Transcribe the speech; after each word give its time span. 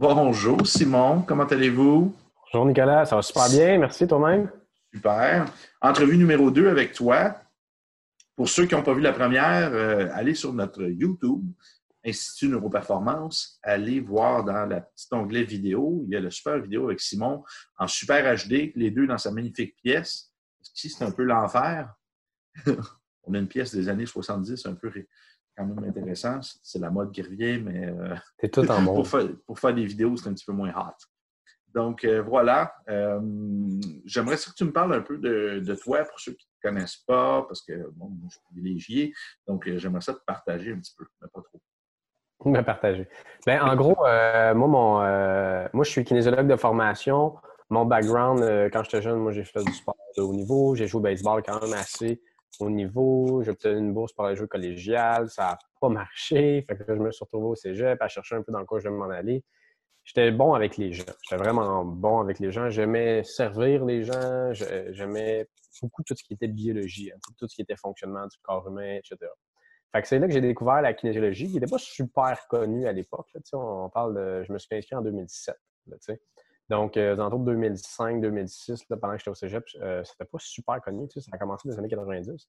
Bonjour 0.00 0.66
Simon, 0.66 1.20
comment 1.20 1.44
allez-vous? 1.44 2.16
Bonjour 2.54 2.66
Nicolas, 2.66 3.04
ça 3.04 3.16
va 3.16 3.20
super 3.20 3.50
bien, 3.50 3.76
merci 3.76 4.06
toi-même. 4.08 4.50
Super. 4.94 5.44
Entrevue 5.78 6.16
numéro 6.16 6.50
2 6.50 6.70
avec 6.70 6.94
toi. 6.94 7.36
Pour 8.34 8.48
ceux 8.48 8.64
qui 8.64 8.74
n'ont 8.74 8.82
pas 8.82 8.94
vu 8.94 9.02
la 9.02 9.12
première, 9.12 9.74
euh, 9.74 10.08
allez 10.14 10.34
sur 10.34 10.54
notre 10.54 10.84
YouTube, 10.84 11.44
Institut 12.02 12.48
Neuroperformance, 12.48 13.58
allez 13.62 14.00
voir 14.00 14.42
dans 14.42 14.64
le 14.64 14.80
petit 14.80 15.08
onglet 15.12 15.44
vidéo, 15.44 16.02
il 16.06 16.14
y 16.14 16.16
a 16.16 16.20
le 16.20 16.30
super 16.30 16.58
vidéo 16.58 16.86
avec 16.86 16.98
Simon 16.98 17.44
en 17.76 17.86
super 17.86 18.24
HD, 18.36 18.72
les 18.76 18.90
deux 18.90 19.06
dans 19.06 19.18
sa 19.18 19.30
magnifique 19.30 19.76
pièce. 19.82 20.32
Ici, 20.74 20.88
c'est 20.88 21.04
un 21.04 21.10
peu 21.10 21.24
l'enfer? 21.24 21.94
On 23.24 23.34
a 23.34 23.38
une 23.38 23.48
pièce 23.48 23.74
des 23.74 23.90
années 23.90 24.06
70, 24.06 24.64
un 24.64 24.76
peu 24.76 24.90
quand 25.60 25.74
même 25.74 25.88
intéressant. 25.88 26.40
C'est 26.62 26.78
la 26.78 26.90
mode 26.90 27.12
qui 27.12 27.22
revient, 27.22 27.60
mais 27.62 27.86
euh, 27.86 28.48
tout 28.52 28.70
en 28.70 28.84
pour, 28.84 29.06
faire, 29.06 29.28
pour, 29.46 29.58
faire, 29.58 29.74
des 29.74 29.84
vidéos, 29.84 30.16
c'est 30.16 30.28
un 30.28 30.34
petit 30.34 30.44
peu 30.44 30.52
moins 30.52 30.70
hot. 30.70 30.96
Donc 31.72 32.04
euh, 32.04 32.20
voilà. 32.22 32.74
Euh, 32.88 33.20
j'aimerais 34.04 34.36
que 34.36 34.54
tu 34.56 34.64
me 34.64 34.72
parles 34.72 34.94
un 34.94 35.02
peu 35.02 35.18
de, 35.18 35.74
toi 35.76 36.04
pour 36.04 36.18
ceux 36.18 36.32
qui 36.32 36.46
ne 36.46 36.70
te 36.70 36.74
connaissent 36.74 37.02
pas, 37.06 37.42
parce 37.42 37.62
que 37.62 37.90
bon, 37.92 38.10
je 38.24 38.30
suis 38.30 38.40
privilégié. 38.50 39.14
Donc 39.46 39.68
j'aimerais 39.76 40.00
ça 40.00 40.14
te 40.14 40.24
partager 40.26 40.72
un 40.72 40.78
petit 40.78 40.94
peu, 40.96 41.04
mais 41.20 41.28
pas 41.32 41.42
trop. 41.42 41.60
Me 42.46 42.62
partager. 42.62 43.06
Bien, 43.46 43.62
en 43.62 43.76
gros, 43.76 43.96
moi, 43.96 44.54
mon, 44.54 44.98
moi, 45.74 45.84
je 45.84 45.90
suis 45.90 46.04
kinésiologue 46.04 46.48
de 46.48 46.56
formation. 46.56 47.36
Mon 47.68 47.84
background, 47.84 48.40
quand 48.72 48.82
j'étais 48.82 49.02
jeune, 49.02 49.18
moi, 49.18 49.30
j'ai 49.30 49.44
fait 49.44 49.62
du 49.62 49.72
sport 49.74 49.94
de 50.16 50.22
haut 50.22 50.32
niveau. 50.32 50.74
J'ai 50.74 50.86
joué 50.86 51.00
au 51.00 51.02
baseball 51.02 51.42
quand 51.42 51.62
même 51.62 51.74
assez 51.74 52.22
au 52.58 52.70
niveau. 52.70 53.42
J'ai 53.42 53.50
obtenu 53.50 53.78
une 53.78 53.94
bourse 53.94 54.12
pour 54.12 54.26
les 54.26 54.36
jeux 54.36 54.46
collégiales. 54.46 55.28
Ça 55.30 55.42
n'a 55.42 55.58
pas 55.80 55.88
marché. 55.88 56.64
Fait 56.68 56.76
que 56.76 56.84
je 56.86 56.92
me 57.00 57.10
suis 57.12 57.24
retrouvé 57.24 57.46
au 57.46 57.54
cégep 57.54 58.00
à 58.00 58.08
chercher 58.08 58.34
un 58.36 58.42
peu 58.42 58.52
dans 58.52 58.64
quoi 58.64 58.80
je 58.80 58.86
devais 58.86 58.96
m'en 58.96 59.10
aller. 59.10 59.44
J'étais 60.04 60.30
bon 60.30 60.54
avec 60.54 60.76
les 60.76 60.92
gens. 60.92 61.04
J'étais 61.22 61.42
vraiment 61.42 61.84
bon 61.84 62.20
avec 62.20 62.38
les 62.38 62.50
gens. 62.50 62.68
J'aimais 62.70 63.22
servir 63.22 63.84
les 63.84 64.02
gens. 64.02 64.52
J'aimais 64.52 65.46
beaucoup 65.80 66.02
tout 66.02 66.16
ce 66.16 66.24
qui 66.24 66.34
était 66.34 66.48
biologie, 66.48 67.12
hein, 67.12 67.18
tout 67.38 67.46
ce 67.46 67.54
qui 67.54 67.62
était 67.62 67.76
fonctionnement 67.76 68.26
du 68.26 68.36
corps 68.42 68.66
humain, 68.66 68.96
etc. 68.96 69.30
Fait 69.92 70.02
que 70.02 70.08
c'est 70.08 70.18
là 70.18 70.26
que 70.26 70.32
j'ai 70.32 70.40
découvert 70.40 70.82
la 70.82 70.94
kinésiologie, 70.94 71.48
qui 71.48 71.54
n'était 71.54 71.70
pas 71.70 71.78
super 71.78 72.46
connue 72.48 72.86
à 72.86 72.92
l'époque. 72.92 73.28
On 73.52 73.88
parle. 73.88 74.44
Je 74.46 74.52
me 74.52 74.58
suis 74.58 74.74
inscrit 74.74 74.96
en 74.96 75.02
2017. 75.02 75.54
Là, 75.86 75.96
donc, 76.70 76.96
euh, 76.96 77.16
dans 77.16 77.28
2005-2006, 77.30 78.86
pendant 79.00 79.14
que 79.14 79.18
j'étais 79.18 79.30
au 79.30 79.34
cégep, 79.34 79.64
euh, 79.82 80.04
c'était 80.04 80.24
pas 80.24 80.38
super 80.38 80.80
connu. 80.80 81.08
Ça 81.10 81.20
a 81.32 81.36
commencé 81.36 81.68
dans 81.68 81.72
les 81.74 81.78
années 81.80 81.88
90. 81.88 82.48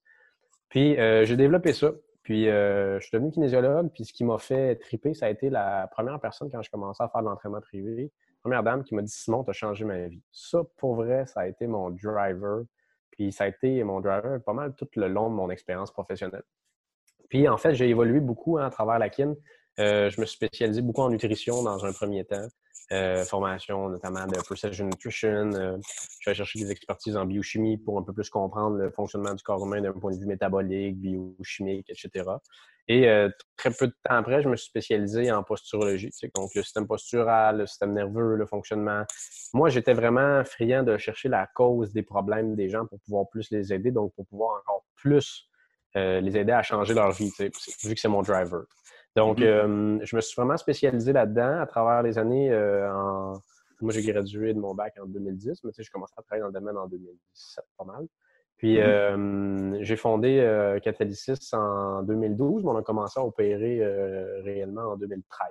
Puis, 0.68 0.98
euh, 0.98 1.24
j'ai 1.24 1.36
développé 1.36 1.72
ça. 1.72 1.90
Puis, 2.22 2.44
je 2.44 2.98
suis 3.00 3.10
devenu 3.12 3.32
kinésiologue. 3.32 3.90
Puis, 3.92 4.04
ce 4.04 4.12
qui 4.12 4.24
m'a 4.24 4.38
fait 4.38 4.76
triper, 4.76 5.12
ça 5.12 5.26
a 5.26 5.28
été 5.28 5.50
la 5.50 5.88
première 5.88 6.20
personne 6.20 6.48
quand 6.52 6.62
je 6.62 6.70
commençais 6.70 7.02
à 7.02 7.08
faire 7.08 7.20
de 7.20 7.26
l'entraînement 7.26 7.60
privé. 7.60 8.12
première 8.42 8.62
dame 8.62 8.84
qui 8.84 8.94
m'a 8.94 9.02
dit 9.02 9.10
Simon, 9.10 9.42
tu 9.42 9.50
as 9.50 9.54
changé 9.54 9.84
ma 9.84 10.06
vie. 10.06 10.22
Ça, 10.30 10.60
pour 10.76 10.94
vrai, 10.94 11.26
ça 11.26 11.40
a 11.40 11.48
été 11.48 11.66
mon 11.66 11.90
driver. 11.90 12.62
Puis, 13.10 13.32
ça 13.32 13.44
a 13.44 13.48
été 13.48 13.82
mon 13.82 14.00
driver 14.00 14.40
pas 14.40 14.52
mal 14.52 14.72
tout 14.76 14.88
le 14.94 15.08
long 15.08 15.30
de 15.30 15.34
mon 15.34 15.50
expérience 15.50 15.90
professionnelle. 15.90 16.44
Puis, 17.28 17.48
en 17.48 17.56
fait, 17.56 17.74
j'ai 17.74 17.88
évolué 17.88 18.20
beaucoup 18.20 18.56
hein, 18.56 18.66
à 18.66 18.70
travers 18.70 19.00
la 19.00 19.08
kin. 19.08 19.34
je 19.78 20.20
me 20.20 20.26
suis 20.26 20.36
spécialisé 20.36 20.80
beaucoup 20.80 21.02
en 21.02 21.10
nutrition 21.10 21.64
dans 21.64 21.84
un 21.84 21.92
premier 21.92 22.24
temps. 22.24 22.46
Euh, 22.92 23.24
formation 23.24 23.88
notamment 23.88 24.26
de 24.26 24.36
Precision 24.36 24.84
Nutrition. 24.84 25.50
Euh, 25.54 25.78
je 26.20 26.28
vais 26.28 26.34
chercher 26.34 26.58
des 26.58 26.70
expertises 26.70 27.16
en 27.16 27.24
biochimie 27.24 27.78
pour 27.78 27.98
un 27.98 28.02
peu 28.02 28.12
plus 28.12 28.28
comprendre 28.28 28.76
le 28.76 28.90
fonctionnement 28.90 29.32
du 29.32 29.42
corps 29.42 29.64
humain 29.64 29.80
d'un 29.80 29.92
point 29.92 30.12
de 30.12 30.18
vue 30.18 30.26
métabolique, 30.26 30.98
biochimique, 30.98 31.88
etc. 31.88 32.28
Et 32.88 33.08
euh, 33.08 33.30
très 33.56 33.70
peu 33.70 33.86
de 33.86 33.94
temps 34.04 34.16
après, 34.16 34.42
je 34.42 34.48
me 34.48 34.56
suis 34.56 34.66
spécialisé 34.66 35.32
en 35.32 35.42
posturologie, 35.42 36.10
donc 36.34 36.54
le 36.54 36.62
système 36.62 36.86
postural, 36.86 37.58
le 37.58 37.66
système 37.66 37.94
nerveux, 37.94 38.36
le 38.36 38.44
fonctionnement. 38.44 39.04
Moi, 39.54 39.70
j'étais 39.70 39.94
vraiment 39.94 40.44
friand 40.44 40.82
de 40.82 40.98
chercher 40.98 41.30
la 41.30 41.46
cause 41.46 41.94
des 41.94 42.02
problèmes 42.02 42.56
des 42.56 42.68
gens 42.68 42.84
pour 42.86 43.00
pouvoir 43.00 43.26
plus 43.30 43.50
les 43.52 43.72
aider, 43.72 43.90
donc 43.90 44.12
pour 44.14 44.26
pouvoir 44.26 44.60
encore 44.60 44.84
plus 44.96 45.48
les 45.94 46.38
aider 46.38 46.52
à 46.52 46.62
changer 46.62 46.94
leur 46.94 47.12
vie, 47.12 47.30
vu 47.38 47.94
que 47.94 48.00
c'est 48.00 48.08
mon 48.08 48.22
driver. 48.22 48.64
Donc, 49.16 49.38
mm-hmm. 49.38 49.44
euh, 49.44 49.98
je 50.02 50.16
me 50.16 50.20
suis 50.20 50.34
vraiment 50.36 50.56
spécialisé 50.56 51.12
là-dedans 51.12 51.60
à 51.60 51.66
travers 51.66 52.02
les 52.02 52.18
années. 52.18 52.50
Euh, 52.50 52.88
moi, 53.80 53.92
j'ai 53.92 54.02
gradué 54.02 54.54
de 54.54 54.58
mon 54.58 54.74
bac 54.74 54.94
en 55.00 55.06
2010, 55.06 55.64
mais 55.64 55.70
tu 55.70 55.76
sais, 55.76 55.82
j'ai 55.82 55.90
commencé 55.90 56.14
à 56.16 56.22
travailler 56.22 56.42
dans 56.42 56.48
le 56.48 56.52
domaine 56.52 56.76
en 56.76 56.86
2017, 56.86 57.64
pas 57.76 57.84
mal. 57.84 58.06
Puis, 58.56 58.76
mm-hmm. 58.76 59.82
j'ai 59.82 59.96
fondé 59.96 60.38
euh, 60.40 60.78
Catalysis 60.78 61.52
en 61.52 62.02
2012, 62.02 62.64
mais 62.64 62.70
on 62.70 62.76
a 62.76 62.82
commencé 62.82 63.18
à 63.18 63.24
opérer 63.24 63.84
réellement 64.42 64.92
en 64.92 64.96
2013. 64.96 65.48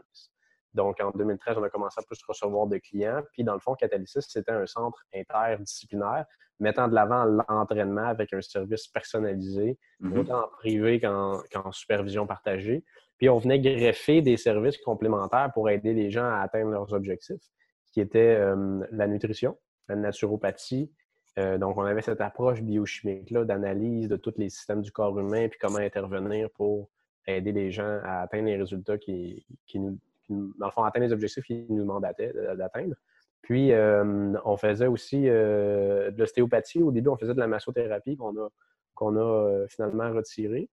Donc, 0.73 1.01
en 1.01 1.11
2013, 1.11 1.57
on 1.57 1.63
a 1.63 1.69
commencé 1.69 1.99
à 1.99 2.03
plus 2.03 2.19
recevoir 2.25 2.67
de 2.67 2.77
clients. 2.77 3.21
Puis, 3.33 3.43
dans 3.43 3.53
le 3.53 3.59
fond, 3.59 3.75
Catalysis, 3.75 4.25
c'était 4.29 4.53
un 4.53 4.65
centre 4.65 5.03
interdisciplinaire 5.13 6.25
mettant 6.61 6.87
de 6.87 6.93
l'avant 6.93 7.25
l'entraînement 7.25 8.05
avec 8.05 8.33
un 8.33 8.41
service 8.41 8.87
personnalisé, 8.87 9.77
mm-hmm. 9.99 10.17
autant 10.19 10.43
en 10.45 10.47
privé 10.47 11.01
qu'en 11.01 11.71
supervision 11.71 12.27
partagée. 12.27 12.85
Puis 13.21 13.29
on 13.29 13.37
venait 13.37 13.59
greffer 13.59 14.23
des 14.23 14.35
services 14.35 14.79
complémentaires 14.79 15.51
pour 15.53 15.69
aider 15.69 15.93
les 15.93 16.09
gens 16.09 16.25
à 16.25 16.39
atteindre 16.39 16.71
leurs 16.71 16.91
objectifs, 16.91 17.43
qui 17.91 18.01
étaient 18.01 18.35
euh, 18.35 18.83
la 18.91 19.05
nutrition, 19.05 19.59
la 19.87 19.95
naturopathie. 19.95 20.91
Euh, 21.37 21.59
donc, 21.59 21.77
on 21.77 21.83
avait 21.83 22.01
cette 22.01 22.19
approche 22.19 22.63
biochimique-là 22.63 23.45
d'analyse 23.45 24.07
de 24.07 24.15
tous 24.15 24.33
les 24.37 24.49
systèmes 24.49 24.81
du 24.81 24.91
corps 24.91 25.19
humain, 25.19 25.47
puis 25.49 25.59
comment 25.61 25.77
intervenir 25.77 26.49
pour 26.49 26.89
aider 27.27 27.51
les 27.51 27.69
gens 27.69 27.99
à 28.03 28.21
atteindre 28.21 28.47
les 28.47 28.57
résultats 28.57 28.97
qui, 28.97 29.45
nous, 29.75 29.99
fond, 30.27 30.83
atteindre 30.83 31.05
les 31.05 31.13
objectifs 31.13 31.43
qu'ils 31.43 31.67
nous 31.69 31.83
demandaient 31.83 32.33
d'atteindre. 32.57 32.95
Puis, 33.43 33.71
euh, 33.71 34.33
on 34.45 34.57
faisait 34.57 34.87
aussi 34.87 35.25
de 35.25 36.15
l'ostéopathie. 36.17 36.81
Au 36.81 36.91
début, 36.91 37.09
on 37.09 37.17
faisait 37.17 37.35
de 37.35 37.39
la 37.39 37.45
massothérapie 37.45 38.17
qu'on 38.17 38.35
a, 38.37 38.49
qu'on 38.95 39.15
a 39.15 39.67
finalement 39.67 40.11
retirée 40.11 40.69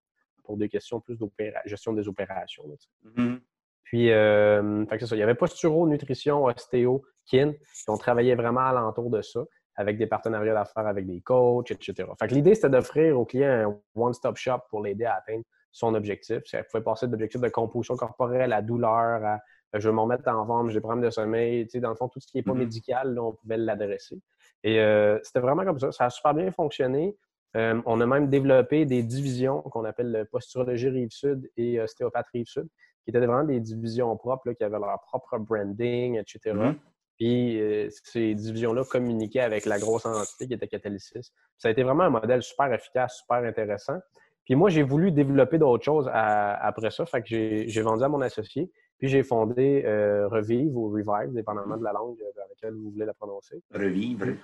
pour 0.49 0.57
des 0.57 0.71
questions 0.71 0.99
plus 0.99 1.19
de 1.19 1.29
gestion 1.67 1.93
des 1.93 2.09
opérations. 2.09 2.65
Mm-hmm. 3.05 3.39
Puis, 3.85 4.11
euh, 4.11 4.87
ça. 4.87 5.15
il 5.15 5.19
y 5.19 5.23
avait 5.23 5.35
posturo, 5.35 5.87
nutrition, 5.87 6.45
ostéo, 6.47 7.03
kin, 7.27 7.51
et 7.51 7.59
on 7.87 7.99
travaillait 7.99 8.35
vraiment 8.35 8.63
alentour 8.63 9.11
de 9.11 9.21
ça, 9.21 9.45
avec 9.77 9.99
des 9.99 10.07
partenariats 10.07 10.55
d'affaires 10.55 10.87
avec 10.87 11.07
des 11.07 11.21
coachs, 11.21 11.71
etc. 11.71 12.09
Fait 12.19 12.29
que 12.29 12.35
l'idée, 12.35 12.55
c'était 12.55 12.71
d'offrir 12.71 13.21
au 13.21 13.27
client 13.27 13.51
un 13.51 13.79
one-stop 13.95 14.39
shop 14.39 14.61
pour 14.71 14.83
l'aider 14.83 15.05
à 15.05 15.17
atteindre 15.17 15.45
son 15.71 15.95
objectif. 15.95 16.39
Ça 16.47 16.63
pouvait 16.63 16.83
passer 16.83 17.09
d'objectifs 17.09 17.43
de 17.43 17.49
composition 17.51 17.95
corporelle 17.95 18.55
à 18.55 18.63
douleur, 18.63 19.23
à 19.23 19.41
je 19.75 19.87
vais 19.87 19.95
m'en 19.95 20.07
mettre 20.07 20.27
en 20.29 20.47
forme, 20.47 20.71
j'ai 20.71 20.77
des 20.77 20.81
problèmes 20.81 21.05
de 21.05 21.11
sommeil. 21.11 21.67
Tu 21.67 21.73
sais, 21.73 21.81
dans 21.81 21.91
le 21.91 21.95
fond, 21.95 22.09
tout 22.09 22.21
ce 22.21 22.27
qui 22.27 22.39
n'est 22.39 22.43
pas 22.43 22.53
mm-hmm. 22.53 22.59
médical, 22.59 23.19
on 23.19 23.35
pouvait 23.35 23.59
l'adresser. 23.59 24.19
Et 24.65 24.81
euh, 24.81 25.19
c'était 25.23 25.41
vraiment 25.41 25.65
comme 25.67 25.79
ça. 25.79 25.93
Ça 25.93 26.07
a 26.07 26.11
super 26.11 26.33
bien 26.33 26.51
fonctionné. 26.51 27.15
Euh, 27.57 27.81
on 27.87 28.01
a 28.01 28.07
même 28.07 28.29
développé 28.29 28.85
des 28.85 29.03
divisions 29.03 29.63
qu'on 29.63 29.85
appelle 29.85 30.27
posturologie 30.31 30.89
Rive-Sud 30.89 31.51
et 31.57 31.81
ostéopathe 31.81 32.27
Rive-Sud, 32.33 32.69
qui 33.05 33.11
étaient 33.11 33.19
vraiment 33.19 33.45
des 33.45 33.61
divisions 33.61 34.15
propres, 34.17 34.53
qui 34.53 34.65
avaient 34.65 34.79
leur 34.79 35.01
propre 35.01 35.39
branding, 35.39 36.19
etc. 36.19 36.55
Mm-hmm. 36.55 36.75
Puis 37.17 37.61
euh, 37.61 37.89
ces 38.05 38.35
divisions-là 38.35 38.85
communiquaient 38.85 39.41
avec 39.41 39.67
la 39.67 39.79
grosse 39.79 40.07
entité 40.07 40.47
qui 40.47 40.55
était 40.55 40.69
Catalysis. 40.69 41.33
Ça 41.57 41.69
a 41.69 41.71
été 41.71 41.83
vraiment 41.83 42.05
un 42.05 42.11
modèle 42.11 42.43
super 42.43 42.73
efficace, 42.73 43.19
super 43.19 43.39
intéressant. 43.39 43.99
Puis 44.45 44.55
moi, 44.55 44.71
j'ai 44.71 44.83
voulu 44.83 45.11
développer 45.11 45.59
d'autres 45.59 45.85
choses 45.85 46.09
après 46.13 46.91
ça. 46.91 47.05
Fait 47.05 47.21
que 47.21 47.29
j'ai 47.29 47.83
vendu 47.83 48.05
à 48.05 48.09
mon 48.09 48.21
associé. 48.23 48.71
Puis 48.99 49.09
j'ai 49.09 49.23
fondé 49.23 49.83
euh, 49.85 50.27
Revive 50.29 50.77
ou 50.77 50.91
Revive, 50.91 51.33
dépendamment 51.35 51.77
de 51.77 51.85
la 51.85 51.93
langue 51.93 52.17
dans 52.19 52.43
laquelle 52.49 52.75
vous 52.75 52.91
voulez 52.91 53.05
la 53.05 53.15
prononcer. 53.15 53.63
Revive. 53.73 54.39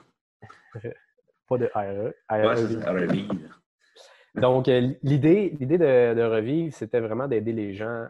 pas 1.47 1.59
de 1.59 1.71
RE. 1.75 2.15
E 2.31 3.39
Donc, 4.41 4.69
euh, 4.69 4.93
l'idée, 5.03 5.57
l'idée 5.61 5.79
de, 5.79 6.23
revivre, 6.23 6.75
c'était 6.75 7.01
vraiment 7.01 7.29
d'aider 7.29 7.53
les 7.53 7.75
gens 7.75 8.07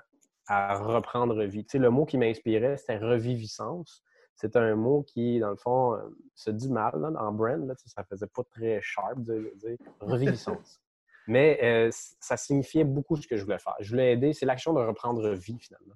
à 0.46 0.74
reprendre 0.74 1.42
vie. 1.44 1.64
Tu 1.64 1.72
sais, 1.72 1.78
le 1.78 1.90
mot 1.90 2.04
qui 2.04 2.18
m'inspirait, 2.18 2.76
c'était 2.76 2.98
reviviscence. 2.98 4.02
C'est 4.34 4.56
un 4.56 4.74
mot 4.74 5.02
qui, 5.02 5.38
dans 5.38 5.50
le 5.50 5.56
fond, 5.56 5.94
euh, 5.94 6.00
se 6.34 6.50
dit 6.50 6.70
mal 6.70 7.16
en 7.18 7.32
brand. 7.32 7.66
Là, 7.66 7.74
ça 7.86 8.04
faisait 8.04 8.26
pas 8.26 8.42
très 8.44 8.80
sharp 8.82 9.22
de 9.22 9.52
dire 9.56 9.76
reviviscence. 10.00 10.80
Mais 11.26 11.58
euh, 11.62 11.90
ça 12.20 12.36
signifiait 12.36 12.84
beaucoup 12.84 13.16
ce 13.16 13.26
que 13.26 13.36
je 13.36 13.44
voulais 13.44 13.58
faire. 13.58 13.76
Je 13.80 13.90
voulais 13.90 14.12
aider, 14.12 14.34
c'est 14.34 14.44
l'action 14.44 14.74
de 14.74 14.80
reprendre 14.80 15.30
vie, 15.30 15.58
finalement. 15.58 15.94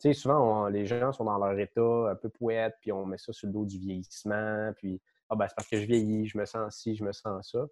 Tu 0.00 0.08
sais, 0.08 0.12
souvent, 0.12 0.68
les 0.68 0.86
gens 0.86 1.12
sont 1.12 1.24
dans 1.24 1.38
leur 1.38 1.58
état 1.58 2.10
un 2.10 2.14
peu 2.14 2.28
poète, 2.28 2.76
puis 2.80 2.92
on 2.92 3.04
met 3.04 3.18
ça 3.18 3.32
sur 3.32 3.48
le 3.48 3.52
dos 3.52 3.64
du 3.64 3.78
vieillissement, 3.78 4.72
puis 4.76 5.00
ah, 5.28 5.36
ben, 5.36 5.46
c'est 5.48 5.54
parce 5.54 5.68
que 5.68 5.80
je 5.80 5.86
vieillis, 5.86 6.26
je 6.26 6.38
me 6.38 6.44
sens 6.44 6.76
ci, 6.76 6.96
je 6.96 7.04
me 7.04 7.12
sens 7.12 7.50
ça. 7.52 7.66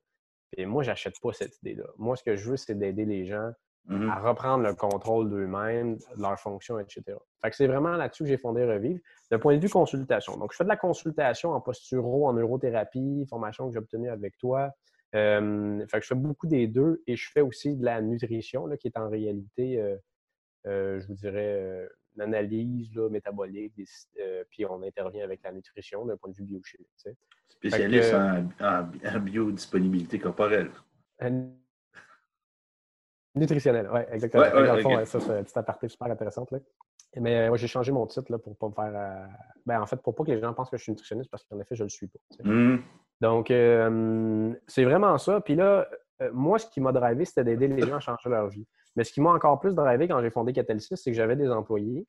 Et 0.57 0.67
moi, 0.67 0.83
j'achète 0.83 1.15
pas 1.21 1.33
cette 1.33 1.57
idée-là. 1.63 1.87
Moi, 1.97 2.17
ce 2.17 2.23
que 2.23 2.37
je 2.37 2.51
veux, 2.51 2.57
c'est 2.57 2.75
d'aider 2.75 3.05
les 3.05 3.27
gens 3.27 3.51
mmh 3.89 4.11
à 4.11 4.19
reprendre 4.19 4.65
le 4.65 4.75
contrôle 4.75 5.31
d'eux-mêmes, 5.31 5.97
de 5.97 6.21
leurs 6.21 6.41
fonctions, 6.41 6.79
etc. 6.81 7.17
Fait 7.41 7.51
que 7.51 7.57
c'est 7.57 7.69
vraiment 7.69 7.93
là-dessus 7.93 8.25
que 8.25 8.29
j'ai 8.29 8.37
fondé 8.37 8.65
Revive. 8.65 9.01
D'un 9.31 9.39
point 9.39 9.57
de 9.57 9.63
vue 9.63 9.69
consultation. 9.69 10.37
Donc, 10.37 10.53
je 10.53 10.57
fais 10.57 10.65
de 10.65 10.69
la 10.69 10.77
consultation 10.77 11.53
en 11.53 11.61
posturo, 11.61 12.27
en 12.27 12.33
neurothérapie, 12.33 13.25
formation 13.29 13.69
que 13.69 13.75
j'ai 13.75 13.79
obtenue 13.79 14.11
avec 14.11 14.37
toi. 14.39 14.71
fait 15.13 15.87
que 15.93 16.03
je 16.03 16.07
fais 16.07 16.15
beaucoup 16.15 16.49
des 16.49 16.67
deux 16.67 17.03
et 17.07 17.17
je 17.17 17.31
fais 17.31 17.43
aussi 17.43 17.77
de 17.77 17.85
la 17.85 18.01
nutrition, 18.03 18.67
là, 18.67 18.77
qui 18.77 18.89
est 18.89 18.99
en 18.99 19.09
réalité, 19.09 19.81
euh, 19.81 19.97
euh, 20.67 21.01
je 21.01 21.07
vous 21.07 21.15
dirais, 21.15 21.89
euh, 22.19 22.25
analyse 22.25 22.97
métabolique, 23.11 23.75
puis 24.51 24.65
on 24.67 24.83
intervient 24.83 25.25
avec 25.25 25.43
la 25.43 25.53
nutrition 25.53 26.05
d'un 26.05 26.17
point 26.17 26.31
de 26.31 26.37
vue 26.37 26.45
biochimique. 26.45 26.89
Spécialiste 27.49 28.15
en, 28.15 29.21
biodisponibilité 29.21 30.19
corporelle. 30.19 30.71
Nutritionnel, 33.35 33.89
oui, 33.93 34.01
exactement. 34.11 34.45
Ouais, 34.45 35.05
ça, 35.05 35.21
c'est 35.21 35.39
un 35.39 35.43
petit 35.43 35.59
aparté 35.59 35.89
super 35.89 36.11
intéressant. 36.11 36.47
Mais 37.17 37.49
moi, 37.49 37.57
j'ai 37.57 37.67
changé 37.67 37.93
mon 37.93 38.07
titre 38.07 38.33
là, 38.33 38.39
pour 38.39 38.53
ne 38.53 38.57
pas 38.57 38.69
me 38.69 38.73
faire. 38.73 39.29
Ben, 39.67 39.81
en 39.81 39.87
fait, 39.87 39.97
pour 39.97 40.15
pas 40.15 40.25
que 40.25 40.31
les 40.31 40.41
gens 40.41 40.55
pensent 40.55 40.71
que 40.71 40.77
je 40.77 40.83
suis 40.83 40.93
nutritionniste, 40.93 41.31
parce 41.31 41.45
qu'en 41.45 41.59
effet, 41.61 41.75
je 41.75 41.83
ne 41.83 41.87
le 41.87 41.91
suis 41.91 42.07
pas. 42.07 42.19
Mmh. 42.45 42.79
Donc, 43.21 43.47
c'est 44.67 44.85
vraiment 44.85 45.19
ça. 45.19 45.41
Puis 45.41 45.55
là, 45.55 45.89
moi, 46.33 46.59
ce 46.59 46.67
qui 46.67 46.81
m'a 46.81 46.93
drivé, 46.93 47.25
c'était 47.25 47.45
d'aider 47.45 47.69
les 47.69 47.87
gens 47.87 47.97
à 47.97 48.01
changer 48.01 48.29
leur 48.29 48.49
vie. 48.49 48.67
Mais 48.97 49.05
ce 49.05 49.13
qui 49.13 49.21
m'a 49.21 49.31
encore 49.31 49.61
plus 49.61 49.75
drivé 49.75 50.09
quand 50.09 50.21
j'ai 50.21 50.31
fondé 50.31 50.53
Catalysis, 50.53 50.97
c'est 50.97 51.11
que 51.11 51.17
j'avais 51.17 51.37
des 51.37 51.51
employés. 51.51 52.07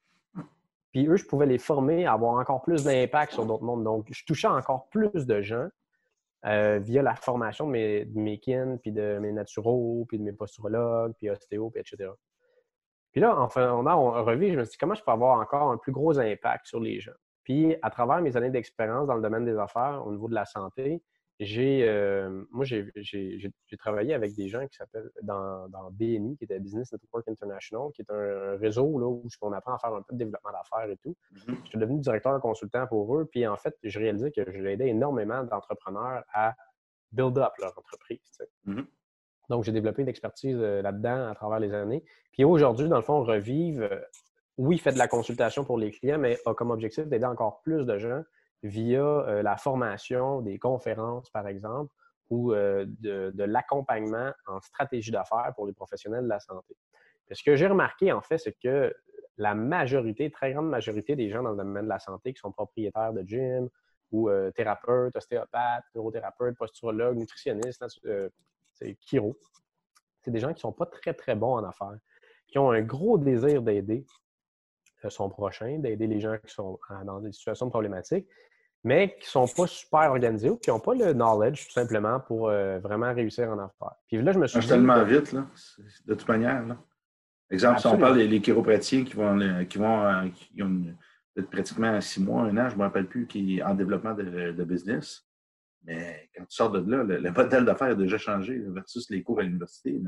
Puis 0.91 1.07
eux, 1.07 1.17
je 1.17 1.25
pouvais 1.25 1.45
les 1.45 1.57
former 1.57 2.05
à 2.05 2.13
avoir 2.13 2.35
encore 2.39 2.61
plus 2.61 2.83
d'impact 2.83 3.33
sur 3.33 3.45
d'autres 3.45 3.63
mondes. 3.63 3.83
Donc, 3.83 4.07
je 4.09 4.25
touchais 4.25 4.47
encore 4.47 4.87
plus 4.89 5.25
de 5.25 5.41
gens 5.41 5.67
euh, 6.45 6.79
via 6.79 7.01
la 7.01 7.15
formation 7.15 7.67
de 7.67 7.71
mes, 7.71 8.05
de 8.05 8.35
kin, 8.37 8.77
puis 8.81 8.91
de 8.91 9.19
mes 9.19 9.33
naturaux, 9.33 10.05
puis 10.07 10.17
de 10.17 10.23
mes 10.23 10.31
posturologues, 10.31 11.13
puis 11.17 11.29
ostéo, 11.29 11.69
puis 11.69 11.81
etc. 11.81 12.09
Puis 13.11 13.21
là, 13.21 13.37
enfin, 13.39 13.73
on 13.73 13.85
a 13.85 13.93
revu, 13.93 14.51
je 14.51 14.57
me 14.57 14.63
suis 14.63 14.71
dit 14.71 14.77
comment 14.77 14.95
je 14.95 15.03
peux 15.03 15.11
avoir 15.11 15.39
encore 15.39 15.71
un 15.71 15.77
plus 15.77 15.91
gros 15.91 16.17
impact 16.19 16.67
sur 16.67 16.79
les 16.79 16.99
gens? 16.99 17.11
Puis, 17.43 17.75
à 17.81 17.89
travers 17.89 18.21
mes 18.21 18.35
années 18.37 18.49
d'expérience 18.49 19.07
dans 19.07 19.15
le 19.15 19.21
domaine 19.21 19.45
des 19.45 19.57
affaires, 19.57 20.03
au 20.05 20.11
niveau 20.11 20.27
de 20.27 20.35
la 20.35 20.45
santé, 20.45 21.01
j'ai, 21.39 21.87
euh, 21.87 22.45
moi, 22.51 22.65
j'ai, 22.65 23.51
travaillé 23.77 24.13
avec 24.13 24.33
des 24.33 24.47
gens 24.47 24.65
qui 24.67 24.75
s'appellent 24.75 25.11
dans, 25.21 25.69
dans, 25.69 25.91
BNI, 25.91 26.35
qui 26.35 26.45
était 26.45 26.59
Business 26.59 26.91
Network 26.91 27.27
International, 27.27 27.91
qui 27.93 28.01
est 28.01 28.11
un, 28.11 28.57
réseau 28.57 28.97
là, 28.97 29.05
où 29.05 29.23
on 29.41 29.51
apprend 29.51 29.75
à 29.75 29.79
faire 29.79 29.93
un 29.93 30.01
peu 30.01 30.13
de 30.13 30.17
développement 30.17 30.51
d'affaires 30.51 30.89
et 30.89 30.97
tout. 30.97 31.15
Mm-hmm. 31.33 31.55
Je 31.63 31.69
suis 31.69 31.79
devenu 31.79 31.99
directeur 31.99 32.39
consultant 32.41 32.87
pour 32.87 33.15
eux. 33.15 33.25
Puis, 33.25 33.45
en 33.45 33.55
fait, 33.55 33.75
je 33.83 33.99
réalisais 33.99 34.31
que 34.31 34.51
j'ai 34.51 34.73
aidé 34.73 34.85
énormément 34.85 35.43
d'entrepreneurs 35.43 36.23
à 36.33 36.55
build 37.11 37.37
up 37.37 37.53
leur 37.59 37.77
entreprise. 37.77 38.19
Mm-hmm. 38.65 38.85
Donc, 39.49 39.63
j'ai 39.63 39.71
développé 39.71 40.01
une 40.01 40.09
expertise 40.09 40.57
euh, 40.59 40.81
là-dedans 40.81 41.29
à 41.29 41.35
travers 41.35 41.59
les 41.59 41.73
années. 41.73 42.03
Puis 42.31 42.43
aujourd'hui, 42.45 42.89
dans 42.89 42.97
le 42.97 43.03
fond, 43.03 43.23
Revive, 43.23 43.81
euh, 43.83 43.99
oui, 44.57 44.79
fait 44.79 44.91
de 44.91 44.97
la 44.97 45.07
consultation 45.07 45.63
pour 45.63 45.77
les 45.77 45.91
clients, 45.91 46.17
mais 46.17 46.39
a 46.47 46.55
comme 46.55 46.71
objectif 46.71 47.05
d'aider 47.05 47.25
encore 47.25 47.61
plus 47.61 47.85
de 47.85 47.97
gens 47.99 48.23
via 48.63 49.01
euh, 49.01 49.41
la 49.43 49.57
formation, 49.57 50.41
des 50.41 50.57
conférences, 50.59 51.29
par 51.29 51.47
exemple, 51.47 51.93
ou 52.29 52.53
euh, 52.53 52.85
de, 52.99 53.43
l'accompagnement 53.43 54.31
en 54.47 54.59
stratégie 54.61 55.11
d'affaires 55.11 55.53
pour 55.55 55.67
les 55.67 55.73
professionnels 55.73 56.23
de 56.23 56.29
la 56.29 56.39
santé. 56.39 56.75
ce 57.31 57.43
que 57.43 57.55
j'ai 57.55 57.67
remarqué, 57.67 58.11
en 58.11 58.21
fait, 58.21 58.37
c'est 58.37 58.57
que 58.61 58.93
la 59.37 59.53
majorité, 59.53 60.31
très 60.31 60.53
grande 60.53 60.69
majorité 60.69 61.15
des 61.15 61.29
gens 61.29 61.43
dans 61.43 61.51
le 61.51 61.57
domaine 61.57 61.83
de 61.83 61.89
la 61.89 61.99
santé 61.99 62.33
qui 62.33 62.39
sont 62.39 62.51
propriétaires 62.51 63.13
de 63.13 63.21
gym 63.21 63.69
ou 64.11 64.29
euh, 64.29 64.51
thérapeutes, 64.51 65.15
ostéopathes, 65.15 65.85
neurothérapeutes, 65.95 66.57
posturologues, 66.57 67.17
nutritionnistes, 67.17 67.85
c'est 68.73 68.97
chiro, 69.01 69.37
c'est 70.21 70.31
des 70.31 70.39
gens 70.39 70.49
qui 70.49 70.55
ne 70.55 70.59
sont 70.59 70.71
pas 70.71 70.85
très, 70.85 71.13
très 71.13 71.35
bons 71.35 71.55
en 71.55 71.63
affaires, 71.63 71.97
qui 72.47 72.57
ont 72.57 72.71
un 72.71 72.81
gros 72.81 73.17
désir 73.17 73.61
d'aider 73.61 74.05
son 75.09 75.29
prochain, 75.29 75.79
d'aider 75.79 76.07
les 76.07 76.19
gens 76.19 76.37
qui 76.43 76.53
sont 76.53 76.79
dans 77.05 77.19
des 77.19 77.31
situations 77.31 77.69
problématiques, 77.69 78.27
mais 78.83 79.15
qui 79.19 79.25
ne 79.25 79.45
sont 79.45 79.47
pas 79.47 79.67
super 79.67 80.09
organisés 80.11 80.49
ou 80.49 80.57
qui 80.57 80.69
n'ont 80.69 80.79
pas 80.79 80.93
le 80.93 81.13
knowledge 81.13 81.67
tout 81.67 81.73
simplement 81.73 82.19
pour 82.19 82.49
euh, 82.49 82.79
vraiment 82.79 83.13
réussir 83.13 83.49
en 83.49 83.59
affaires. 83.59 83.95
Puis 84.07 84.21
là, 84.21 84.31
je 84.31 84.39
me 84.39 84.47
suis 84.47 84.59
dit. 84.59 84.67
tellement 84.67 85.03
vite, 85.03 85.31
là, 85.33 85.45
de 86.05 86.13
toute 86.13 86.27
manière. 86.27 86.65
Là. 86.65 86.77
Exemple, 87.49 87.79
si 87.79 87.87
on 87.87 87.97
parle 87.97 88.17
des 88.17 88.41
chiropraticiens 88.41 89.03
qui 89.03 89.13
vont, 89.13 89.65
qui 89.65 89.77
vont 89.77 90.05
euh, 90.05 90.27
qui 90.29 90.61
ont 90.61 90.83
pratiquement 91.51 91.99
six 92.01 92.21
mois, 92.21 92.43
un 92.43 92.57
an, 92.57 92.69
je 92.69 92.73
ne 92.73 92.79
me 92.79 92.83
rappelle 92.83 93.07
plus, 93.07 93.27
qui 93.27 93.61
en 93.63 93.73
développement 93.73 94.13
de, 94.13 94.63
business. 94.63 95.23
Mais 95.83 96.29
quand 96.35 96.43
tu 96.43 96.55
sors 96.55 96.71
de 96.71 96.79
là, 96.89 97.03
le, 97.03 97.31
modèle 97.31 97.63
d'affaires 97.63 97.89
a 97.89 97.95
déjà 97.95 98.17
changé 98.17 98.59
versus 98.67 99.09
les 99.09 99.23
cours 99.23 99.39
à 99.39 99.43
l'université. 99.43 100.01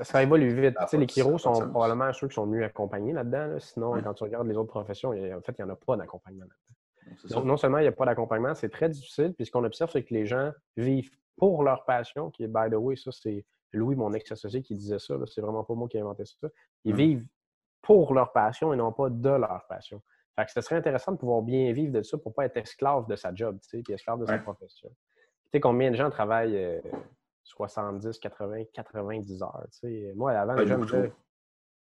Ça, 0.00 0.22
évolue 0.22 0.54
vite. 0.58 0.74
Tu 0.80 0.86
sais, 0.88 0.96
les 0.96 1.06
chiros 1.06 1.36
sont 1.36 1.68
probablement 1.68 2.12
ceux 2.14 2.28
qui 2.28 2.34
sont 2.34 2.46
mieux 2.46 2.64
accompagnés 2.64 3.12
là-dedans. 3.12 3.58
Sinon, 3.58 4.00
quand 4.02 4.14
tu 4.14 4.24
regardes 4.24 4.48
les 4.48 4.56
autres 4.56 4.70
professions, 4.70 5.10
en 5.10 5.40
fait, 5.42 5.54
il 5.58 5.64
n'y 5.64 5.70
en 5.70 5.74
a 5.74 5.76
pas 5.76 5.96
d'accompagnement 5.96 6.46
là-dedans. 6.46 7.34
Donc, 7.34 7.44
non 7.44 7.56
seulement 7.58 7.78
il 7.78 7.82
n'y 7.82 7.88
a 7.88 7.92
pas 7.92 8.06
d'accompagnement, 8.06 8.54
c'est 8.54 8.70
très 8.70 8.88
difficile. 8.88 9.34
Puis 9.34 9.46
ce 9.46 9.50
qu'on 9.50 9.64
observe, 9.64 9.90
c'est 9.90 10.02
que 10.02 10.14
les 10.14 10.24
gens 10.24 10.52
vivent 10.76 11.10
pour 11.36 11.62
leur 11.62 11.84
passion, 11.84 12.30
qui 12.30 12.44
est, 12.44 12.48
by 12.48 12.70
the 12.70 12.74
way, 12.74 12.96
ça, 12.96 13.10
c'est 13.12 13.44
Louis, 13.72 13.96
mon 13.96 14.12
ex-associé, 14.14 14.62
qui 14.62 14.74
disait 14.74 14.98
ça. 14.98 15.14
C'est 15.26 15.40
vraiment 15.40 15.64
pas 15.64 15.74
moi 15.74 15.88
qui 15.88 15.98
ai 15.98 16.00
inventé 16.00 16.24
ça. 16.24 16.48
Ils 16.84 16.94
vivent 16.94 17.26
pour 17.82 18.14
leur 18.14 18.32
passion 18.32 18.72
et 18.72 18.76
non 18.76 18.92
pas 18.92 19.10
de 19.10 19.28
leur 19.28 19.66
passion. 19.68 20.00
Fait 20.36 20.46
que 20.46 20.52
ce 20.52 20.60
serait 20.62 20.76
intéressant 20.76 21.12
de 21.12 21.18
pouvoir 21.18 21.42
bien 21.42 21.72
vivre 21.72 21.92
de 21.92 22.02
ça 22.02 22.16
pour 22.16 22.30
ne 22.30 22.34
pas 22.34 22.46
être 22.46 22.56
esclave 22.56 23.06
de 23.08 23.16
sa 23.16 23.34
job, 23.34 23.58
tu 23.60 23.68
sais, 23.68 23.82
puis 23.82 23.92
esclave 23.92 24.20
de 24.20 24.26
sa 24.26 24.38
profession. 24.38 24.88
Tu 24.88 25.50
sais 25.52 25.60
combien 25.60 25.90
de 25.90 25.96
gens 25.96 26.08
travaillent 26.08 26.80
70, 27.44 28.18
80, 28.18 28.64
90 28.72 29.42
heures, 29.42 29.66
tu 29.72 29.78
sais. 29.78 30.12
Moi, 30.14 30.32
avant, 30.32 30.54
les 30.54 30.66
gens 30.66 30.78
me 30.78 30.84
disaient, 30.84 31.12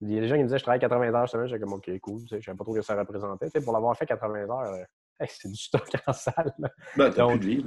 il 0.01 0.13
y 0.13 0.17
a 0.17 0.21
des 0.21 0.27
gens 0.27 0.35
qui 0.35 0.41
me 0.41 0.47
disaient 0.47 0.59
je 0.59 0.63
travaille 0.63 0.79
80 0.79 1.13
heures 1.13 1.29
semaine, 1.29 1.47
j'étais 1.47 1.59
comme 1.61 1.73
OK, 1.73 1.99
cool, 1.99 2.21
je 2.29 2.35
ne 2.35 2.41
savais 2.41 2.57
pas 2.57 2.63
trop 2.63 2.73
ce 2.73 2.79
que 2.79 2.85
ça 2.85 2.95
représentait. 2.95 3.49
pour 3.61 3.73
l'avoir 3.73 3.97
fait 3.97 4.05
80 4.05 4.49
heures, 4.49 4.73
euh, 4.73 4.83
c'est 5.27 5.49
du 5.49 5.55
stock 5.55 5.89
en 6.07 6.13
salle. 6.13 6.53
Ben, 6.95 7.11
t'as 7.11 7.27
plus 7.27 7.39
de 7.39 7.45
vie. 7.45 7.65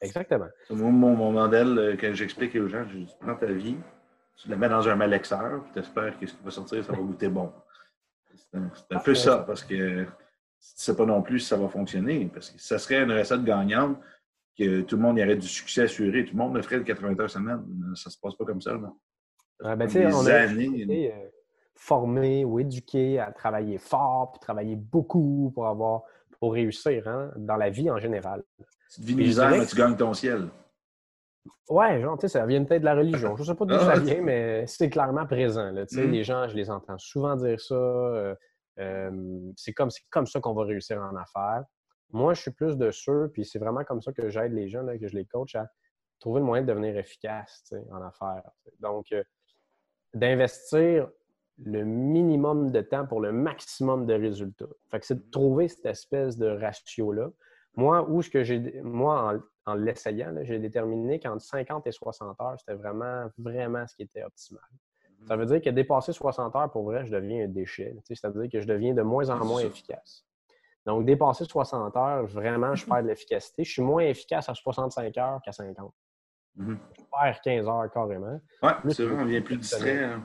Exactement. 0.00 0.48
Moi, 0.70 0.90
mon, 0.90 1.32
modèle, 1.32 1.78
euh, 1.78 1.96
quand 1.98 2.12
j'explique 2.12 2.54
aux 2.56 2.68
gens, 2.68 2.84
je 2.88 2.98
dis 2.98 3.16
prends 3.20 3.36
ta 3.36 3.46
vie, 3.46 3.76
tu 4.36 4.48
la 4.48 4.56
mets 4.56 4.68
dans 4.68 4.86
un 4.86 4.96
malexeur, 4.96 5.62
puis 5.62 5.72
tu 5.72 5.78
espères 5.78 6.18
que 6.18 6.26
ce 6.26 6.34
qui 6.34 6.44
va 6.44 6.50
sortir, 6.50 6.84
ça 6.84 6.92
va 6.92 6.98
goûter 6.98 7.28
bon. 7.28 7.52
C'est 8.34 8.94
un, 8.94 8.98
peu 8.98 9.14
ça, 9.14 9.38
parce 9.38 9.62
que 9.62 10.02
tu 10.02 10.02
ne 10.02 10.06
sais 10.58 10.96
pas 10.96 11.06
non 11.06 11.22
plus 11.22 11.40
si 11.40 11.46
ça 11.46 11.56
va 11.56 11.68
fonctionner. 11.68 12.28
Parce 12.32 12.50
que 12.50 12.60
ça 12.60 12.78
serait 12.78 13.02
une 13.02 13.12
recette 13.12 13.44
gagnante 13.44 13.98
que 14.58 14.82
tout 14.82 14.96
le 14.96 15.02
monde 15.02 15.18
y 15.18 15.24
aurait 15.24 15.36
du 15.36 15.48
succès 15.48 15.82
assuré. 15.82 16.24
Tout 16.24 16.32
le 16.32 16.38
monde 16.38 16.54
le 16.54 16.62
ferait 16.62 16.78
de 16.78 16.84
80 16.84 17.20
heures 17.20 17.30
semaine. 17.30 17.62
Ça 17.94 18.08
ne 18.08 18.12
se 18.12 18.18
passe 18.20 18.34
pas 18.36 18.44
comme 18.44 18.60
ça. 18.60 18.74
Non? 18.74 18.96
ben, 19.60 19.86
des 19.86 20.06
on 20.06 20.26
années. 20.26 21.12
A 21.12 21.34
formé 21.74 22.44
ou 22.44 22.60
éduqué 22.60 23.18
à 23.18 23.32
travailler 23.32 23.78
fort, 23.78 24.32
puis 24.32 24.40
travailler 24.40 24.76
beaucoup 24.76 25.50
pour 25.54 25.66
avoir 25.66 26.02
pour 26.38 26.52
réussir 26.52 27.06
hein, 27.08 27.30
dans 27.36 27.56
la 27.56 27.70
vie 27.70 27.90
en 27.90 27.98
général. 27.98 28.42
Tu 28.92 29.00
te 29.00 29.06
vis 29.06 29.14
misère, 29.14 29.50
mais 29.50 29.66
tu 29.66 29.76
gagnes 29.76 29.96
ton 29.96 30.14
ciel. 30.14 30.48
Ouais, 31.68 32.00
genre, 32.00 32.16
tu 32.18 32.22
sais, 32.22 32.38
ça 32.38 32.46
vient 32.46 32.62
peut-être 32.64 32.82
de 32.82 32.86
la 32.86 32.94
religion. 32.94 33.36
Je 33.36 33.42
ne 33.42 33.46
sais 33.46 33.54
pas 33.54 33.64
d'où 33.64 33.78
ça 33.78 33.98
vient, 33.98 34.20
mais 34.22 34.66
c'est 34.66 34.90
clairement 34.90 35.26
présent. 35.26 35.70
Là, 35.70 35.84
mm. 35.90 36.10
Les 36.10 36.24
gens, 36.24 36.48
je 36.48 36.54
les 36.54 36.70
entends 36.70 36.98
souvent 36.98 37.36
dire 37.36 37.60
ça. 37.60 37.74
Euh, 37.74 38.34
euh, 38.78 39.10
c'est 39.56 39.72
comme, 39.72 39.88
comme 40.10 40.26
ça 40.26 40.40
qu'on 40.40 40.54
va 40.54 40.64
réussir 40.64 40.98
en 41.00 41.16
affaires. 41.16 41.64
Moi, 42.14 42.32
je 42.32 42.42
suis 42.42 42.52
plus 42.52 42.76
de 42.76 42.92
ceux, 42.92 43.28
puis 43.28 43.44
c'est 43.44 43.58
vraiment 43.58 43.82
comme 43.82 44.00
ça 44.00 44.12
que 44.12 44.30
j'aide 44.30 44.52
les 44.52 44.68
gens, 44.68 44.86
que 44.86 45.08
je 45.08 45.16
les 45.16 45.24
coach 45.24 45.56
à 45.56 45.68
trouver 46.20 46.38
le 46.38 46.46
moyen 46.46 46.62
de 46.62 46.68
devenir 46.68 46.96
efficace 46.96 47.74
en 47.90 48.00
affaires. 48.02 48.48
Donc, 48.78 49.10
euh, 49.10 49.24
d'investir 50.14 51.08
le 51.58 51.82
minimum 51.82 52.70
de 52.70 52.82
temps 52.82 53.04
pour 53.04 53.20
le 53.20 53.32
maximum 53.32 54.06
de 54.06 54.14
résultats. 54.14 54.68
Fait 54.92 55.00
que 55.00 55.06
c'est 55.06 55.16
de 55.16 55.30
trouver 55.32 55.66
cette 55.66 55.86
espèce 55.86 56.38
de 56.38 56.46
ratio-là. 56.46 57.30
Moi, 57.74 58.08
où 58.08 58.22
ce 58.22 58.30
que 58.30 58.44
j'ai, 58.44 58.80
moi, 58.82 59.40
en, 59.66 59.74
l'essayant, 59.74 60.32
j'ai 60.42 60.60
déterminé 60.60 61.18
qu'entre 61.18 61.42
50 61.42 61.84
et 61.88 61.92
60 61.92 62.40
heures, 62.40 62.54
c'était 62.60 62.74
vraiment, 62.74 63.28
vraiment 63.38 63.84
ce 63.88 63.96
qui 63.96 64.02
était 64.02 64.22
optimal. 64.22 64.62
Mhm. 65.18 65.26
Ça 65.26 65.36
veut 65.36 65.46
dire 65.46 65.60
que 65.60 65.70
dépasser 65.70 66.12
60 66.12 66.54
heures, 66.54 66.70
pour 66.70 66.84
vrai, 66.84 67.04
je 67.06 67.10
deviens 67.10 67.44
un 67.44 67.48
déchet. 67.48 67.96
C'est-à-dire 68.04 68.48
que 68.48 68.60
je 68.60 68.68
deviens 68.68 68.94
de 68.94 69.02
moins 69.02 69.28
en 69.30 69.44
moins 69.44 69.62
efficace. 69.62 70.24
Donc, 70.86 71.06
dépasser 71.06 71.44
60 71.44 71.96
heures, 71.96 72.26
vraiment, 72.26 72.74
je 72.74 72.84
perds 72.84 73.02
de 73.02 73.08
l'efficacité. 73.08 73.64
Je 73.64 73.72
suis 73.72 73.82
moins 73.82 74.02
efficace 74.02 74.48
à 74.48 74.54
65 74.54 75.16
heures 75.16 75.40
qu'à 75.42 75.52
50. 75.52 75.92
Mhm. 76.56 76.78
Je 76.96 77.02
perds 77.10 77.40
15 77.42 77.66
heures 77.66 77.90
carrément. 77.92 78.40
Oui, 78.62 78.70
c'est 78.90 79.04
vrai, 79.04 79.22
on 79.22 79.24
devient 79.24 79.40
plus 79.40 79.56
distrait. 79.56 80.04
Hein 80.04 80.22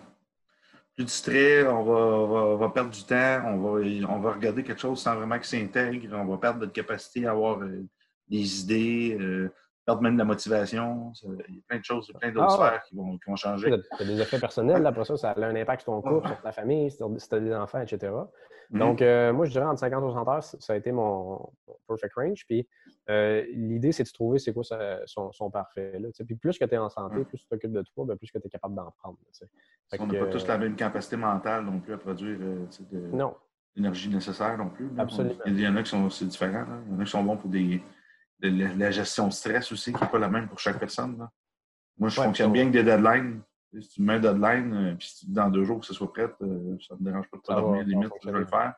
plus 0.99 1.05
distrait, 1.05 1.65
on 1.65 1.83
va, 1.83 2.55
va, 2.57 2.69
perdre 2.69 2.89
du 2.89 3.03
temps, 3.05 3.41
on 3.45 3.57
va, 3.57 3.79
on 4.09 4.19
va 4.19 4.33
regarder 4.33 4.63
quelque 4.63 4.81
chose 4.81 5.01
sans 5.01 5.15
vraiment 5.15 5.39
que 5.39 5.45
s'intègre, 5.45 6.13
on 6.13 6.25
va 6.25 6.37
perdre 6.37 6.59
notre 6.59 6.73
capacité 6.73 7.25
à 7.25 7.31
avoir 7.31 7.61
euh, 7.61 7.85
des 8.27 8.61
idées, 8.63 9.17
euh, 9.17 9.49
perdre 9.85 10.01
même 10.01 10.15
de 10.15 10.19
la 10.19 10.25
motivation. 10.25 11.13
il 11.23 11.55
y 11.55 11.59
a 11.59 11.61
plein 11.69 11.79
de 11.79 11.85
choses, 11.85 12.11
plein 12.19 12.33
d'autres 12.33 12.47
ah 12.49 12.67
sphères 12.67 12.83
qui 12.83 12.95
vont, 12.97 13.17
qui 13.17 13.29
vont 13.29 13.37
changer. 13.37 13.71
Tu 13.97 14.03
as 14.03 14.05
des 14.05 14.19
effets 14.19 14.39
personnels, 14.39 14.85
après 14.85 15.05
ça, 15.05 15.15
ça 15.15 15.31
a 15.31 15.39
un 15.39 15.55
impact 15.55 15.83
sur 15.83 15.93
ton 15.93 16.01
couple, 16.01 16.27
sur 16.27 16.41
ta 16.41 16.51
famille, 16.51 16.91
si 16.91 16.97
tu 16.97 17.35
as 17.35 17.39
des 17.39 17.53
enfants, 17.53 17.79
etc. 17.79 18.11
Mm-hmm. 18.71 18.79
Donc, 18.79 19.01
euh, 19.01 19.33
moi, 19.33 19.45
je 19.45 19.51
dirais 19.51 19.65
entre 19.65 19.79
50 19.79 20.03
et 20.03 20.11
60 20.11 20.27
heures, 20.27 20.43
ça 20.43 20.73
a 20.73 20.75
été 20.75 20.91
mon 20.91 21.51
perfect 21.87 22.13
range. 22.15 22.45
Puis, 22.45 22.67
l'idée, 23.07 23.91
c'est 23.91 24.03
de 24.03 24.09
trouver 24.11 24.39
c'est 24.39 24.53
quoi 24.53 24.63
son, 25.05 25.51
parfait. 25.51 25.99
Là, 25.99 26.09
puis, 26.25 26.35
plus 26.35 26.57
que 26.57 26.65
tu 26.65 26.75
es 26.75 26.77
en 26.77 26.89
santé, 26.89 27.23
plus 27.25 27.39
tu 27.39 27.47
t'occupes 27.47 27.71
de 27.71 27.81
toi, 27.81 28.05
ben, 28.05 28.17
plus 28.17 28.31
que 28.31 28.37
tu 28.37 28.47
es 28.47 28.49
capable 28.49 28.75
d'en 28.75 28.91
prendre. 28.91 29.17
on 29.99 30.07
n'a 30.07 30.19
pas 30.19 30.27
tous 30.27 30.47
la 30.47 30.57
même 30.57 30.75
capacité 30.75 31.17
mentale 31.17 31.65
non 31.65 31.79
plus 31.79 31.93
à 31.93 31.97
produire 31.97 32.37
l'énergie 33.75 34.09
nécessaire 34.09 34.57
non 34.57 34.69
plus. 34.69 34.89
Absolument. 34.97 35.35
Il 35.45 35.59
y 35.59 35.67
en 35.67 35.75
a 35.75 35.83
qui 35.83 35.89
sont 35.89 36.07
différents. 36.07 36.65
Il 36.87 36.93
y 36.93 36.95
en 36.95 36.99
a 36.99 37.03
qui 37.03 37.11
sont 37.11 37.23
bons 37.23 37.37
pour 37.37 37.49
des 37.49 37.81
la 38.41 38.91
gestion 38.91 39.27
de 39.27 39.33
stress 39.33 39.71
aussi, 39.71 39.91
qui 39.91 40.01
n'est 40.01 40.09
pas 40.09 40.19
la 40.19 40.29
même 40.29 40.47
pour 40.47 40.59
chaque 40.59 40.79
personne. 40.79 41.27
Moi, 41.97 42.09
je 42.09 42.21
fonctionne 42.21 42.51
bien 42.51 42.63
avec 42.63 42.73
des 42.73 42.83
deadlines. 42.83 43.41
Si 43.71 43.89
tu 43.89 44.01
mets 44.01 44.13
un 44.13 44.19
deadline, 44.19 44.95
puis 44.97 45.07
si 45.07 45.31
dans 45.31 45.49
deux 45.49 45.63
jours 45.63 45.79
que 45.79 45.85
ce 45.85 45.93
soit 45.93 46.11
prêt, 46.11 46.27
ça 46.39 46.45
ne 46.45 46.99
me 46.99 47.03
dérange 47.03 47.29
pas 47.29 47.37
de 47.37 47.41
pas 47.43 47.55
dormir, 47.55 47.83
limite, 47.83 48.11
je 48.23 48.29
vais 48.29 48.39
le 48.39 48.45
faire. 48.45 48.73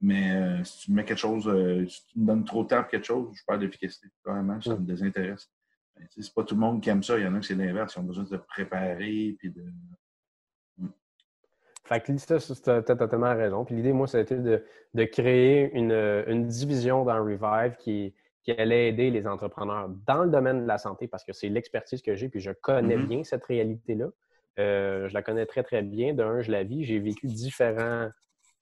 Mais 0.00 0.62
si 0.64 0.86
tu 0.86 0.92
mets 0.92 1.04
quelque 1.04 1.18
chose, 1.18 1.44
si 1.88 2.06
tu 2.06 2.20
me 2.20 2.26
donnes 2.26 2.44
trop 2.44 2.62
de 2.62 2.68
temps 2.68 2.82
pour 2.82 2.90
quelque 2.90 3.06
chose, 3.06 3.28
je 3.34 3.42
perds 3.46 3.58
d'efficacité. 3.58 4.08
Carrément, 4.24 4.60
ça 4.60 4.76
me 4.76 4.86
désintéresse. 4.86 5.50
Ben, 5.96 6.06
c'est 6.10 6.34
pas 6.34 6.44
tout 6.44 6.54
le 6.54 6.60
monde 6.60 6.82
qui 6.82 6.90
aime 6.90 7.02
ça. 7.02 7.18
Il 7.18 7.24
y 7.24 7.26
en 7.26 7.34
a 7.34 7.40
qui 7.40 7.48
c'est 7.48 7.54
l'inverse. 7.54 7.94
Ils 7.96 8.00
ont 8.00 8.04
besoin 8.04 8.24
de 8.24 8.28
se 8.28 8.36
préparer 8.36 9.36
puis 9.38 9.50
de. 9.50 9.64
Fait 11.84 12.00
que 12.00 12.12
tu 12.12 12.70
as 12.70 12.82
totalement 12.82 13.34
raison. 13.34 13.64
Puis 13.64 13.76
l'idée, 13.76 13.92
moi, 13.92 14.08
ça 14.08 14.18
a 14.18 14.20
été 14.20 14.36
de, 14.36 14.64
de 14.94 15.04
créer 15.04 15.72
une, 15.72 15.92
une, 16.26 16.48
division 16.48 17.04
dans 17.04 17.22
Revive 17.22 17.76
qui, 17.76 18.12
qui, 18.42 18.50
allait 18.50 18.88
aider 18.88 19.12
les 19.12 19.24
entrepreneurs 19.28 19.88
dans 20.04 20.24
le 20.24 20.30
domaine 20.30 20.62
de 20.62 20.66
la 20.66 20.78
santé 20.78 21.06
parce 21.06 21.22
que 21.22 21.32
c'est 21.32 21.48
l'expertise 21.48 22.02
que 22.02 22.16
j'ai, 22.16 22.28
puis 22.28 22.40
je 22.40 22.50
connais 22.50 22.96
mm-hmm. 22.96 23.06
bien 23.06 23.22
cette 23.22 23.44
réalité-là. 23.44 24.08
Euh, 24.58 25.08
je 25.08 25.14
la 25.14 25.22
connais 25.22 25.46
très, 25.46 25.62
très 25.62 25.82
bien. 25.82 26.14
D'un, 26.14 26.40
je 26.40 26.50
la 26.50 26.64
vis. 26.64 26.84
J'ai 26.84 26.98
vécu 26.98 27.26
différents 27.26 28.10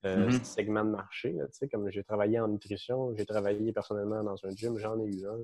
euh, 0.04 0.30
segment 0.42 0.84
de 0.84 0.90
marché. 0.90 1.34
comme 1.72 1.90
j'ai 1.90 2.04
travaillé 2.04 2.38
en 2.38 2.48
nutrition, 2.48 3.14
j'ai 3.16 3.24
travaillé 3.24 3.72
personnellement 3.72 4.22
dans 4.22 4.36
un 4.44 4.50
gym, 4.50 4.76
j'en 4.78 4.98
ai 5.00 5.06
eu 5.06 5.26
un. 5.26 5.38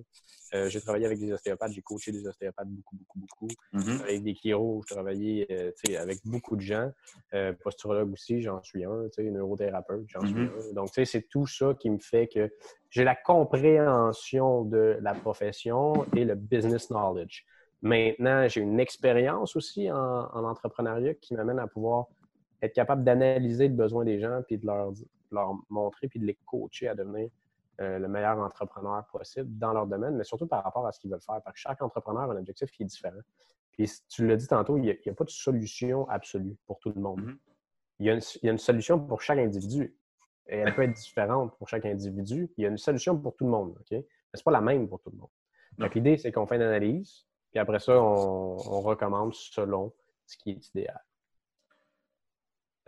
Euh, 0.53 0.69
j'ai 0.69 0.81
travaillé 0.81 1.07
avec 1.07 1.19
des 1.19 1.33
ostéopathes, 1.33 1.73
j'ai 1.73 1.81
coaché 1.81 2.13
des 2.13 2.27
ostéopathes 2.27 2.69
beaucoup, 2.69 2.97
beaucoup, 2.97 3.21
beaucoup. 3.21 3.49
Mm-hmm. 3.73 4.03
Avec 4.03 4.23
des 4.23 4.35
chiro, 4.35 4.83
j'ai 4.87 4.95
travaillé 4.95 5.47
euh, 5.51 5.73
avec 5.99 6.19
beaucoup 6.25 6.57
de 6.57 6.61
gens. 6.61 6.91
posturologue 7.63 8.13
aussi, 8.13 8.43
j'en 8.43 8.63
suis 8.63 8.85
un. 8.85 9.09
Neurothérapeute, 9.19 10.05
j'en 10.09 10.21
suis 10.21 10.35
mm-hmm. 10.35 10.71
un. 10.71 10.75
Donc, 10.75 10.91
c'est 10.93 11.29
tout 11.29 11.47
ça 11.47 11.75
qui 11.79 11.89
me 11.89 11.99
fait 11.99 12.29
que 12.29 12.51
j'ai 12.91 13.05
la 13.05 13.15
compréhension 13.15 14.65
de 14.65 14.99
la 15.01 15.15
profession 15.15 16.05
et 16.15 16.25
le 16.25 16.35
business 16.35 16.89
knowledge. 16.89 17.45
Maintenant, 17.83 18.47
j'ai 18.49 18.61
une 18.61 18.79
expérience 18.79 19.57
aussi 19.57 19.91
en, 19.91 19.97
en 19.97 20.45
entrepreneuriat 20.45 21.15
qui 21.15 21.35
m'amène 21.35 21.59
à 21.59 21.67
pouvoir 21.67 22.07
être 22.63 22.75
capable 22.75 23.05
d'analyser 23.05 23.69
le 23.69 23.75
besoin 23.75 24.05
des 24.05 24.21
gens, 24.21 24.43
puis 24.47 24.59
de 24.59 24.67
leur, 24.67 24.93
leur 25.31 25.55
montrer, 25.69 26.09
puis 26.09 26.21
de 26.21 26.27
les 26.27 26.39
coacher 26.47 26.89
à 26.89 26.95
devenir 26.95 27.31
euh, 27.81 27.99
le 27.99 28.09
meilleur 28.09 28.39
entrepreneur 28.39 29.05
possible 29.07 29.59
dans 29.59 29.73
leur 29.73 29.87
domaine, 29.87 30.17
mais 30.17 30.25
surtout 30.25 30.47
par 30.47 30.63
rapport 30.63 30.87
à 30.87 30.93
ce 30.93 31.01
qu'ils 31.01 31.11
veulent 31.11 31.21
faire. 31.21 31.41
Parce 31.43 31.55
que 31.55 31.61
chaque 31.61 31.81
entrepreneur 31.81 32.31
a 32.31 32.35
un 32.35 32.37
objectif 32.37 32.71
qui 32.71 32.83
est 32.83 32.87
différent. 32.87 33.21
Puis 33.73 33.91
tu 34.09 34.27
l'as 34.27 34.37
dit 34.37 34.47
tantôt, 34.47 34.77
il 34.77 34.83
n'y 34.83 34.91
a, 34.91 35.15
pas 35.15 35.25
de 35.25 35.31
solution 35.31 36.09
absolue 36.09 36.57
pour 36.67 36.79
tout 36.81 36.93
le 36.95 37.01
monde. 37.01 37.23
Mm-hmm. 37.23 37.39
il, 38.01 38.07
y 38.07 38.49
a 38.49 38.53
une, 38.53 38.59
solution 38.59 38.99
pour 38.99 39.23
chaque 39.23 39.39
individu. 39.39 39.97
Et 40.47 40.59
elle 40.59 40.75
peut 40.75 40.83
être 40.83 40.93
différente 40.93 41.57
pour 41.57 41.69
chaque 41.69 41.87
individu. 41.87 42.51
Il 42.59 42.65
y 42.65 42.67
a 42.67 42.69
une 42.69 42.77
solution 42.77 43.17
pour 43.17 43.35
tout 43.37 43.45
le 43.45 43.51
monde. 43.51 43.71
OK? 43.79 43.93
Mais 43.93 44.05
ce 44.35 44.41
n'est 44.41 44.45
pas 44.45 44.51
la 44.51 44.61
même 44.61 44.89
pour 44.89 45.01
tout 45.01 45.11
le 45.11 45.17
monde. 45.17 45.31
Donc, 45.79 45.95
l'idée, 45.95 46.19
c'est 46.19 46.33
qu'on 46.33 46.47
fait 46.47 46.57
une 46.57 46.63
analyse, 46.63 47.25
puis 47.51 47.59
après 47.59 47.81
ça, 47.81 48.01
on, 48.01 48.81
recommande 48.81 49.35
selon 49.35 49.93
ce 50.27 50.37
qui 50.37 50.51
est 50.51 50.69
idéal. 50.69 51.01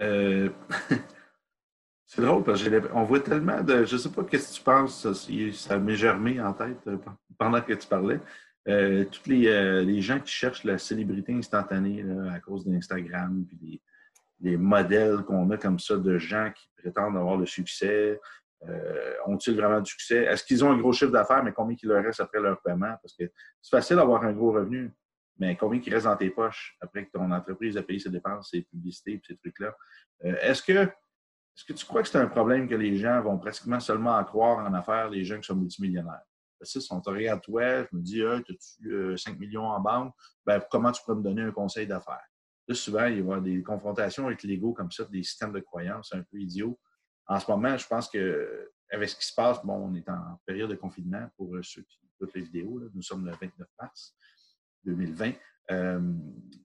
Euh, 0.01 0.51
c'est 2.07 2.23
drôle 2.23 2.45
parce 2.45 2.63
qu'on 2.69 3.05
voit 3.05 3.21
tellement 3.21 3.63
de. 3.63 3.85
Je 3.85 3.95
ne 3.95 4.01
sais 4.01 4.11
pas 4.11 4.23
ce 4.23 4.29
que 4.29 4.55
tu 4.57 4.63
penses, 4.63 5.13
ça, 5.53 5.79
m'est 5.79 5.97
germé 5.97 6.41
en 6.41 6.53
tête 6.53 6.79
euh, 6.87 6.99
pendant 7.39 7.61
que 7.61 7.73
tu 7.73 7.89
parlais. 7.89 8.21
Euh, 8.69 9.05
tous 9.07 9.29
les, 9.29 10.01
gens 10.01 10.21
qui 10.21 10.33
cherchent 10.33 10.63
la 10.63 10.79
célébrité 10.79 11.35
instantanée 11.35 12.05
à 12.33 12.39
cause 12.39 12.65
d'Instagram, 12.65 13.45
puis 13.49 13.83
les, 14.41 14.57
modèles 14.57 15.25
qu'on 15.25 15.51
a 15.51 15.57
comme 15.57 15.81
ça 15.81 15.97
de 15.97 16.17
gens 16.19 16.53
qui 16.55 16.71
prétendent 16.77 17.17
avoir 17.17 17.37
le 17.37 17.47
succès. 17.47 18.21
Ont-ils 19.27 19.57
vraiment 19.57 19.81
du 19.81 19.91
succès? 19.91 20.25
Est-ce 20.25 20.45
qu'ils 20.45 20.65
ont 20.65 20.71
un 20.71 20.79
gros 20.79 20.93
chiffre 20.93 21.11
d'affaires, 21.11 21.43
mais 21.43 21.53
combien 21.53 21.77
il 21.81 21.89
leur 21.89 22.03
reste 22.03 22.21
après 22.21 22.41
leur 22.41 22.61
paiement? 22.63 22.95
Parce 23.03 23.15
que 23.19 23.25
c'est 23.61 23.77
facile 23.77 23.97
d'avoir 23.97 24.23
un 24.25 24.33
gros 24.33 24.53
revenu 24.53 24.93
mais 25.39 25.57
combien 25.57 25.81
qui 25.81 25.91
reste 25.91 26.07
dans 26.07 26.17
tes 26.17 26.31
poches 26.31 26.77
après 26.81 27.07
que 27.07 27.11
ton 27.11 27.31
entreprise 27.33 27.77
a 27.77 27.83
payé 27.83 27.99
ses 27.99 28.11
dépenses, 28.11 28.51
ses 28.51 28.63
publicités 28.63 29.15
et 29.15 29.23
ces 29.27 29.37
trucs-là? 29.37 29.75
Euh, 30.25 30.37
est-ce 30.41 30.63
que 30.63 30.73
est-ce 30.73 31.65
que 31.65 31.73
tu 31.75 31.85
crois 31.85 32.03
que 32.03 32.09
c'est 32.09 32.19
un 32.19 32.29
problème 32.29 32.67
que 32.67 32.75
les 32.75 32.97
gens 32.97 33.21
vont 33.21 33.39
pratiquement 33.39 33.79
seulement 33.79 34.13
en 34.13 34.25
croire 34.25 34.65
en 34.67 34.73
affaires, 34.73 35.11
les 35.11 35.23
gens 35.25 35.39
qui 35.39 35.47
sont 35.47 35.57
multimillionnaires? 35.57 36.23
Parce 36.59 36.73
que 36.73 36.81
si 36.81 36.93
on 36.93 37.01
te 37.01 37.11
regarde 37.11 37.43
toi, 37.43 37.83
je 37.83 37.89
me 37.93 38.01
dis, 38.01 38.23
ah, 38.23 38.37
as-tu 38.37 39.19
5 39.19 39.39
millions 39.39 39.67
en 39.67 39.81
banque? 39.81 40.15
Ben, 40.47 40.63
comment 40.71 40.93
tu 40.93 41.03
pourrais 41.03 41.19
me 41.19 41.23
donner 41.23 41.43
un 41.43 41.51
conseil 41.51 41.87
d'affaires? 41.87 42.25
Là, 42.69 42.75
souvent, 42.75 43.05
il 43.07 43.17
y 43.17 43.21
avoir 43.21 43.43
des 43.43 43.63
confrontations 43.63 44.27
avec 44.29 44.45
l'ego 44.45 44.73
comme 44.73 44.91
ça, 44.91 45.05
des 45.07 45.25
systèmes 45.25 45.53
de 45.53 45.61
croyances 45.61 46.15
un 46.15 46.23
peu 46.23 46.39
idiots. 46.39 46.79
En 47.27 47.39
ce 47.39 47.51
moment, 47.51 47.77
je 47.77 47.87
pense 47.87 48.09
que 48.09 48.71
avec 48.91 49.09
ce 49.09 49.17
qui 49.17 49.27
se 49.27 49.35
passe, 49.35 49.65
bon, 49.65 49.75
on 49.75 49.95
est 49.95 50.09
en 50.09 50.41
période 50.45 50.71
de 50.71 50.75
confinement 50.77 51.27
pour 51.37 51.57
ceux 51.63 51.83
qui 51.83 52.01
écoutent 52.05 52.35
les 52.35 52.43
vidéos. 52.43 52.81
Nous 52.95 53.03
sommes 53.03 53.25
le 53.25 53.33
29 53.33 53.67
mars. 53.81 54.15
2020. 54.85 55.33
Euh, 55.71 56.01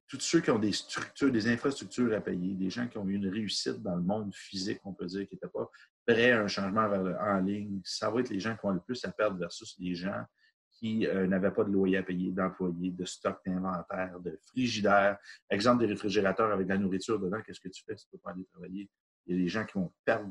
tous 0.07 0.19
ceux 0.19 0.41
qui 0.41 0.49
ont 0.49 0.59
des 0.59 0.71
structures, 0.71 1.31
des 1.31 1.47
infrastructures 1.47 2.13
à 2.15 2.21
payer, 2.21 2.55
des 2.55 2.69
gens 2.69 2.87
qui 2.87 2.97
ont 2.97 3.07
eu 3.07 3.15
une 3.15 3.29
réussite 3.29 3.81
dans 3.81 3.95
le 3.95 4.01
monde 4.01 4.33
physique, 4.33 4.79
on 4.85 4.93
peut 4.93 5.05
dire, 5.05 5.27
qui 5.27 5.35
n'étaient 5.35 5.47
pas 5.47 5.69
prêts 6.05 6.31
à 6.31 6.41
un 6.41 6.47
changement 6.47 6.89
en 7.21 7.39
ligne, 7.39 7.81
ça 7.83 8.09
va 8.09 8.21
être 8.21 8.29
les 8.29 8.39
gens 8.39 8.55
qui 8.55 8.65
ont 8.65 8.71
le 8.71 8.79
plus 8.79 9.03
à 9.05 9.11
perdre 9.11 9.37
versus 9.37 9.75
les 9.79 9.93
gens 9.93 10.23
qui 10.71 11.07
euh, 11.07 11.27
n'avaient 11.27 11.51
pas 11.51 11.63
de 11.63 11.71
loyer 11.71 11.97
à 11.97 12.03
payer, 12.03 12.31
d'employés, 12.31 12.91
de 12.91 13.05
stock 13.05 13.39
d'inventaire, 13.45 14.19
de 14.19 14.39
frigidaire. 14.47 15.17
Exemple 15.49 15.79
des 15.79 15.87
réfrigérateurs 15.87 16.51
avec 16.51 16.67
de 16.67 16.73
la 16.73 16.77
nourriture 16.77 17.19
dedans, 17.19 17.41
qu'est-ce 17.41 17.59
que 17.59 17.69
tu 17.69 17.83
fais 17.83 17.97
si 17.97 18.05
tu 18.05 18.11
peux 18.11 18.19
pas 18.19 18.31
aller 18.31 18.45
travailler? 18.45 18.89
Il 19.27 19.35
y 19.35 19.39
a 19.39 19.43
des 19.43 19.49
gens 19.49 19.65
qui 19.65 19.77
vont 19.77 19.91
perdre, 20.05 20.29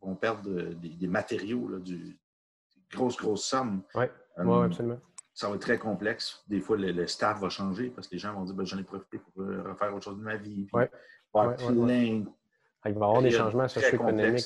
vont 0.00 0.14
perdre 0.14 0.50
des, 0.74 1.06
matériaux, 1.06 1.68
là, 1.68 1.78
du, 1.78 2.18
grosses, 2.90 3.16
grosses 3.16 3.44
sommes. 3.44 3.82
Oui, 3.94 4.04
ouais, 4.38 4.64
absolument 4.64 4.98
ça 5.34 5.48
va 5.48 5.54
être 5.54 5.62
très 5.62 5.78
complexe. 5.78 6.42
Des 6.48 6.60
fois, 6.60 6.76
le, 6.76 7.06
staff 7.06 7.40
va 7.40 7.48
changer 7.48 7.90
parce 7.90 8.06
que 8.06 8.14
les 8.14 8.18
gens 8.18 8.34
vont 8.34 8.44
dire 8.44 8.54
ben, 8.54 8.66
j'en 8.66 8.78
ai 8.78 8.84
profité 8.84 9.18
pour 9.18 9.42
euh, 9.42 9.62
refaire 9.62 9.94
autre 9.94 10.04
chose 10.04 10.18
de 10.18 10.22
ma 10.22 10.36
vie. 10.36 10.66
Puis, 10.66 10.70
Il 10.74 10.88
va 11.34 12.90
y 12.90 12.94
avoir 12.94 13.22
des 13.22 13.30
changements 13.30 13.68
socio-économiques 13.68 14.44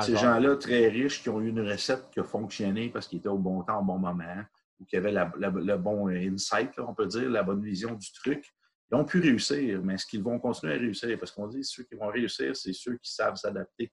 Ces 0.00 0.16
gens-là, 0.16 0.56
très 0.56 0.88
riches, 0.88 1.22
qui 1.22 1.28
ont 1.28 1.40
eu 1.40 1.48
une 1.48 1.68
recette 1.68 2.10
qui 2.10 2.20
a 2.20 2.24
fonctionné 2.24 2.88
parce 2.88 3.06
qu'ils 3.06 3.18
étaient 3.18 3.28
au 3.28 3.38
bon 3.38 3.62
temps, 3.62 3.80
au 3.80 3.84
bon 3.84 3.98
moment, 3.98 4.42
ou 4.80 4.84
qui 4.84 4.96
avaient 4.96 5.12
le 5.12 5.76
bon 5.76 6.08
insight, 6.08 6.72
on 6.78 6.94
peut 6.94 7.06
dire, 7.06 7.30
la 7.30 7.42
bonne 7.42 7.62
vision 7.62 7.94
du 7.94 8.12
truc, 8.12 8.54
ils 9.00 9.06
pu 9.06 9.20
réussir. 9.20 9.80
Mais 9.82 9.94
est-ce 9.94 10.06
qu'ils 10.06 10.22
vont 10.22 10.38
continuer 10.38 10.74
à 10.74 10.78
réussir? 10.78 11.18
Parce 11.18 11.32
qu'on 11.32 11.46
dit 11.48 11.64
ceux 11.64 11.84
qui 11.84 11.94
vont 11.94 12.08
réussir, 12.08 12.54
c'est 12.56 12.72
ceux 12.72 12.96
qui 12.98 13.12
savent 13.12 13.36
s'adapter. 13.36 13.92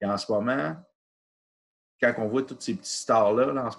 Et 0.00 0.06
en 0.06 0.16
ce 0.16 0.30
moment, 0.30 0.76
quand 2.00 2.14
on 2.18 2.28
voit 2.28 2.42
tous 2.42 2.56
ces 2.60 2.76
petits 2.76 2.90
stars-là, 2.90 3.70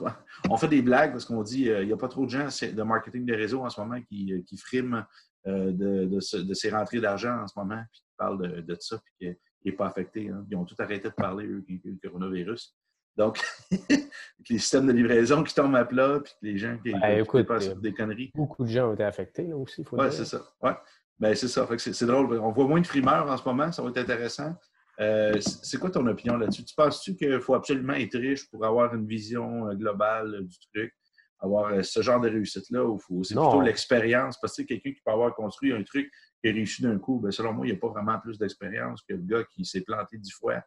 on 0.50 0.58
fait 0.58 0.68
des 0.68 0.82
blagues 0.82 1.12
parce 1.12 1.26
qu'on 1.26 1.42
dit 1.42 1.70
euh, 1.70 1.82
il 1.82 1.88
n'y 1.88 1.94
a 1.94 1.98
pas 1.98 2.10
trop 2.10 2.26
de 2.26 2.30
gens 2.30 2.48
de 2.48 2.84
marketing 2.84 3.26
de 3.26 3.34
réseau 3.34 3.64
en 3.64 3.70
ce 3.70 3.80
moment 3.80 4.02
qui, 4.02 4.34
euh, 4.34 4.58
friment 4.58 5.04
euh, 5.48 5.72
de, 5.72 6.20
ces 6.20 6.70
rentrées 6.70 7.00
d'argent 7.00 7.42
en 7.42 7.48
ce 7.48 7.58
moment, 7.58 7.82
puis 7.92 8.02
qui 8.02 8.14
parlent 8.18 8.64
de, 8.66 8.78
ça, 8.80 9.00
puis 9.04 9.30
qui 9.30 9.38
n'est 9.66 9.72
pas 9.72 9.88
affecté. 9.88 10.30
Hein. 10.30 10.46
Ils 10.50 10.58
ont 10.58 10.66
tout 10.66 10.76
arrêté 10.80 11.10
de 11.10 11.14
parler, 11.14 11.46
eux, 11.46 11.64
du 11.68 12.00
coronavirus. 12.04 12.78
Donc, 13.20 13.38
les 14.50 14.58
systèmes 14.60 14.88
de 14.88 14.94
livraison 14.94 15.44
qui 15.44 15.54
tombent 15.54 15.76
à 15.76 15.84
plat, 15.84 16.22
puis 16.24 16.34
les 16.42 16.58
gens 16.58 16.78
qui, 16.82 16.94
ben, 16.94 17.20
écoute, 17.20 17.46
passent 17.46 17.68
des 17.68 17.94
conneries. 17.94 18.32
Beaucoup 18.34 18.64
de 18.64 18.70
gens 18.70 18.90
ont 18.90 18.94
été 18.94 19.04
affectés 19.04 19.44
là 19.44 19.58
aussi, 19.58 19.84
Oui, 19.92 20.06
c'est 20.10 20.24
ça. 20.24 20.42
Ouais. 20.64 20.72
Ben, 21.20 21.36
c'est 21.36 21.50
ça. 21.50 21.68
C'est 21.78 22.06
drôle. 22.06 22.40
On 22.40 22.52
voit 22.54 22.66
moins 22.66 22.80
de 22.80 22.88
frimeurs 22.88 23.30
en 23.30 23.36
ce 23.36 23.44
moment, 23.44 23.74
ça 23.74 23.82
va 23.82 23.90
être 23.90 23.98
intéressant. 23.98 24.56
Euh, 25.02 25.38
c'est 25.42 25.78
quoi 25.80 25.92
ton 25.92 26.08
opinion 26.08 26.38
là-dessus? 26.38 26.64
Tu 26.64 26.74
penses-tu 26.74 27.16
qu'il 27.18 27.42
faut 27.42 27.56
absolument 27.56 27.94
être 27.94 28.18
riche 28.18 28.50
pour 28.50 28.66
avoir 28.66 28.96
une 28.96 29.06
vision 29.06 29.68
euh, 29.68 29.74
globale 29.74 30.36
euh, 30.36 30.42
du 30.42 30.58
truc, 30.74 30.94
avoir 31.40 31.84
ce 31.84 32.02
genre 32.02 32.22
de 32.22 32.30
réussite-là, 32.30 32.86
ou 32.86 33.24
c'est 33.24 33.36
plutôt 33.36 33.62
l'expérience? 33.62 34.38
Parce 34.42 34.56
que 34.56 34.62
quelqu'un 34.62 34.94
qui 34.94 35.02
peut 35.06 35.12
avoir 35.12 35.36
construit 35.36 35.74
un 35.74 35.84
truc 35.84 36.10
qui 36.42 36.52
réussi 36.52 36.82
d'un 36.84 36.98
coup, 36.98 37.20
ben, 37.20 37.32
selon 37.32 37.52
moi, 37.52 37.68
il 37.68 37.72
n'y 37.72 37.78
a 37.78 37.80
pas 37.80 37.90
vraiment 37.90 38.18
plus 38.20 38.38
d'expérience 38.38 39.02
que 39.02 39.14
le 39.14 39.24
gars 39.24 39.44
qui 39.54 39.66
s'est 39.66 39.82
planté 39.82 40.18
dix 40.18 40.32
fois, 40.32 40.64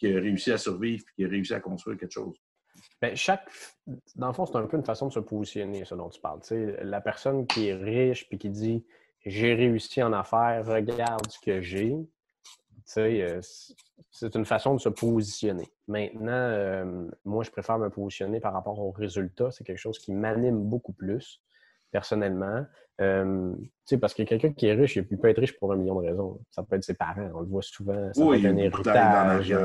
qui 0.00 0.12
a 0.12 0.18
réussi 0.18 0.50
à 0.50 0.58
survivre, 0.58 1.04
et 1.10 1.14
qui 1.14 1.24
a 1.24 1.28
réussi 1.28 1.54
à 1.54 1.60
construire 1.60 1.98
quelque 1.98 2.12
chose. 2.12 2.36
Bien, 3.00 3.14
chaque, 3.14 3.48
dans 4.16 4.28
le 4.28 4.32
fond, 4.32 4.46
c'est 4.46 4.56
un 4.56 4.66
peu 4.66 4.76
une 4.76 4.84
façon 4.84 5.08
de 5.08 5.12
se 5.12 5.20
positionner, 5.20 5.84
ce 5.84 5.94
dont 5.94 6.08
tu 6.08 6.20
parles. 6.20 6.40
la 6.82 7.00
personne 7.00 7.46
qui 7.46 7.68
est 7.68 7.74
riche 7.74 8.28
puis 8.28 8.38
qui 8.38 8.50
dit 8.50 8.84
j'ai 9.24 9.54
réussi 9.54 10.02
en 10.02 10.12
affaires, 10.14 10.64
regarde 10.66 11.30
ce 11.30 11.38
que 11.38 11.60
j'ai. 11.60 11.96
Euh, 12.96 13.40
c'est 14.10 14.34
une 14.34 14.44
façon 14.44 14.74
de 14.74 14.80
se 14.80 14.88
positionner. 14.88 15.68
Maintenant, 15.86 16.32
euh, 16.32 17.08
moi, 17.24 17.44
je 17.44 17.50
préfère 17.50 17.78
me 17.78 17.90
positionner 17.90 18.40
par 18.40 18.52
rapport 18.52 18.80
aux 18.80 18.90
résultats. 18.90 19.50
C'est 19.50 19.62
quelque 19.62 19.78
chose 19.78 19.98
qui 19.98 20.12
m'anime 20.12 20.64
beaucoup 20.64 20.92
plus, 20.92 21.40
personnellement. 21.90 22.64
Euh, 23.00 23.52
parce 24.00 24.12
que 24.14 24.22
quelqu'un 24.22 24.52
qui 24.52 24.66
est 24.66 24.74
riche, 24.74 24.96
il 24.96 25.18
peut 25.18 25.28
être 25.28 25.40
riche 25.40 25.58
pour 25.58 25.72
un 25.72 25.76
million 25.76 26.00
de 26.00 26.06
raisons. 26.06 26.38
Ça 26.50 26.62
peut 26.62 26.76
être 26.76 26.84
ses 26.84 26.94
parents, 26.94 27.28
on 27.34 27.40
le 27.40 27.46
voit 27.46 27.62
souvent. 27.62 28.12
Ça 28.12 28.24
peut 28.24 28.36
être 28.36 28.44
un 28.44 28.56
héritage. 28.56 29.56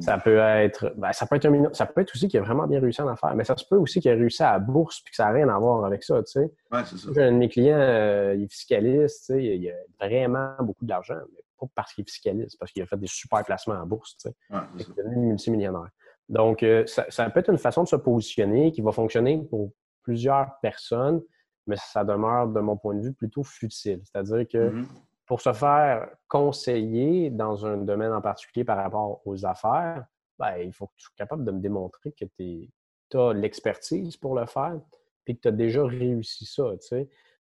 ça 0.00 0.18
peut 0.18 0.36
être. 0.38 0.94
Ben, 0.96 1.12
ça 1.12 1.26
peut 1.26 1.36
être 1.36 1.46
un 1.46 1.72
Ça 1.72 1.86
peut 1.86 2.02
être 2.02 2.14
aussi 2.14 2.28
qu'il 2.28 2.38
a 2.38 2.42
vraiment 2.42 2.66
bien 2.66 2.78
réussi 2.78 3.02
en 3.02 3.08
affaires, 3.08 3.34
mais 3.34 3.44
ça 3.44 3.56
se 3.56 3.64
peut 3.68 3.76
aussi 3.76 4.00
qu'il 4.00 4.10
a 4.12 4.14
réussi 4.14 4.42
à 4.42 4.52
la 4.52 4.58
bourse 4.58 5.02
et 5.06 5.10
que 5.10 5.16
ça 5.16 5.24
n'a 5.24 5.32
rien 5.32 5.48
à 5.48 5.58
voir 5.58 5.84
avec 5.84 6.04
ça. 6.04 6.22
Tu 6.22 6.32
sais. 6.32 6.52
Ouais, 6.70 6.82
c'est 6.84 6.98
ça. 6.98 7.22
Un 7.22 7.32
de 7.32 7.38
mes 7.38 7.48
clients, 7.48 8.32
il 8.34 8.42
est 8.44 8.52
fiscaliste, 8.52 9.32
il 9.36 9.70
a 9.70 10.06
vraiment 10.06 10.52
beaucoup 10.60 10.84
d'argent, 10.84 11.18
mais 11.34 11.42
pas 11.58 11.66
parce 11.74 11.94
qu'il 11.94 12.02
est 12.02 12.10
fiscaliste, 12.10 12.56
parce 12.60 12.70
qu'il 12.70 12.82
a 12.82 12.86
fait 12.86 12.98
des 12.98 13.08
super 13.08 13.42
placements 13.44 13.74
en 13.74 13.86
bourse. 13.86 14.16
Tu 14.18 14.28
sais. 14.28 14.34
il 14.76 14.82
est 14.82 14.96
devenu 14.96 15.26
multimillionnaire. 15.26 15.90
Donc, 16.28 16.62
euh, 16.62 16.84
ça, 16.86 17.30
peut 17.30 17.40
être 17.40 17.50
une 17.50 17.58
façon 17.58 17.84
de 17.84 17.88
se 17.88 17.96
positionner 17.96 18.72
qui 18.72 18.82
va 18.82 18.92
fonctionner 18.92 19.42
pour 19.50 19.72
plusieurs 20.02 20.58
personnes, 20.60 21.22
mais 21.68 21.76
ça 21.76 22.02
demeure, 22.04 22.48
de 22.48 22.60
mon 22.60 22.76
point 22.76 22.94
de 22.94 23.02
vue, 23.02 23.12
plutôt 23.12 23.44
futile. 23.44 24.00
C'est-à-dire 24.04 24.48
que 24.48 24.70
Mhm. 24.70 24.86
pour 25.26 25.40
se 25.40 25.52
faire 25.52 26.08
conseiller 26.26 27.30
dans 27.30 27.64
un 27.66 27.76
domaine 27.76 28.12
en 28.12 28.20
particulier 28.20 28.64
par 28.64 28.78
rapport 28.78 29.20
aux 29.24 29.44
affaires, 29.46 30.04
ben, 30.38 30.56
il 30.58 30.72
faut 30.72 30.86
que 30.86 30.92
tu 30.96 31.04
sois 31.04 31.14
capable 31.16 31.44
de 31.44 31.50
me 31.50 31.60
démontrer 31.60 32.12
que 32.12 32.24
tu 32.36 32.70
as 33.14 33.32
l'expertise 33.34 34.16
pour 34.16 34.34
le 34.34 34.46
faire 34.46 34.80
puis 35.24 35.36
que 35.36 35.42
tu 35.42 35.48
as 35.48 35.52
déjà 35.52 35.84
réussi 35.84 36.46
ça. 36.46 36.64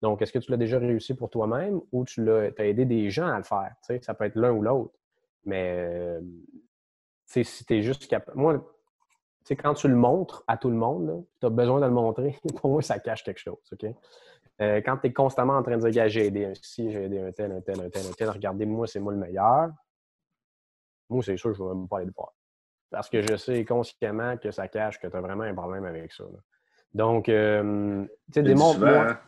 Donc, 0.01 0.21
est-ce 0.21 0.33
que 0.33 0.39
tu 0.39 0.51
l'as 0.51 0.57
déjà 0.57 0.77
réussi 0.77 1.13
pour 1.15 1.29
toi-même 1.29 1.79
ou 1.91 2.03
tu 2.05 2.23
l'as, 2.23 2.49
as 2.57 2.65
aidé 2.65 2.85
des 2.85 3.09
gens 3.09 3.27
à 3.27 3.37
le 3.37 3.43
faire? 3.43 3.73
Ça 4.01 4.13
peut 4.13 4.25
être 4.25 4.35
l'un 4.35 4.51
ou 4.51 4.61
l'autre. 4.61 4.93
Mais 5.45 5.87
euh, 5.87 6.21
si 7.25 7.65
tu 7.65 7.75
es 7.75 7.81
juste 7.81 8.07
capable. 8.07 8.37
Moi, 8.37 8.76
sais, 9.47 9.55
quand 9.55 9.73
tu 9.73 9.87
le 9.87 9.95
montres 9.95 10.43
à 10.47 10.57
tout 10.57 10.69
le 10.69 10.75
monde, 10.75 11.25
tu 11.39 11.45
as 11.45 11.49
besoin 11.49 11.79
de 11.79 11.85
le 11.85 11.91
montrer. 11.91 12.37
pour 12.61 12.71
moi, 12.71 12.81
ça 12.81 12.99
cache 12.99 13.23
quelque 13.23 13.39
chose. 13.39 13.57
OK? 13.71 13.85
Euh, 14.59 14.77
quand 14.77 14.97
tu 14.97 15.07
es 15.07 15.13
constamment 15.13 15.53
en 15.53 15.63
train 15.63 15.77
de 15.77 15.89
dire, 15.89 16.09
j'ai 16.09 16.25
aidé 16.27 16.45
un 16.45 16.53
ci, 16.55 16.91
j'ai 16.91 17.03
aidé 17.03 17.19
un 17.19 17.31
tel, 17.31 17.51
un 17.51 17.61
tel, 17.61 17.79
un 17.79 17.89
tel, 17.89 18.05
un 18.07 18.11
tel, 18.11 18.29
regardez-moi, 18.29 18.87
c'est 18.87 18.99
moi 18.99 19.13
le 19.13 19.19
meilleur. 19.19 19.69
Moi, 21.09 21.23
c'est 21.23 21.37
sûr, 21.37 21.53
je 21.53 21.61
ne 21.61 21.69
vais 21.69 21.75
même 21.75 21.87
pas 21.87 21.97
aller 21.97 22.07
le 22.07 22.13
voir. 22.15 22.33
Parce 22.89 23.09
que 23.09 23.21
je 23.21 23.35
sais 23.35 23.63
consciemment 23.65 24.37
que 24.37 24.51
ça 24.51 24.67
cache 24.67 24.99
que 24.99 25.07
tu 25.07 25.15
as 25.15 25.21
vraiment 25.21 25.43
un 25.43 25.53
problème 25.53 25.85
avec 25.85 26.11
ça. 26.11 26.23
là. 26.23 26.39
Donc, 26.93 27.29
euh, 27.29 28.03
tu 28.05 28.33
sais, 28.33 28.43
démontre-moi. 28.43 29.19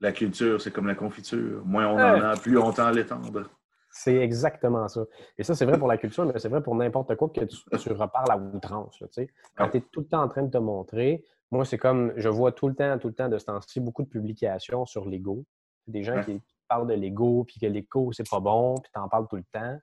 La 0.00 0.12
culture, 0.12 0.60
c'est 0.60 0.70
comme 0.70 0.86
la 0.86 0.94
confiture. 0.94 1.64
Moins 1.64 1.88
on 1.88 1.94
en 1.94 2.22
a, 2.22 2.36
plus 2.36 2.56
on 2.56 2.70
tend 2.72 2.86
à 2.86 2.92
l'étendre. 2.92 3.50
C'est 3.98 4.14
exactement 4.14 4.86
ça. 4.86 5.04
Et 5.36 5.42
ça, 5.42 5.56
c'est 5.56 5.64
vrai 5.64 5.76
pour 5.76 5.88
la 5.88 5.98
culture, 5.98 6.24
mais 6.24 6.38
c'est 6.38 6.48
vrai 6.48 6.62
pour 6.62 6.76
n'importe 6.76 7.16
quoi 7.16 7.30
que 7.30 7.40
tu, 7.44 7.56
tu 7.78 7.92
reparles 7.92 8.30
à 8.30 8.36
outrance. 8.36 9.00
là. 9.00 9.08
Quand 9.56 9.68
tu 9.70 9.78
es 9.78 9.80
tout 9.80 10.00
le 10.00 10.06
temps 10.06 10.22
en 10.22 10.28
train 10.28 10.44
de 10.44 10.50
te 10.50 10.58
montrer, 10.58 11.24
moi, 11.50 11.64
c'est 11.64 11.78
comme, 11.78 12.12
je 12.14 12.28
vois 12.28 12.52
tout 12.52 12.68
le 12.68 12.76
temps, 12.76 12.96
tout 12.98 13.08
le 13.08 13.14
temps 13.14 13.28
de 13.28 13.38
ce 13.38 13.46
temps-ci, 13.46 13.80
beaucoup 13.80 14.04
de 14.04 14.08
publications 14.08 14.86
sur 14.86 15.04
l'ego. 15.04 15.44
Des 15.88 16.04
gens 16.04 16.22
qui 16.22 16.40
parlent 16.68 16.86
de 16.86 16.94
l'ego, 16.94 17.42
puis 17.42 17.58
que 17.58 17.66
l'ego, 17.66 18.12
c'est 18.12 18.28
pas 18.28 18.38
bon, 18.38 18.76
puis 18.76 18.88
tu 18.94 19.00
en 19.00 19.08
parles 19.08 19.26
tout 19.26 19.36
le 19.36 19.44
temps. 19.50 19.78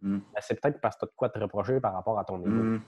Mm. 0.00 0.16
Ben, 0.16 0.40
c'est 0.40 0.58
peut-être 0.58 0.80
parce 0.80 0.96
que 0.96 1.00
tu 1.00 1.04
as 1.04 1.08
de 1.08 1.14
quoi 1.14 1.28
te 1.28 1.38
reprocher 1.38 1.78
par 1.78 1.92
rapport 1.92 2.18
à 2.18 2.24
ton 2.24 2.40
ego. 2.40 2.48
Mm. 2.48 2.80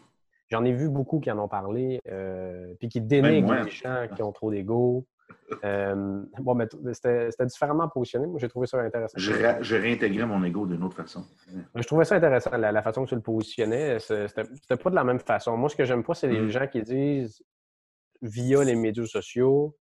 J'en 0.49 0.65
ai 0.65 0.73
vu 0.73 0.89
beaucoup 0.89 1.21
qui 1.21 1.31
en 1.31 1.39
ont 1.39 1.49
parlé, 1.49 2.01
euh, 2.09 2.73
puis 2.79 2.89
qui 2.89 3.03
dénigrent 3.03 3.65
les 3.65 3.71
gens 3.71 4.07
qui 4.17 4.23
ont 4.23 4.33
trop 4.33 4.51
d'ego. 4.51 5.07
Euh, 5.65 6.23
bon, 6.39 6.55
mais 6.55 6.67
c'était 6.93 7.31
c'était 7.31 7.47
différemment 7.47 7.89
positionné. 7.89 8.27
Moi, 8.27 8.39
j'ai 8.39 8.49
trouvé 8.49 8.67
ça 8.67 8.79
intéressant. 8.81 9.15
Je, 9.19 9.33
ré- 9.33 9.59
je 9.63 9.77
réintégrais 9.77 10.27
mon 10.27 10.43
ego 10.45 10.67
d'une 10.67 10.83
autre 10.83 10.97
façon. 10.97 11.25
Je 11.75 11.83
trouvais 11.83 12.05
ça 12.05 12.15
intéressant, 12.17 12.57
la, 12.57 12.73
la 12.73 12.83
façon 12.83 13.05
que 13.05 13.09
tu 13.11 13.15
le 13.15 13.21
positionnais. 13.21 13.99
C'était 13.99 14.45
c'était 14.55 14.77
pas 14.77 14.91
de 14.91 14.95
la 14.95 15.05
même 15.05 15.21
façon. 15.21 15.57
Moi, 15.57 15.69
ce 15.69 15.77
que 15.77 15.85
j'aime 15.85 16.03
pas, 16.05 16.15
c'est 16.15 16.29
les 16.29 16.41
Mhm. 16.43 16.49
gens 16.51 16.67
qui 16.67 16.83
disent 16.83 17.43
via 18.23 18.63
les 18.65 18.75
médias 18.77 19.07
sociaux 19.07 19.77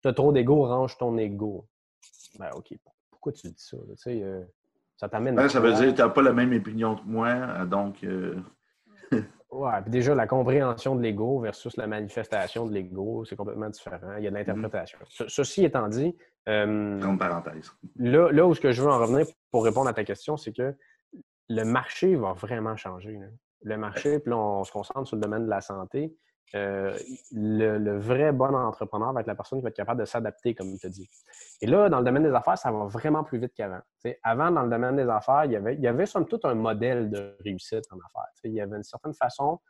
T'as 0.00 0.12
trop 0.12 0.32
d'ego, 0.32 0.64
range 0.64 0.96
ton 0.96 1.18
ego. 1.18 1.66
Ben, 2.38 2.50
OK. 2.54 2.72
Pourquoi 3.10 3.32
tu 3.32 3.48
dis 3.48 3.54
ça? 3.56 3.76
là? 3.76 3.94
Tu 3.96 4.02
sais, 4.02 4.22
euh, 4.22 4.44
ça 4.96 5.08
t'amène. 5.08 5.36
Ouais, 5.36 5.48
ça 5.48 5.58
veut 5.58 5.72
dire 5.72 5.86
que 5.90 5.96
tu 5.96 6.02
n'as 6.02 6.08
pas 6.08 6.22
la 6.22 6.32
même 6.32 6.52
opinion 6.52 6.94
que 6.94 7.02
moi, 7.04 7.64
donc 7.66 8.04
euh, 8.04 8.36
Ouais, 9.50 9.80
puis 9.82 9.90
déjà, 9.90 10.14
la 10.14 10.26
compréhension 10.26 10.94
de 10.94 11.00
l'ego 11.02 11.40
versus 11.40 11.76
la 11.78 11.86
manifestation 11.86 12.66
de 12.66 12.72
l'ego, 12.74 13.24
c'est 13.24 13.34
complètement 13.36 13.70
différent. 13.70 14.16
Il 14.18 14.24
y 14.24 14.26
a 14.26 14.30
de 14.30 14.34
l'interprétation. 14.36 14.98
Ce- 15.08 15.26
Ceci 15.28 15.64
étant 15.64 15.88
dit, 15.88 16.14
euh, 16.48 17.16
parenthèse. 17.16 17.72
là, 17.96 18.30
là 18.30 18.46
où 18.46 18.54
ce 18.54 18.60
que 18.60 18.72
je 18.72 18.82
veux 18.82 18.90
en 18.90 18.98
revenir 18.98 19.26
pour 19.50 19.64
répondre 19.64 19.88
à 19.88 19.94
ta 19.94 20.04
question, 20.04 20.36
c'est 20.36 20.52
que 20.52 20.74
le 21.48 21.64
marché 21.64 22.14
va 22.14 22.34
vraiment 22.34 22.76
changer. 22.76 23.12
là. 23.16 23.26
Le 23.62 23.76
marché, 23.78 24.18
puis 24.18 24.30
là, 24.30 24.36
on 24.36 24.64
se 24.64 24.70
concentre 24.70 25.06
sur 25.08 25.16
le 25.16 25.22
domaine 25.22 25.44
de 25.46 25.50
la 25.50 25.60
santé. 25.62 26.14
Euh, 26.54 26.96
le, 27.32 27.98
vrai 27.98 28.32
bon 28.32 28.54
entrepreneur 28.54 29.12
va 29.12 29.20
être 29.20 29.26
la 29.26 29.34
personne 29.34 29.58
qui 29.58 29.62
va 29.62 29.68
être 29.68 29.76
capable 29.76 30.00
de 30.00 30.06
s'adapter, 30.06 30.54
comme 30.54 30.78
tu 30.78 30.86
as 30.86 30.90
dit. 30.90 31.08
Et 31.60 31.66
là, 31.66 31.88
dans 31.88 31.98
le 31.98 32.04
domaine 32.04 32.22
des 32.22 32.34
affaires, 32.34 32.56
ça 32.56 32.70
va 32.70 32.86
vraiment 32.86 33.22
plus 33.22 33.38
vite 33.38 33.52
qu'avant. 33.54 33.80
Avant, 34.22 34.50
dans 34.50 34.62
le 34.62 34.70
domaine 34.70 34.96
des 34.96 35.08
affaires, 35.08 35.44
il 35.44 35.52
y 35.52 35.86
avait, 35.86 36.06
somme 36.06 36.26
toute 36.26 36.44
un 36.44 36.54
modèle 36.54 37.10
de 37.10 37.36
réussite 37.44 37.84
en 37.90 37.96
affaires. 37.96 38.30
Il 38.44 38.52
y 38.52 38.60
avait 38.60 38.76
une 38.76 38.82
certaine 38.82 39.14
façon, 39.14 39.60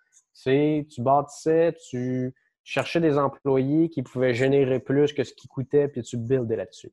tu 0.44 0.84
bâtissais, 0.98 1.74
tu 1.90 2.34
cherchais 2.62 3.00
des 3.00 3.18
employés 3.18 3.88
qui 3.88 4.02
pouvaient 4.02 4.34
générer 4.34 4.78
plus 4.78 5.12
que 5.12 5.24
ce 5.24 5.32
qui 5.32 5.48
coûtait, 5.48 5.88
puis 5.88 6.02
tu 6.02 6.16
buildais 6.16 6.56
là-dessus. 6.56 6.92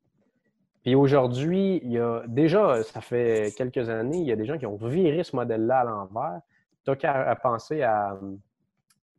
Puis 0.84 0.95
aujourd'hui, 0.95 1.82
il 1.84 1.91
y 1.91 2.00
a 2.00 2.24
déjà, 2.28 2.84
ça 2.84 3.02
fait 3.02 3.54
quelques 3.58 3.89
années, 3.89 4.19
il 4.19 4.28
y 4.28 4.32
a 4.32 4.36
des 4.36 4.45
gens 4.45 4.58
qui 4.58 4.65
ont 4.65 4.78
viré 4.78 5.24
ce 5.24 5.36
modèle-là 5.36 5.80
à 5.80 5.84
l'envers. 5.84 6.41
Tu 6.86 6.91
n'as 6.91 6.95
qu'à 6.95 7.36
penser 7.36 7.82
à 7.82 8.17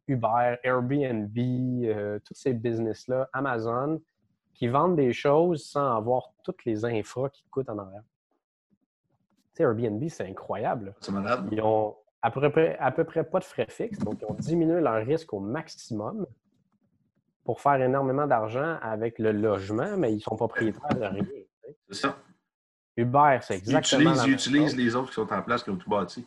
Uber, 0.09 0.57
Airbnb, 0.62 1.37
euh, 1.37 2.19
tous 2.25 2.35
ces 2.35 2.53
business-là, 2.53 3.29
Amazon, 3.33 4.01
qui 4.55 4.69
vendent 4.69 4.97
des 4.97 5.12
choses 5.12 5.64
sans 5.66 5.97
avoir 5.97 6.31
toutes 6.42 6.64
les 6.64 6.85
infras 6.85 7.29
qui 7.31 7.45
coûtent 7.51 7.69
en 7.69 7.79
arrière. 7.79 8.03
Tu 9.55 9.57
sais, 9.59 9.62
Airbnb, 9.64 10.03
c'est 10.09 10.29
incroyable. 10.29 10.95
C'est 11.01 11.12
malade. 11.12 11.49
Ils 11.51 11.61
ont 11.61 11.97
à 12.23 12.31
peu, 12.31 12.51
près, 12.51 12.77
à 12.79 12.90
peu 12.90 13.05
près 13.05 13.25
pas 13.25 13.38
de 13.38 13.45
frais 13.45 13.66
fixes, 13.69 13.99
donc 13.99 14.19
ils 14.21 14.25
ont 14.27 14.35
diminué 14.35 14.81
leur 14.81 15.05
risque 15.05 15.33
au 15.33 15.40
maximum 15.40 16.27
pour 17.45 17.61
faire 17.61 17.81
énormément 17.81 18.27
d'argent 18.27 18.79
avec 18.83 19.19
le 19.19 19.31
logement, 19.33 19.97
mais 19.97 20.12
ils 20.12 20.21
sont 20.21 20.35
propriétaires 20.37 20.88
de 20.95 21.05
rien. 21.05 21.23
tu 21.23 21.31
sais. 21.62 21.77
C'est 21.88 21.95
ça. 21.95 22.16
Uber, 22.97 23.38
c'est 23.42 23.55
Ils 23.55 23.59
exactement 23.59 24.11
utilisent, 24.12 24.23
la 24.23 24.27
ils 24.27 24.33
utilisent 24.35 24.62
chose. 24.71 24.77
les 24.77 24.97
autres 24.97 25.09
qui 25.09 25.14
sont 25.14 25.33
en 25.33 25.42
place, 25.42 25.62
qui 25.62 25.71
ont 25.71 25.77
tout 25.77 25.90
bâti. 25.90 26.27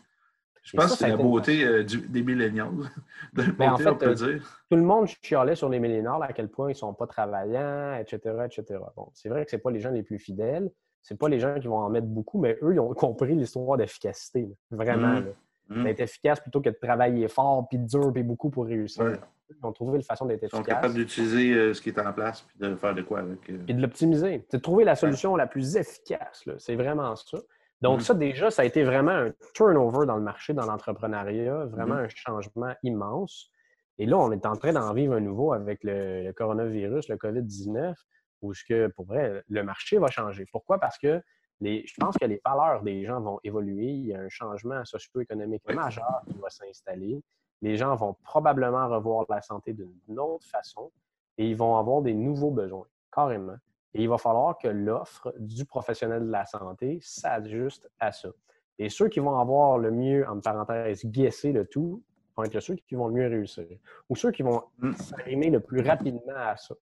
Je 0.71 0.77
pense 0.77 0.86
ça, 0.88 0.91
que 0.91 0.99
c'est 0.99 1.08
la 1.10 1.17
beauté 1.17 1.63
euh, 1.65 1.84
du- 1.84 2.08
des. 2.08 2.21
De 3.34 3.51
Ben, 3.58 3.71
en 3.71 3.77
fait, 3.77 3.88
on 3.89 3.95
peut 3.95 4.08
euh, 4.10 4.13
dire. 4.13 4.62
Tout 4.69 4.77
le 4.77 4.84
monde 4.84 5.08
chialait 5.21 5.55
sur 5.55 5.69
les 5.69 5.79
millénaires, 5.79 6.21
à 6.21 6.32
quel 6.34 6.47
point 6.47 6.67
ils 6.67 6.73
ne 6.73 6.77
sont 6.77 6.93
pas 6.93 7.08
travaillants, 7.08 7.95
etc., 7.99 8.19
etc. 8.45 8.79
Bon, 8.95 9.10
c'est 9.13 9.29
vrai 9.29 9.45
que 9.45 9.51
ce 9.51 9.58
pas 9.58 9.71
les 9.71 9.79
gens 9.79 9.91
les 9.91 10.03
plus 10.03 10.19
fidèles, 10.19 10.69
c'est 11.01 11.17
pas 11.17 11.29
les 11.29 11.39
gens 11.39 11.60
qui 11.60 11.67
vont 11.67 11.77
en 11.77 11.89
mettre 11.89 12.08
beaucoup, 12.08 12.39
mais 12.39 12.58
eux, 12.62 12.73
ils 12.73 12.79
ont 12.79 12.93
compris 12.93 13.34
l'histoire 13.36 13.77
d'efficacité. 13.77 14.47
Vraiment. 14.71 15.13
Là. 15.19 15.21
Mhm. 15.69 15.84
D'être 15.84 15.99
efficace 16.01 16.39
plutôt 16.39 16.62
que 16.62 16.69
de 16.69 16.77
travailler 16.82 17.27
fort, 17.27 17.67
puis 17.69 17.77
dur, 17.77 18.12
puis 18.12 18.23
beaucoup 18.23 18.49
pour 18.49 18.65
réussir. 18.65 19.03
Ouais. 19.05 19.19
Ils 19.51 19.65
ont 19.65 19.71
trouvé 19.71 19.97
une 19.97 20.03
façon 20.03 20.25
d'être 20.25 20.43
Ils 20.43 20.49
sont 20.49 20.58
efficace. 20.58 20.75
capables 20.75 20.93
d'utiliser 20.95 21.53
euh, 21.53 21.73
ce 21.73 21.82
qui 21.82 21.89
est 21.89 21.99
en 21.99 22.12
place 22.13 22.45
et 22.60 22.63
de 22.67 22.75
faire 22.75 22.93
de 22.95 23.01
quoi 23.03 23.19
avec. 23.19 23.49
euh, 23.49 23.58
et 23.67 23.73
de 23.73 23.82
l'optimiser. 23.82 24.45
C'est 24.49 24.58
de 24.58 24.62
trouver 24.62 24.84
la 24.84 24.95
solution 24.95 25.36
la 25.36 25.47
plus 25.47 25.75
efficace. 25.75 26.43
C'est 26.58 26.75
vraiment 26.75 27.15
ça. 27.15 27.38
Donc, 27.82 28.00
Mhm. 28.00 28.04
ça, 28.04 28.13
déjà, 28.13 28.52
ça 28.52 28.62
a 28.63 28.65
été 28.65 28.84
vraiment 28.84 29.12
un 29.12 29.32
turnover 29.54 30.06
dans 30.06 30.18
le 30.18 30.22
marché, 30.22 30.54
dans 30.54 30.65
l'entrepreneuriat, 30.65 31.65
vraiment 31.65 31.96
Mhm. 31.96 32.02
un 32.06 32.08
changement 32.10 32.74
immense. 32.84 33.52
Et 33.98 34.06
là, 34.06 34.18
on 34.18 34.32
est 34.32 34.46
en 34.46 34.56
train 34.56 34.74
d'en 34.74 34.94
vivre 34.94 35.13
un 35.13 35.20
nouveau 35.22 35.54
avec 35.54 35.84
le, 35.84 36.24
le 36.24 36.34
coronavirus, 36.34 37.08
le 37.10 37.18
COVID-19, 37.18 37.96
où 38.42 38.54
ce 38.54 38.63
que, 38.63 38.88
pour 38.88 39.06
vrai, 39.06 39.44
le 39.48 39.63
marché 39.63 39.98
va 39.98 40.10
changer. 40.10 40.46
Pourquoi? 40.52 40.78
Parce 40.80 40.98
que 40.98 41.22
les, 41.62 41.86
je 41.86 41.94
pense 42.00 42.18
que 42.18 42.26
les 42.26 42.42
valeurs 42.46 42.82
des 42.84 43.04
gens 43.06 43.20
vont 43.20 43.39
évoluer. 43.44 43.88
Il 43.88 44.06
y 44.08 44.13
a 44.13 44.20
un 44.20 44.30
changement 44.30 44.84
socio-économique 44.86 45.63
Oui. 45.68 45.76
majeur 45.76 46.22
qui 46.32 46.38
va 46.39 46.50
s'installer. 46.50 47.22
Les 47.62 47.76
gens 47.76 47.94
vont 47.96 48.15
probablement 48.24 48.88
revoir 48.88 49.26
la 49.30 49.42
santé 49.42 49.74
d'une 49.74 50.20
autre 50.20 50.46
façon 50.48 50.92
et 51.38 51.50
ils 51.50 51.58
vont 51.58 51.76
avoir 51.78 52.02
des 52.02 52.13
nouveaux 52.13 52.52
besoins, 52.52 52.88
carrément. 53.13 53.58
Et 53.93 54.04
il 54.04 54.10
va 54.10 54.17
falloir 54.17 54.58
que 54.58 54.67
l'offre 54.67 55.34
du 55.39 55.65
professionnel 55.65 56.25
de 56.25 56.32
la 56.32 56.45
santé 56.45 56.99
s'ajuste 57.02 57.89
à 57.99 58.12
ça. 58.12 58.30
Et 58.78 58.89
ceux 58.89 59.08
qui 59.10 59.19
vont 59.19 59.38
avoir 59.39 59.78
le 59.78 59.91
mieux, 59.91 60.28
en 60.30 60.39
parenthèse, 60.39 61.06
guesser 61.06 61.52
le 61.52 61.65
tout, 61.65 62.02
vont 62.38 62.43
être 62.43 62.60
ceux 62.60 62.75
qui 62.75 62.95
vont 62.95 63.08
le 63.08 63.13
mieux 63.15 63.28
réussir. 63.28 63.65
Ou 64.10 64.15
ceux 64.15 64.32
qui 64.32 64.43
vont 64.43 64.63
Mm. 64.78 64.93
s'arrimer 64.93 65.49
le 65.49 65.60
plus 65.60 65.82
rapidement 65.82 66.21
à 66.36 66.56
ça. 66.56 66.75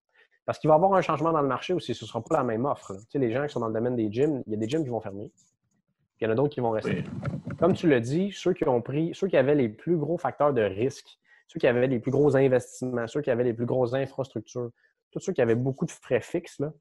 Parce 0.46 0.60
qu'il 0.60 0.68
va 0.70 0.76
y 0.76 0.78
avoir 0.78 0.94
un 0.94 1.02
changement 1.02 1.32
dans 1.32 1.42
le 1.42 1.48
marché 1.48 1.74
aussi. 1.74 1.94
Ce 1.96 2.06
ne 2.06 2.08
sera 2.08 2.22
pas 2.22 2.38
la 2.38 2.44
même 2.44 2.66
offre. 2.66 2.94
là. 2.94 3.00
Tu 3.00 3.06
sais, 3.12 3.20
les 3.20 3.32
gens 3.32 3.46
qui 3.46 3.54
sont 3.54 3.60
dans 3.60 3.68
le 3.68 3.74
domaine 3.74 3.96
des 3.96 4.12
gyms, 4.12 4.44
il 4.46 4.52
y 4.54 4.56
a 4.56 4.58
des 4.60 4.68
gyms 4.70 4.84
qui 4.84 4.90
vont 4.90 5.02
fermer. 5.02 5.30
Puis 5.30 6.22
il 6.22 6.26
y 6.26 6.28
en 6.28 6.32
a 6.32 6.36
d'autres 6.36 6.54
qui 6.54 6.60
vont 6.62 6.70
rester. 6.72 7.04
oui. 7.06 7.56
Comme 7.60 7.74
tu 7.74 7.88
l'as 7.90 8.00
dit, 8.00 8.32
ceux 8.34 8.54
qui 8.54 8.68
ont 8.68 8.82
pris, 8.82 9.12
ceux 9.16 9.28
qui 9.28 9.36
avaient 9.38 9.56
les 9.56 9.70
plus 9.70 9.98
gros 9.98 10.18
facteurs 10.18 10.54
de 10.54 10.62
risque, 10.62 11.18
ceux 11.48 11.60
qui 11.60 11.68
avaient 11.68 11.88
les 11.88 12.00
plus 12.00 12.12
gros 12.12 12.36
investissements, 12.36 13.08
ceux 13.08 13.22
qui 13.22 13.32
avaient 13.32 13.44
les 13.44 13.54
plus 13.54 13.66
grosses 13.66 13.94
infrastructures, 13.94 14.70
tous 15.12 15.20
ceux 15.20 15.34
qui 15.34 15.42
avaient 15.42 15.56
beaucoup 15.56 15.86
de 15.86 15.92
frais 15.92 16.22
fixes, 16.22 16.60
là, 16.60 16.72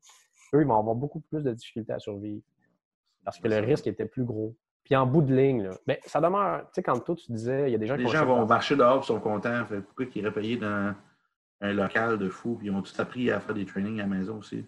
eux, 0.54 0.60
ils 0.60 0.66
vont 0.66 0.78
avoir 0.78 0.94
beaucoup 0.94 1.20
plus 1.20 1.42
de 1.42 1.52
difficultés 1.52 1.92
à 1.92 1.98
survivre. 1.98 2.42
Parce 3.24 3.38
que 3.38 3.48
le 3.48 3.58
risque 3.58 3.86
était 3.86 4.06
plus 4.06 4.24
gros. 4.24 4.56
Puis 4.84 4.94
en 4.94 5.04
bout 5.04 5.22
de 5.22 5.34
ligne, 5.34 5.64
là, 5.64 5.70
ben, 5.84 5.96
ça 6.06 6.20
demeure, 6.20 6.60
tu 6.66 6.74
sais, 6.74 6.82
quand 6.82 6.98
toi, 7.00 7.16
tu 7.16 7.32
disais, 7.32 7.68
il 7.68 7.72
y 7.72 7.74
a 7.74 7.78
des 7.78 7.86
gens 7.86 7.96
Les 7.96 8.04
qui 8.04 8.12
gens 8.12 8.22
ont 8.22 8.36
vont 8.36 8.46
marcher 8.46 8.76
dehors 8.76 9.02
et 9.02 9.06
sont 9.06 9.18
contents. 9.18 9.66
Fait, 9.66 9.80
pourquoi 9.80 10.06
ils 10.14 10.22
iraient 10.22 10.32
payer 10.32 10.56
dans 10.56 10.94
un 11.60 11.72
local 11.72 12.18
de 12.18 12.28
fou? 12.28 12.54
Puis 12.56 12.68
ils 12.68 12.70
ont 12.70 12.82
tout 12.82 12.92
appris 12.98 13.30
à 13.32 13.40
faire 13.40 13.54
des 13.54 13.66
trainings 13.66 13.98
à 13.98 14.04
la 14.04 14.08
maison 14.08 14.38
aussi. 14.38 14.64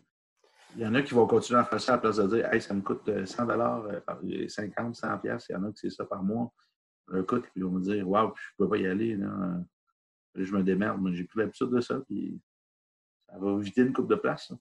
Il 0.75 0.83
y 0.83 0.87
en 0.87 0.95
a 0.95 1.03
qui 1.03 1.15
vont 1.15 1.27
continuer 1.27 1.61
à 1.61 1.65
faire 1.65 1.81
ça 1.81 1.93
à 1.93 1.97
la 1.97 2.01
place 2.01 2.17
de 2.17 2.27
dire 2.27 2.53
Hey, 2.53 2.61
ça 2.61 2.75
me 2.75 2.83
coûte 2.83 3.09
euh, 3.09 3.25
100 3.25 3.49
euh, 3.49 4.01
par 4.01 4.19
50, 4.49 4.97
100 4.97 5.19
pièces. 5.19 5.47
Il 5.49 5.53
y 5.53 5.57
en 5.57 5.65
a 5.65 5.69
qui 5.69 5.79
c'est 5.79 5.91
ça 5.91 6.05
par 6.05 6.23
mois. 6.23 6.53
Leur 7.07 7.25
coûte. 7.25 7.43
Puis 7.43 7.53
ils 7.57 7.65
vont 7.65 7.71
me 7.71 7.81
dire 7.81 8.09
Waouh, 8.09 8.33
je 8.35 8.43
ne 8.59 8.67
peux 8.67 8.71
pas 8.71 8.77
y 8.77 8.87
aller. 8.87 9.17
Là. 9.17 9.29
Je 10.35 10.53
me 10.53 10.65
démerde. 10.65 11.01
mais 11.01 11.15
J'ai 11.15 11.25
plus 11.25 11.39
l'habitude 11.39 11.71
de 11.71 11.81
ça. 11.81 12.01
Puis 12.07 12.41
ça 13.29 13.39
va 13.39 13.51
éviter 13.53 13.83
une 13.83 13.93
coupe 13.93 14.09
de 14.09 14.15
place. 14.15 14.51
là. 14.51 14.57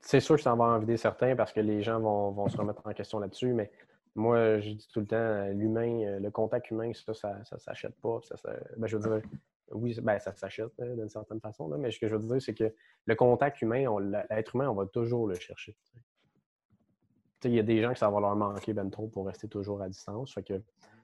C'est 0.00 0.20
sûr 0.20 0.36
que 0.36 0.42
ça 0.42 0.54
va 0.54 0.64
en 0.64 0.78
vider 0.78 0.98
certains 0.98 1.34
parce 1.34 1.52
que 1.52 1.60
les 1.60 1.82
gens 1.82 1.98
vont, 1.98 2.30
vont 2.30 2.48
se 2.48 2.56
remettre 2.56 2.86
en 2.86 2.92
question 2.92 3.18
là-dessus, 3.18 3.54
mais 3.54 3.70
moi, 4.14 4.60
je 4.60 4.70
dis 4.70 4.88
tout 4.92 5.00
le 5.00 5.06
temps, 5.06 5.16
euh, 5.16 5.52
l'humain, 5.52 6.02
euh, 6.02 6.20
le 6.20 6.30
contact 6.30 6.70
humain, 6.70 6.92
ça, 6.92 7.14
ça, 7.14 7.42
ça 7.44 7.58
s'achète 7.58 7.96
pas. 8.00 8.20
Ça, 8.22 8.36
ben, 8.76 8.86
je 8.86 8.96
veux 8.96 9.02
dire, 9.02 9.28
oui, 9.72 9.98
ben, 10.00 10.18
ça 10.18 10.32
s'achète 10.34 10.70
euh, 10.80 10.94
d'une 10.94 11.08
certaine 11.08 11.40
façon, 11.40 11.68
mais 11.78 11.90
ce 11.90 11.98
que 11.98 12.06
je 12.06 12.16
veux 12.16 12.26
dire, 12.26 12.42
c'est 12.42 12.54
que 12.54 12.72
le 13.06 13.14
contact 13.14 13.62
humain, 13.62 13.86
l'être 14.30 14.54
humain, 14.54 14.68
on 14.68 14.74
va 14.74 14.86
toujours 14.86 15.26
le 15.26 15.34
chercher. 15.34 15.76
Il 17.44 17.54
y 17.54 17.58
a 17.58 17.62
des 17.62 17.82
gens 17.82 17.92
que 17.92 17.98
ça 17.98 18.08
va 18.08 18.20
leur 18.20 18.34
manquer 18.36 18.72
ben 18.72 18.88
trop 18.90 19.06
pour 19.08 19.26
rester 19.26 19.48
toujours 19.48 19.82
à 19.82 19.88
distance. 19.88 20.32
Fait 20.32 20.42
que, 20.42 20.54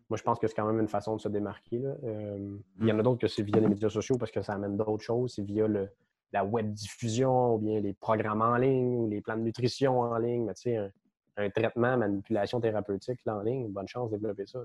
moi, 0.09 0.17
je 0.17 0.23
pense 0.23 0.39
que 0.39 0.47
c'est 0.47 0.55
quand 0.55 0.67
même 0.67 0.81
une 0.81 0.89
façon 0.89 1.17
de 1.17 1.21
se 1.21 1.29
démarquer. 1.29 1.83
Euh, 2.05 2.57
il 2.81 2.87
y 2.87 2.93
en 2.93 2.99
a 2.99 3.03
d'autres 3.03 3.21
que 3.21 3.29
c'est 3.29 3.43
via 3.43 3.61
les 3.61 3.69
médias 3.69 3.91
sociaux 3.91 4.17
parce 4.17 4.31
que 4.31 4.41
ça 4.41 4.55
amène 4.55 4.77
d'autres 4.77 5.05
choses. 5.05 5.35
C'est 5.35 5.43
via 5.43 5.67
le, 5.69 5.91
la 6.33 6.45
web 6.45 6.73
diffusion 6.73 7.55
ou 7.55 7.59
bien 7.59 7.81
les 7.81 7.95
programmes 7.95 8.43
en 8.43 8.57
ligne 8.57 8.97
ou 8.97 9.09
les 9.09 9.21
plans 9.21 9.37
de 9.37 9.43
nutrition 9.43 10.01
en 10.01 10.17
ligne. 10.19 10.45
Mais 10.45 10.55
tu 10.55 10.63
sais, 10.63 10.91
un, 11.37 11.51
traitement, 11.51 11.97
manipulation 11.97 12.61
thérapeutique 12.61 13.21
en 13.27 13.41
ligne, 13.41 13.69
bonne 13.69 13.89
chance 13.89 14.11
de 14.11 14.17
développer 14.17 14.47
ça. 14.47 14.61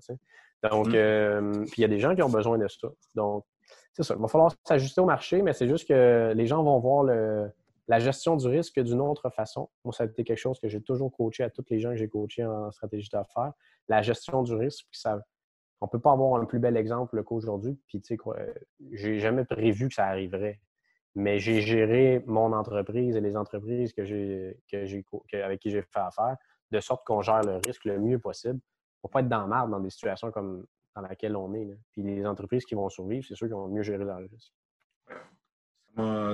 Donc, 0.69 0.87
mm. 0.87 0.95
euh, 0.95 1.65
puis 1.65 1.75
il 1.77 1.81
y 1.81 1.85
a 1.85 1.87
des 1.87 1.99
gens 1.99 2.15
qui 2.15 2.21
ont 2.21 2.29
besoin 2.29 2.57
de 2.57 2.67
ça. 2.67 2.89
Donc, 3.13 3.45
c'est 3.93 4.03
ça. 4.03 4.15
Il 4.15 4.21
va 4.21 4.27
falloir 4.27 4.53
s'ajuster 4.63 5.01
au 5.01 5.05
marché, 5.05 5.41
mais 5.41 5.53
c'est 5.53 5.67
juste 5.67 5.87
que 5.87 6.33
les 6.35 6.47
gens 6.47 6.63
vont 6.63 6.79
voir 6.79 7.05
la 7.87 7.99
gestion 7.99 8.35
du 8.35 8.47
risque 8.47 8.79
d'une 8.79 9.01
autre 9.01 9.29
façon. 9.29 9.69
Moi, 9.83 9.93
ça 9.93 10.03
a 10.03 10.07
été 10.07 10.23
quelque 10.23 10.37
chose 10.37 10.59
que 10.59 10.67
j'ai 10.67 10.81
toujours 10.81 11.11
coaché 11.11 11.43
à 11.43 11.49
tous 11.49 11.65
les 11.69 11.79
gens 11.79 11.91
que 11.91 11.97
j'ai 11.97 12.09
coachés 12.09 12.45
en 12.45 12.71
stratégie 12.71 13.09
d'affaires. 13.09 13.53
La 13.87 14.01
gestion 14.01 14.43
du 14.43 14.53
risque, 14.53 14.85
ça, 14.91 15.21
on 15.81 15.85
ne 15.85 15.89
peut 15.89 15.99
pas 15.99 16.11
avoir 16.11 16.41
un 16.41 16.45
plus 16.45 16.59
bel 16.59 16.75
exemple 16.77 17.23
qu'aujourd'hui. 17.23 17.79
Puis, 17.87 18.01
tu 18.01 18.17
sais, 18.17 18.23
j'ai 18.91 19.19
jamais 19.19 19.45
prévu 19.45 19.87
que 19.87 19.93
ça 19.93 20.05
arriverait 20.05 20.59
mais 21.15 21.39
j'ai 21.39 21.61
géré 21.61 22.23
mon 22.27 22.51
entreprise 22.53 23.15
et 23.15 23.21
les 23.21 23.37
entreprises 23.37 23.93
que 23.93 24.03
j'ai, 24.03 24.59
que 24.69 25.41
avec 25.41 25.61
qui 25.61 25.71
j'ai 25.71 25.81
fait 25.81 25.99
affaire 25.99 26.35
de 26.71 26.79
sorte 26.79 27.05
qu'on 27.05 27.21
gère 27.21 27.41
le 27.41 27.59
risque 27.65 27.85
le 27.85 27.99
mieux 27.99 28.19
possible 28.19 28.59
pour 29.01 29.09
pas 29.09 29.21
être 29.21 29.29
dans 29.29 29.47
marre 29.47 29.67
dans 29.67 29.79
des 29.79 29.89
situations 29.89 30.31
comme 30.31 30.65
dans 30.95 31.01
laquelle 31.01 31.35
on 31.35 31.53
est. 31.53 31.77
Puis 31.91 32.03
les 32.03 32.25
entreprises 32.25 32.65
qui 32.65 32.75
vont 32.75 32.89
survivre, 32.89 33.25
c'est 33.27 33.35
ceux 33.35 33.47
qui 33.47 33.53
vont 33.53 33.67
mieux 33.67 33.83
gérer 33.83 34.03
leur 34.03 34.17
risque. 34.17 34.51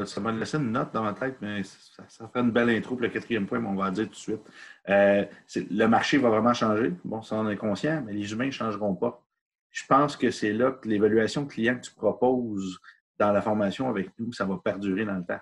Ça 0.08 0.20
m'a 0.20 0.32
laissé 0.32 0.58
une 0.58 0.72
note 0.72 0.92
dans 0.92 1.04
ma 1.04 1.14
tête, 1.14 1.38
mais 1.40 1.62
ça, 1.64 2.04
ça, 2.08 2.28
fait 2.28 2.40
une 2.40 2.50
belle 2.50 2.70
intro 2.72 2.96
pour 2.96 3.04
le 3.04 3.10
quatrième 3.10 3.46
point, 3.46 3.60
mais 3.60 3.68
on 3.68 3.76
va 3.76 3.88
le 3.88 3.92
dire 3.92 4.06
tout 4.06 4.12
de 4.12 4.16
suite. 4.16 4.42
Euh, 4.90 5.24
le 5.56 5.86
marché 5.86 6.18
va 6.18 6.30
vraiment 6.30 6.54
changer. 6.54 6.94
Bon, 7.06 7.22
ça, 7.22 7.36
on 7.36 7.48
est 7.48 7.58
conscient, 7.58 8.02
mais 8.04 8.14
les 8.14 8.32
humains 8.32 8.48
ne 8.48 8.52
changeront 8.52 8.96
pas. 8.96 9.24
Je 9.70 9.86
pense 9.86 10.18
que 10.18 10.32
c'est 10.32 10.52
là 10.52 10.72
que 10.72 10.88
l'évaluation 10.88 11.46
client 11.46 11.76
que 11.76 11.82
tu 11.82 11.94
proposes 11.94 12.80
dans 13.18 13.32
la 13.32 13.42
formation 13.42 13.90
avec 13.90 14.10
nous, 14.20 14.32
ça 14.34 14.46
va 14.46 14.58
perdurer 14.58 15.06
dans 15.06 15.18
le 15.18 15.26
temps. 15.26 15.40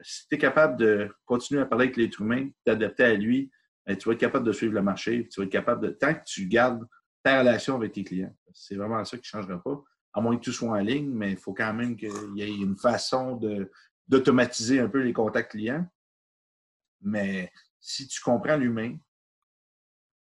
Si 0.00 0.28
tu 0.28 0.34
es 0.34 0.38
capable 0.38 0.76
de 0.76 1.12
continuer 1.24 1.62
à 1.62 1.66
parler 1.66 1.86
avec 1.86 1.96
l'être 1.96 2.20
humain, 2.20 2.48
t'adapter 2.64 3.04
à 3.04 3.14
lui, 3.14 3.50
ben, 3.86 3.96
tu 3.96 4.08
vas 4.08 4.12
être 4.12 4.20
capable 4.20 4.46
de 4.46 4.52
suivre 4.52 4.74
le 4.74 4.82
marché, 4.82 5.26
tu 5.28 5.40
vas 5.40 5.46
être 5.46 5.52
capable 5.52 5.86
de. 5.86 5.90
Tant 5.90 6.14
que 6.14 6.22
tu 6.24 6.46
gardes 6.46 6.86
ta 7.22 7.40
relation 7.40 7.74
avec 7.74 7.92
tes 7.92 8.04
clients, 8.04 8.34
c'est 8.52 8.76
vraiment 8.76 9.04
ça 9.04 9.16
qui 9.16 9.22
ne 9.22 9.40
changera 9.40 9.62
pas. 9.62 9.82
À 10.12 10.20
moins 10.20 10.36
que 10.36 10.44
tout 10.44 10.52
soit 10.52 10.70
en 10.70 10.80
ligne, 10.80 11.10
mais 11.10 11.32
il 11.32 11.36
faut 11.36 11.54
quand 11.54 11.72
même 11.72 11.96
qu'il 11.96 12.10
y 12.34 12.42
ait 12.42 12.48
une 12.54 12.76
façon 12.76 13.40
d'automatiser 14.06 14.80
un 14.80 14.88
peu 14.88 15.02
les 15.02 15.12
contacts 15.12 15.52
clients. 15.52 15.86
Mais 17.00 17.50
si 17.80 18.06
tu 18.08 18.20
comprends 18.20 18.56
l'humain, 18.56 18.96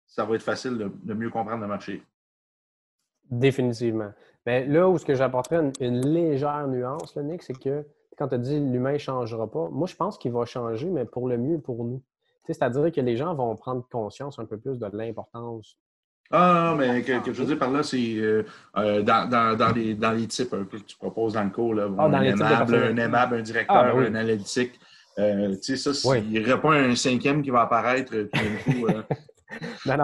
ça 0.08 0.26
va 0.26 0.36
être 0.36 0.44
facile 0.44 0.78
de 0.78 1.14
mieux 1.14 1.30
comprendre 1.30 1.62
le 1.62 1.68
marché. 1.68 2.04
Définitivement. 3.30 4.14
Mais 4.46 4.66
là 4.66 4.88
où 4.88 4.98
ce 4.98 5.06
que 5.06 5.16
j'apporterais 5.16 5.72
une, 5.80 6.02
légère 6.02 6.68
nuance, 6.68 7.16
Nick, 7.18 7.44
c'est 7.44 7.58
que 7.58 7.86
quand 8.18 8.28
tu 8.28 8.38
dis 8.38 8.60
l'humain 8.60 8.94
ne 8.94 8.98
changera 8.98 9.50
pas, 9.50 9.70
moi 9.72 9.88
je 9.88 9.96
pense 9.96 10.18
qu'il 10.18 10.32
va 10.32 10.46
changer, 10.46 10.90
mais 10.90 11.06
pour 11.06 11.28
le 11.28 11.38
mieux 11.38 11.60
pour 11.60 11.84
nous. 11.84 12.02
C'est-à-dire 12.46 12.92
que 12.92 13.02
les 13.02 13.18
gens 13.18 13.34
vont 13.34 13.56
prendre 13.56 13.88
conscience 13.90 14.38
un 14.38 14.46
peu 14.46 14.58
plus 14.58 14.78
de 14.78 14.88
l'importance. 14.94 15.78
Ah, 16.32 16.72
non, 16.72 16.78
mais 16.78 17.04
que, 17.04 17.14
je 17.26 17.32
veux 17.32 17.46
dire 17.46 17.60
par 17.60 17.72
là, 17.72 17.84
c'est 17.84 18.16
euh, 18.18 18.44
euh, 18.78 19.04
dans, 19.04 19.74
les, 19.76 19.94
dans 19.94 20.12
les 20.12 20.28
types 20.28 20.50
que 20.50 20.78
tu 20.78 20.98
proposes 20.98 21.34
dans 21.34 21.44
le 21.44 21.52
cours, 21.52 21.74
là, 21.74 21.88
ah, 21.98 22.06
un, 22.06 22.22
aimable, 22.22 22.76
un, 22.76 22.98
aimable, 22.98 23.36
un 23.36 23.42
directeur, 23.42 23.76
ah, 23.76 23.94
ben 23.94 24.00
un 24.00 24.16
analytique. 24.16 24.80
Euh, 25.18 25.56
tu 25.56 25.78
sais, 25.78 25.78
ça, 25.78 25.94
s'il 25.94 26.30
n'y 26.30 26.40
aurait 26.40 26.60
pas 26.60 26.74
un 26.74 26.96
cinquième 26.96 27.42
qui 27.42 27.52
va 27.52 27.62
apparaître 27.62 28.14
coup. 28.66 28.88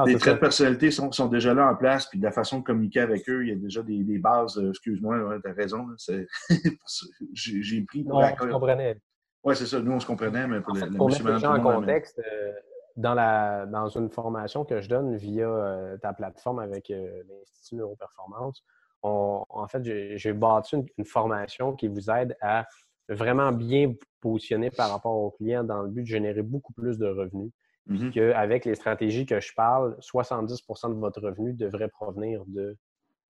Les 0.05 0.17
traits 0.17 0.35
de 0.35 0.39
personnalité 0.39 0.91
sont, 0.91 1.11
sont, 1.11 1.27
déjà 1.27 1.53
là 1.53 1.71
en 1.71 1.75
place, 1.75 2.07
puis 2.07 2.19
de 2.19 2.23
la 2.23 2.31
façon 2.31 2.59
de 2.59 2.63
communiquer 2.63 2.99
avec 2.99 3.27
eux, 3.29 3.43
il 3.43 3.49
y 3.49 3.51
a 3.51 3.55
déjà 3.55 3.81
des, 3.81 4.03
des 4.03 4.17
bases. 4.17 4.57
Euh, 4.57 4.69
excuse-moi, 4.69 5.39
tu 5.43 5.49
as 5.49 5.53
raison. 5.53 5.87
J'ai 7.33 7.81
pris 7.81 8.03
pour 8.03 8.17
On 8.17 8.27
se 8.27 8.45
comprenait. 8.45 8.97
Oui, 9.43 9.55
c'est 9.55 9.65
ça. 9.65 9.79
Nous, 9.79 9.91
on 9.91 9.99
se 9.99 10.05
comprenait, 10.05 10.47
mais 10.47 10.61
pour, 10.61 10.77
pour 10.95 11.09
mettre 11.09 11.27
les 11.27 11.39
gens 11.39 11.55
en 11.55 11.61
contexte, 11.61 12.19
euh, 12.19 12.51
dans, 12.95 13.15
la, 13.15 13.65
dans 13.65 13.87
une 13.87 14.09
formation 14.09 14.65
que 14.65 14.81
je 14.81 14.89
donne 14.89 15.15
via 15.15 15.47
euh, 15.47 15.97
ta 15.97 16.13
plateforme 16.13 16.59
avec 16.59 16.89
l'Institut 16.89 17.75
Neuroperformance, 17.75 18.63
on, 19.01 19.43
en 19.49 19.67
fait, 19.67 19.83
j'ai 19.83 20.33
bâti 20.33 20.75
une, 20.75 20.85
une, 20.99 21.05
formation 21.05 21.73
qui 21.73 21.87
vous 21.87 22.11
aide 22.11 22.37
à 22.39 22.67
vraiment 23.09 23.51
bien 23.51 23.87
vous 23.87 23.97
positionner 24.19 24.69
par 24.69 24.91
rapport 24.91 25.15
aux 25.15 25.31
clients 25.31 25.63
dans 25.63 25.81
le 25.81 25.89
but 25.89 26.03
de 26.03 26.07
générer 26.07 26.43
beaucoup 26.43 26.73
plus 26.73 26.99
de 26.99 27.07
revenus. 27.07 27.51
Mm 27.87 28.11
qu'avec 28.11 28.65
les 28.65 28.75
stratégies 28.75 29.25
que 29.25 29.39
je 29.39 29.53
parle, 29.53 29.97
70% 29.99 30.89
de 30.89 30.99
votre 30.99 31.19
revenu 31.21 31.53
devrait 31.53 31.89
provenir 31.89 32.43
de, 32.45 32.77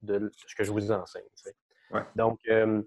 de 0.03 0.29
ce 0.33 0.55
que 0.55 0.63
je 0.63 0.71
vous 0.71 0.91
enseigne. 0.91 1.23
Donc, 2.15 2.39
euh, 2.49 2.81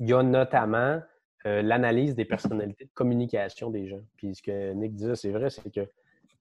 il 0.00 0.08
y 0.08 0.12
a 0.12 0.22
notamment 0.22 1.00
euh, 1.46 1.62
l'analyse 1.62 2.14
des 2.14 2.24
personnalités 2.24 2.84
de 2.84 2.90
communication 2.94 3.70
des 3.70 3.88
gens. 3.88 4.02
Puis 4.16 4.34
ce 4.34 4.42
que 4.42 4.72
Nick 4.72 4.94
disait, 4.94 5.14
c'est 5.14 5.30
vrai, 5.30 5.50
c'est 5.50 5.72
que 5.72 5.88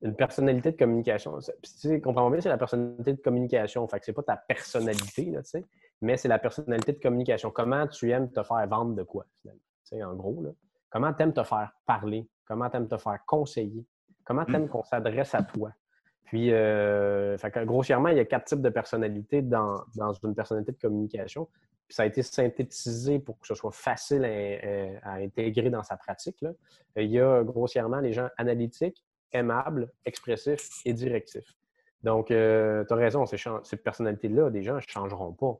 une 0.01 0.15
personnalité 0.15 0.71
de 0.71 0.77
communication, 0.77 1.37
tu 1.81 1.99
comprends 1.99 2.29
bien, 2.29 2.39
c'est 2.39 2.49
la 2.49 2.57
personnalité 2.57 3.13
de 3.13 3.21
communication. 3.21 3.85
Fait 3.87 3.99
que 3.99 4.05
c'est 4.05 4.13
pas 4.13 4.23
ta 4.23 4.37
personnalité, 4.37 5.25
là, 5.25 5.41
mais 6.01 6.15
c'est 6.15 6.29
la 6.29 6.39
personnalité 6.39 6.93
de 6.93 6.99
communication. 6.99 7.51
Comment 7.51 7.85
tu 7.87 8.09
aimes 8.11 8.31
te 8.31 8.41
faire 8.41 8.65
vendre 8.67 8.95
de 8.95 9.03
quoi, 9.03 9.25
finalement? 9.41 9.61
en 10.11 10.15
gros, 10.15 10.41
là? 10.41 10.51
Comment 10.89 11.13
tu 11.13 11.23
aimes 11.23 11.33
te 11.33 11.43
faire 11.43 11.73
parler? 11.85 12.27
Comment 12.45 12.69
tu 12.69 12.77
aimes 12.77 12.87
te 12.87 12.97
faire 12.97 13.19
conseiller? 13.25 13.85
Comment 14.29 14.45
tu 14.45 14.53
aimes 14.53 14.65
mm. 14.65 14.69
qu'on 14.69 14.83
s'adresse 14.83 15.33
à 15.33 15.41
toi? 15.41 15.71
Puis, 16.25 16.53
euh, 16.53 17.35
grossièrement, 17.65 18.09
il 18.09 18.17
y 18.17 18.19
a 18.19 18.25
quatre 18.25 18.45
types 18.45 18.61
de 18.61 18.69
personnalités 18.69 19.41
dans, 19.41 19.83
une 20.23 20.35
personnalité 20.35 20.71
de 20.71 20.77
communication. 20.77 21.49
Puis 21.87 21.95
ça 21.95 22.03
a 22.03 22.05
été 22.05 22.21
synthétisé 22.21 23.17
pour 23.17 23.39
que 23.39 23.47
ce 23.47 23.55
soit 23.55 23.71
facile 23.71 24.23
à, 25.03 25.13
intégrer 25.13 25.71
dans 25.71 25.81
sa 25.81 25.97
pratique. 25.97 26.45
Il 26.95 27.09
y 27.09 27.19
a 27.19 27.43
grossièrement 27.43 27.99
les 27.99 28.13
gens 28.13 28.29
analytiques, 28.37 29.03
aimables, 29.31 29.91
expressifs 30.05 30.69
et 30.85 30.93
directifs. 30.93 31.55
Donc, 32.03 32.29
euh, 32.29 32.85
tu 32.85 32.93
as 32.93 32.97
raison, 32.97 33.25
ces, 33.25 33.37
ces 33.63 33.77
personnalités-là, 33.77 34.51
des 34.51 34.61
gens 34.61 34.75
ne 34.75 34.81
changeront 34.81 35.33
pas. 35.33 35.57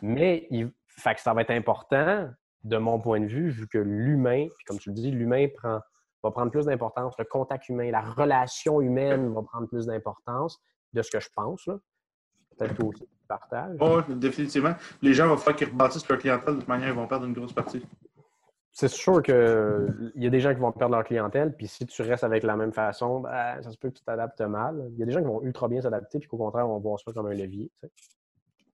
Mais 0.00 0.46
il, 0.50 0.70
fait 0.86 1.16
que 1.16 1.20
ça 1.20 1.34
va 1.34 1.40
être 1.40 1.50
important, 1.50 2.30
de 2.62 2.76
mon 2.78 2.98
point 3.00 3.20
de 3.20 3.26
vue, 3.26 3.50
vu 3.50 3.66
que 3.66 3.78
l'humain, 3.78 4.46
puis 4.56 4.64
comme 4.64 4.78
tu 4.78 4.90
le 4.90 4.94
dis, 4.94 5.10
l'humain 5.10 5.48
prend 5.54 5.80
va 6.24 6.30
prendre 6.30 6.50
plus 6.50 6.66
d'importance. 6.66 7.14
Le 7.18 7.24
contact 7.24 7.68
humain, 7.68 7.90
la 7.90 8.00
relation 8.00 8.80
humaine 8.80 9.32
va 9.32 9.42
prendre 9.42 9.68
plus 9.68 9.86
d'importance 9.86 10.60
de 10.92 11.02
ce 11.02 11.10
que 11.10 11.20
je 11.20 11.28
pense. 11.34 11.64
Peut-être 12.56 12.74
que 12.74 12.82
aussi 12.82 13.06
tu 13.06 13.26
partages. 13.28 13.76
Oui, 13.80 14.14
définitivement. 14.16 14.74
Les 15.02 15.12
gens 15.12 15.28
vont 15.28 15.36
faire 15.36 15.54
qu'ils 15.54 15.68
rebâtissent 15.68 16.08
leur 16.08 16.18
clientèle 16.18 16.54
de 16.54 16.58
toute 16.60 16.68
manière, 16.68 16.88
ils 16.88 16.94
vont 16.94 17.06
perdre 17.06 17.26
une 17.26 17.32
grosse 17.32 17.52
partie. 17.52 17.84
C'est 18.72 18.88
sûr 18.88 19.22
qu'il 19.22 20.12
y 20.16 20.26
a 20.26 20.30
des 20.30 20.40
gens 20.40 20.52
qui 20.52 20.60
vont 20.60 20.72
perdre 20.72 20.96
leur 20.96 21.04
clientèle, 21.04 21.54
puis 21.54 21.68
si 21.68 21.86
tu 21.86 22.02
restes 22.02 22.24
avec 22.24 22.42
la 22.42 22.56
même 22.56 22.72
façon, 22.72 23.20
ben, 23.20 23.62
ça 23.62 23.70
se 23.70 23.78
peut 23.78 23.88
que 23.90 23.98
tu 23.98 24.02
t'adaptes 24.02 24.40
mal. 24.40 24.88
Il 24.94 24.98
y 24.98 25.02
a 25.04 25.06
des 25.06 25.12
gens 25.12 25.20
qui 25.20 25.26
vont 25.26 25.42
ultra 25.42 25.68
bien 25.68 25.80
s'adapter, 25.80 26.18
puis 26.18 26.28
qu'au 26.28 26.38
contraire, 26.38 26.68
on 26.68 26.74
va 26.74 26.78
voir 26.80 26.98
ça 26.98 27.12
comme 27.12 27.26
un 27.26 27.34
levier. 27.34 27.70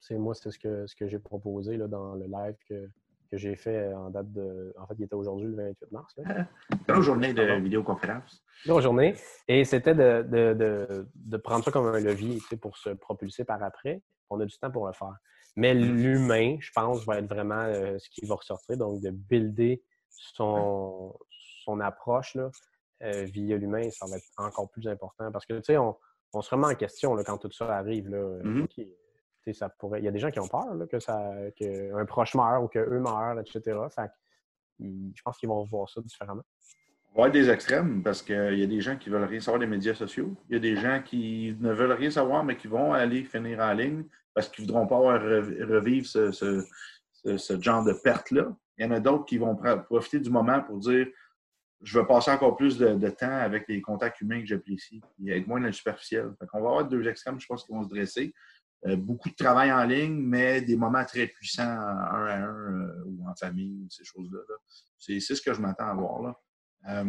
C'est 0.01 0.17
moi, 0.17 0.35
c'est 0.35 0.51
ce 0.51 0.59
que, 0.59 0.87
ce 0.87 0.97
que 0.97 1.07
j'ai 1.07 1.19
proposé 1.19 1.77
là, 1.77 1.87
dans 1.87 2.15
le 2.15 2.25
live 2.25 2.57
que, 2.67 2.89
que 3.31 3.37
j'ai 3.37 3.57
fait 3.57 3.93
en 3.95 4.11
date 4.11 4.33
de. 4.33 4.75
En 4.79 4.87
fait, 4.87 4.95
il 4.99 5.05
était 5.05 5.15
aujourd'hui 5.15 5.47
le 5.47 5.57
28 5.57 5.93
mars. 5.93 6.15
Là. 6.17 7.01
journée 7.01 7.33
de 7.33 7.43
vidéoconférence. 7.61 8.45
Grosse 8.67 8.83
journée. 8.83 9.15
Et 9.47 9.65
c'était 9.65 9.95
de, 9.95 10.23
de, 10.29 11.07
de, 11.15 11.37
prendre 11.37 11.65
ça 11.65 11.71
comme 11.71 11.87
un 11.87 12.01
levier 12.01 12.39
pour 12.61 12.77
se 12.77 12.91
propulser 12.91 13.45
par 13.45 13.63
après. 13.63 14.03
On 14.29 14.41
a 14.41 14.47
du 14.47 14.57
temps 14.59 14.71
pour 14.71 14.87
le 14.87 14.93
faire. 14.93 15.17
Mais 15.57 15.75
l'humain, 15.75 16.57
je 16.61 16.71
pense, 16.73 17.05
va 17.05 17.19
être 17.19 17.27
vraiment 17.27 17.63
euh, 17.63 17.99
ce 17.99 18.09
qui 18.11 18.25
va 18.27 18.37
ressortir. 18.37 18.77
Donc, 18.77 19.01
de 19.01 19.11
builder 19.11 19.83
son, 20.09 21.17
son 21.65 21.81
approche 21.81 22.35
là, 22.35 22.51
euh, 23.03 23.25
via 23.25 23.57
l'humain, 23.57 23.91
ça 23.91 24.07
va 24.07 24.17
être 24.17 24.27
encore 24.37 24.71
plus 24.71 24.87
important. 24.87 25.31
Parce 25.33 25.47
que, 25.47 25.55
tu 25.55 25.65
sais, 25.65 25.77
on, 25.77 25.97
on, 26.33 26.43
se 26.43 26.51
remet 26.55 26.69
en 26.69 26.75
question 26.75 27.15
là, 27.15 27.25
quand 27.25 27.39
tout 27.39 27.51
ça 27.51 27.77
arrive. 27.77 28.09
Là, 28.09 28.39
mm-hmm 28.43 28.95
Il 29.53 30.05
y 30.05 30.09
a 30.09 30.11
des 30.11 30.19
gens 30.19 30.31
qui 30.31 30.41
ont 30.41 30.49
peur 30.49 30.67
que 30.91 30.99
ça, 31.01 31.33
qu'un 31.57 32.05
proche 32.07 32.35
meurt 32.35 32.63
ou 32.65 32.69
qu'eux 32.69 32.99
meurent, 32.99 33.41
etc. 33.41 33.79
Fait 33.95 34.11
je 34.81 35.23
pense 35.23 35.39
qu'ils 35.39 35.49
vont 35.49 35.65
voir 35.65 35.89
ça 35.89 36.01
différemment. 36.01 36.43
Il 37.13 37.17
va 37.17 37.25
avoir 37.25 37.31
des 37.33 37.51
extrêmes 37.51 38.03
parce 38.03 38.23
qu'il 38.23 38.59
y 38.59 38.63
a 38.63 38.67
des 38.67 38.81
gens 38.81 38.97
qui 38.97 39.11
ne 39.11 39.17
veulent 39.17 39.29
rien 39.29 39.41
savoir 39.41 39.59
des 39.59 39.67
médias 39.67 39.95
sociaux. 39.95 40.35
Il 40.49 40.55
y 40.55 40.57
a 40.57 40.61
des 40.61 40.77
gens 40.77 41.03
qui 41.05 41.57
ne 41.61 41.73
veulent 41.73 41.93
rien 41.93 42.11
savoir, 42.11 42.45
mais 42.45 42.57
qui 42.57 42.69
vont 42.69 42.93
aller 42.93 43.25
finir 43.25 43.61
en 43.61 43.73
ligne 43.73 44.05
parce 44.33 44.49
qu'ils 44.49 44.65
ne 44.65 44.69
voudront 44.71 44.87
pas 44.87 45.19
revivre 45.19 46.07
ce, 46.07 47.61
genre 47.61 47.85
de 47.85 47.93
perte-là. 47.93 48.57
Il 48.79 48.85
y 48.85 48.89
en 48.89 48.93
a 48.93 49.01
d'autres 49.01 49.27
qui 49.27 49.39
vont 49.39 49.57
profiter 49.89 50.21
du 50.21 50.31
moment 50.31 50.63
pour 50.63 50.79
dire 50.79 51.09
je 51.83 51.99
veux 51.99 52.07
passer 52.07 52.31
encore 52.31 52.57
plus 52.57 52.79
de, 52.79 53.09
temps 53.09 53.39
avec 53.39 53.67
les 53.69 53.81
contacts 53.81 54.21
humains 54.21 54.41
que 54.41 54.47
j'apprécie 54.47 55.01
et 55.25 55.39
être 55.39 55.47
moins 55.47 55.61
dans 55.61 55.73
superficiel. 55.73 56.33
On 56.53 56.61
va 56.61 56.69
avoir 56.69 56.85
deux 56.87 57.09
extrêmes, 57.09 57.41
je 57.41 57.47
pense, 57.47 57.65
qui 57.65 57.73
vont 57.73 57.83
se 57.83 57.89
dresser. 57.89 58.35
Euh, 58.87 58.97
beaucoup 58.97 59.29
de 59.29 59.35
travail 59.35 59.71
en 59.73 59.85
ligne, 59.85 60.17
mais 60.23 60.63
des 60.63 60.77
moments 60.77 61.05
très 61.05 61.27
puissants 61.27 61.63
un 61.63 62.27
à 62.27 62.37
un 62.39 63.03
ou 63.05 63.29
en 63.29 63.35
famille, 63.35 63.87
ces 63.91 64.05
choses-là. 64.05 64.41
C'est 64.99 65.21
ce 65.21 65.41
que 65.43 65.53
je 65.53 65.61
m'attends 65.61 65.89
à 65.89 65.95
voir. 65.95 66.23
Là. 66.23 67.05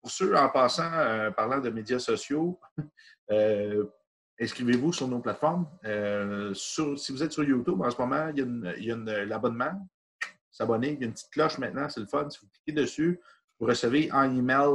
pour 0.00 0.10
ceux, 0.10 0.36
en 0.36 0.48
passant, 0.48 1.30
parlant 1.36 1.60
de 1.60 1.68
médias 1.68 1.98
sociaux, 1.98 2.58
inscrivez-vous 4.40 4.92
sur 4.92 5.08
nos 5.08 5.20
plateformes. 5.20 5.66
si 6.54 7.12
vous 7.12 7.22
êtes 7.22 7.32
sur 7.32 7.44
YouTube 7.44 7.80
en 7.82 7.90
ce 7.90 8.00
moment, 8.00 8.28
il 8.34 8.84
y 8.84 8.90
a 8.90 9.24
l'abonnement 9.24 9.88
s'abonner. 10.50 10.92
Il 10.92 11.00
y 11.00 11.04
a 11.04 11.06
une 11.06 11.12
petite 11.12 11.30
cloche 11.30 11.58
maintenant, 11.58 11.88
c'est 11.88 12.00
le 12.00 12.06
fun. 12.06 12.28
Si 12.30 12.38
vous 12.40 12.48
cliquez 12.48 12.80
dessus, 12.80 13.20
vous 13.58 13.66
recevez 13.66 14.10
en 14.12 14.34
email 14.34 14.68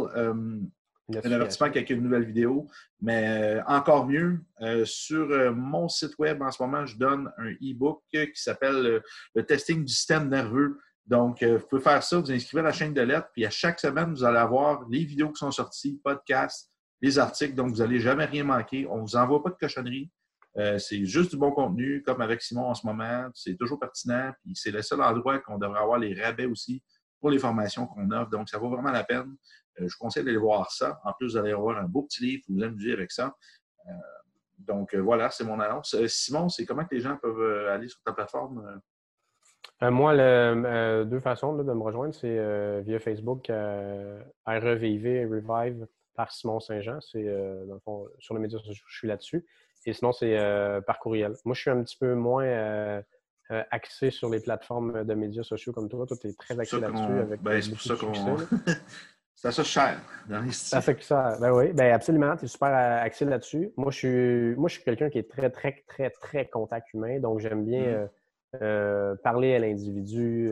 euh, 1.16 1.22
un 1.24 1.32
avertissement 1.32 1.68
avec 1.68 1.90
une 1.90 2.02
nouvelle 2.02 2.26
vidéo. 2.26 2.68
Mais 3.02 3.28
euh, 3.28 3.64
encore 3.68 4.08
mieux, 4.08 4.40
euh, 4.62 4.86
sur 4.86 5.28
mon 5.56 5.88
site 5.88 6.18
web 6.20 6.42
en 6.42 6.52
ce 6.52 6.62
moment, 6.62 6.86
je 6.86 6.98
donne 6.98 7.32
un 7.38 7.52
e-book 7.52 8.04
qui 8.12 8.30
s'appelle 8.36 9.02
Le 9.36 9.46
testing 9.46 9.84
du 9.84 9.94
système 9.94 10.30
nerveux. 10.30 10.80
Donc, 11.06 11.42
vous 11.42 11.66
pouvez 11.70 11.82
faire 11.82 12.04
ça, 12.04 12.20
vous 12.20 12.32
inscrivez 12.32 12.60
à 12.60 12.66
la 12.66 12.74
chaîne 12.74 12.94
de 12.94 13.02
lettres, 13.02 13.30
puis 13.32 13.46
à 13.46 13.50
chaque 13.50 13.80
semaine, 13.80 14.10
vous 14.10 14.26
allez 14.26 14.40
avoir 14.40 14.86
les 14.90 15.06
vidéos 15.06 15.30
qui 15.30 15.40
sont 15.40 15.52
sorties, 15.52 16.02
podcasts, 16.04 16.70
les 17.02 17.18
articles, 17.18 17.56
donc 17.56 17.70
vous 17.70 17.78
n'allez 17.78 18.00
jamais 18.00 18.26
rien 18.26 18.44
manquer. 18.44 18.86
On 18.90 18.98
ne 18.98 19.02
vous 19.04 19.16
envoie 19.16 19.42
pas 19.42 19.52
de 19.52 19.56
cochonnerie. 19.56 20.12
Euh, 20.58 20.80
c'est 20.80 21.06
juste 21.06 21.32
du 21.32 21.38
bon 21.38 21.52
contenu, 21.52 22.02
comme 22.04 22.22
avec 22.22 22.42
Simon 22.42 22.66
en 22.66 22.74
ce 22.74 22.86
moment. 22.86 23.30
C'est 23.34 23.56
toujours 23.56 23.80
pertinent. 23.80 24.32
Puis 24.44 24.54
c'est 24.56 24.72
le 24.72 24.82
seul 24.82 25.02
endroit 25.02 25.40
qu'on 25.40 25.58
devrait 25.58 25.80
avoir 25.80 26.00
les 26.00 26.20
rabais 26.20 26.46
aussi 26.46 26.84
pour 27.20 27.30
les 27.30 27.40
formations 27.40 27.86
qu'on 27.88 28.10
offre. 28.12 28.30
Donc, 28.32 28.50
ça 28.50 28.58
vaut 28.58 28.70
vraiment 28.70 28.92
la 28.92 29.04
peine. 29.04 29.36
Euh, 29.80 29.88
je 29.88 29.94
vous 29.94 30.00
conseille 30.00 30.24
d'aller 30.24 30.38
voir 30.38 30.72
ça. 30.72 31.00
En 31.04 31.14
plus, 31.14 31.32
vous 31.32 31.38
allez 31.38 31.52
avoir 31.52 31.78
un 31.78 31.84
beau 31.84 32.04
petit 32.04 32.24
livre 32.24 32.44
pour 32.46 32.56
vous 32.56 32.64
amuser 32.64 32.94
avec 32.94 33.12
ça. 33.12 33.36
Euh, 33.88 33.92
donc, 34.60 34.96
voilà, 34.96 35.30
c'est 35.30 35.44
mon 35.44 35.60
annonce. 35.60 35.96
Simon, 36.08 36.50
c'est 36.50 36.66
comment 36.66 36.84
que 36.84 36.96
les 36.96 37.02
gens 37.02 37.18
peuvent 37.18 37.68
aller 37.68 37.88
sur 37.88 38.02
ta 38.02 38.12
plateforme? 38.12 38.82
moi, 39.82 40.16
le, 40.16 41.04
deux 41.06 41.20
façons 41.20 41.56
de 41.56 41.62
me 41.62 41.84
rejoindre, 41.84 42.14
c'est 42.16 42.82
via 42.82 43.00
Facebook, 43.00 43.52
REVIV, 44.46 45.30
Revive 45.30 45.88
par 46.16 46.32
Simon 46.32 46.60
Saint-Jean. 46.60 47.00
C'est, 47.02 47.24
dans 47.24 47.76
le 47.76 47.80
fond, 47.80 48.08
sur 48.18 48.34
les 48.34 48.42
médias 48.42 48.58
sociaux, 48.58 48.84
je 48.88 48.98
suis 48.98 49.08
là-dessus. 49.08 49.46
Et 49.88 49.94
sinon, 49.94 50.12
c'est 50.12 50.38
euh, 50.38 50.82
par 50.82 51.00
courriel. 51.00 51.34
Moi, 51.46 51.56
je 51.56 51.62
suis 51.62 51.70
un 51.70 51.82
petit 51.82 51.98
peu 51.98 52.14
moins 52.14 52.44
euh, 52.44 53.02
euh, 53.52 53.64
axé 53.72 54.12
sur 54.12 54.30
les 54.30 54.42
plateformes 54.42 55.06
de 55.06 55.14
médias 55.14 55.44
sociaux 55.44 55.72
comme 55.72 55.88
toi. 55.88 56.06
Toi, 56.06 56.18
tu 56.20 56.28
es 56.28 56.34
très 56.34 56.60
axé 56.60 56.80
là-dessus. 56.80 57.38
Ben, 57.42 57.62
c'est 57.62 57.70
pour 57.72 57.82
ça 57.82 57.96
qu'on. 57.96 58.12
c'est 59.38 59.52
ça 59.52 59.64
cher 59.64 60.02
C'est 60.52 60.82
ça 60.82 60.94
que 60.94 61.04
ça. 61.04 61.38
Ben 61.40 61.52
oui, 61.52 61.72
ben 61.72 61.94
absolument. 61.94 62.36
Tu 62.36 62.46
es 62.46 62.48
super 62.48 62.74
axé 62.74 63.24
là-dessus. 63.24 63.72
Moi, 63.78 63.92
je 63.92 63.98
suis, 63.98 64.56
moi, 64.56 64.68
je 64.68 64.76
suis 64.76 64.84
quelqu'un 64.84 65.10
qui 65.10 65.20
est 65.20 65.30
très, 65.30 65.50
très, 65.50 65.84
très, 65.88 66.10
très 66.10 66.48
contact 66.50 66.94
humain. 66.94 67.20
Donc, 67.20 67.40
j'aime 67.40 67.64
bien 67.64 68.10
mm-hmm. 68.54 69.18
parler 69.18 69.56
à 69.56 69.60
l'individu, 69.60 70.52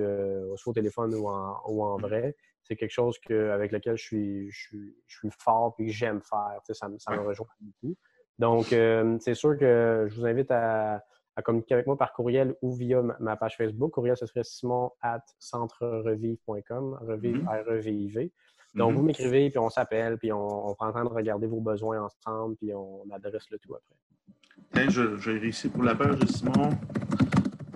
soit 0.56 0.72
au 0.72 0.74
téléphone 0.74 1.14
ou 1.16 1.28
en, 1.28 1.62
ou 1.68 1.84
en 1.84 1.98
mm-hmm. 1.98 2.02
vrai. 2.02 2.36
C'est 2.64 2.76
quelque 2.76 2.92
chose 2.92 3.18
que, 3.20 3.52
avec 3.52 3.72
lequel 3.72 3.98
je 3.98 4.04
suis, 4.04 4.52
je 4.52 4.68
suis, 4.68 4.96
je 5.08 5.18
suis 5.18 5.30
fort 5.38 5.76
et 5.80 5.88
que 5.88 5.92
j'aime 5.92 6.22
faire. 6.22 6.60
Tu 6.66 6.74
sais, 6.74 6.80
ça, 6.80 6.88
ça 7.00 7.12
me 7.12 7.22
rejoint 7.22 7.48
beaucoup. 7.60 7.96
Donc, 8.40 8.74
euh, 8.74 9.18
c'est 9.22 9.34
sûr 9.34 9.58
que 9.58 10.08
je 10.10 10.16
vous 10.16 10.26
invite 10.26 10.52
à, 10.52 11.04
communiquer 11.44 11.74
avec 11.74 11.86
moi 11.86 11.98
par 11.98 12.14
courriel 12.14 12.56
ou 12.62 12.74
via 12.74 13.02
ma, 13.20 13.36
page 13.36 13.58
Facebook. 13.58 13.92
Courriel, 13.92 14.16
ce 14.16 14.26
serait 14.26 14.44
simon 14.44 14.92
at 15.02 15.24
centrerevive.com, 15.40 17.00
revive, 17.02 17.44
mm-hmm. 17.44 17.64
R-E-V-I-V. 17.64 18.32
Donc, 18.76 18.92
mm-hmm. 18.92 18.96
vous 18.96 19.04
m'écrivez, 19.04 19.50
puis 19.50 19.60
on 19.60 19.70
s'appelle, 19.70 20.18
puis 20.18 20.32
on, 20.32 20.70
on, 20.70 20.76
prend 20.76 20.88
le 20.88 20.94
temps 20.94 21.04
de 21.04 21.10
regarder 21.10 21.48
vos 21.48 21.62
besoins 21.62 22.02
ensemble, 22.02 22.56
puis 22.58 22.74
on 22.74 23.04
adresse 23.12 23.50
le 23.50 23.58
tout 23.58 23.74
après. 23.74 24.90
je, 24.90 25.18
je 25.18 25.32
vais 25.32 25.48
ici 25.48 25.70
pour 25.70 25.84
la 25.84 25.96
page 25.96 26.20
de 26.20 26.28
Simon. 26.28 26.70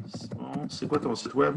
Simon, 0.06 0.68
c'est 0.70 0.88
quoi 0.88 1.00
ton 1.00 1.16
site 1.16 1.34
web? 1.34 1.56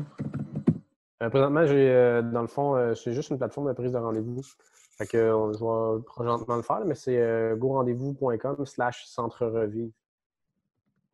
Euh, 1.22 1.28
présentement, 1.28 1.66
j'ai, 1.66 1.90
euh, 1.90 2.22
dans 2.22 2.42
le 2.42 2.48
fond, 2.48 2.94
c'est 2.94 3.12
juste 3.12 3.30
une 3.30 3.38
plateforme 3.38 3.68
de 3.68 3.72
prise 3.72 3.92
de 3.92 3.98
rendez-vous. 3.98 4.42
Fait 4.98 5.06
que 5.06 5.18
je 5.18 5.64
vais 5.64 6.02
présentement 6.04 6.56
le 6.56 6.62
faire, 6.62 6.84
mais 6.84 6.94
c'est 6.94 7.20
euh, 7.20 7.56
gorendez-vous.com 7.56 8.66
slash 8.66 9.06
centre 9.06 9.46
revive. 9.46 9.90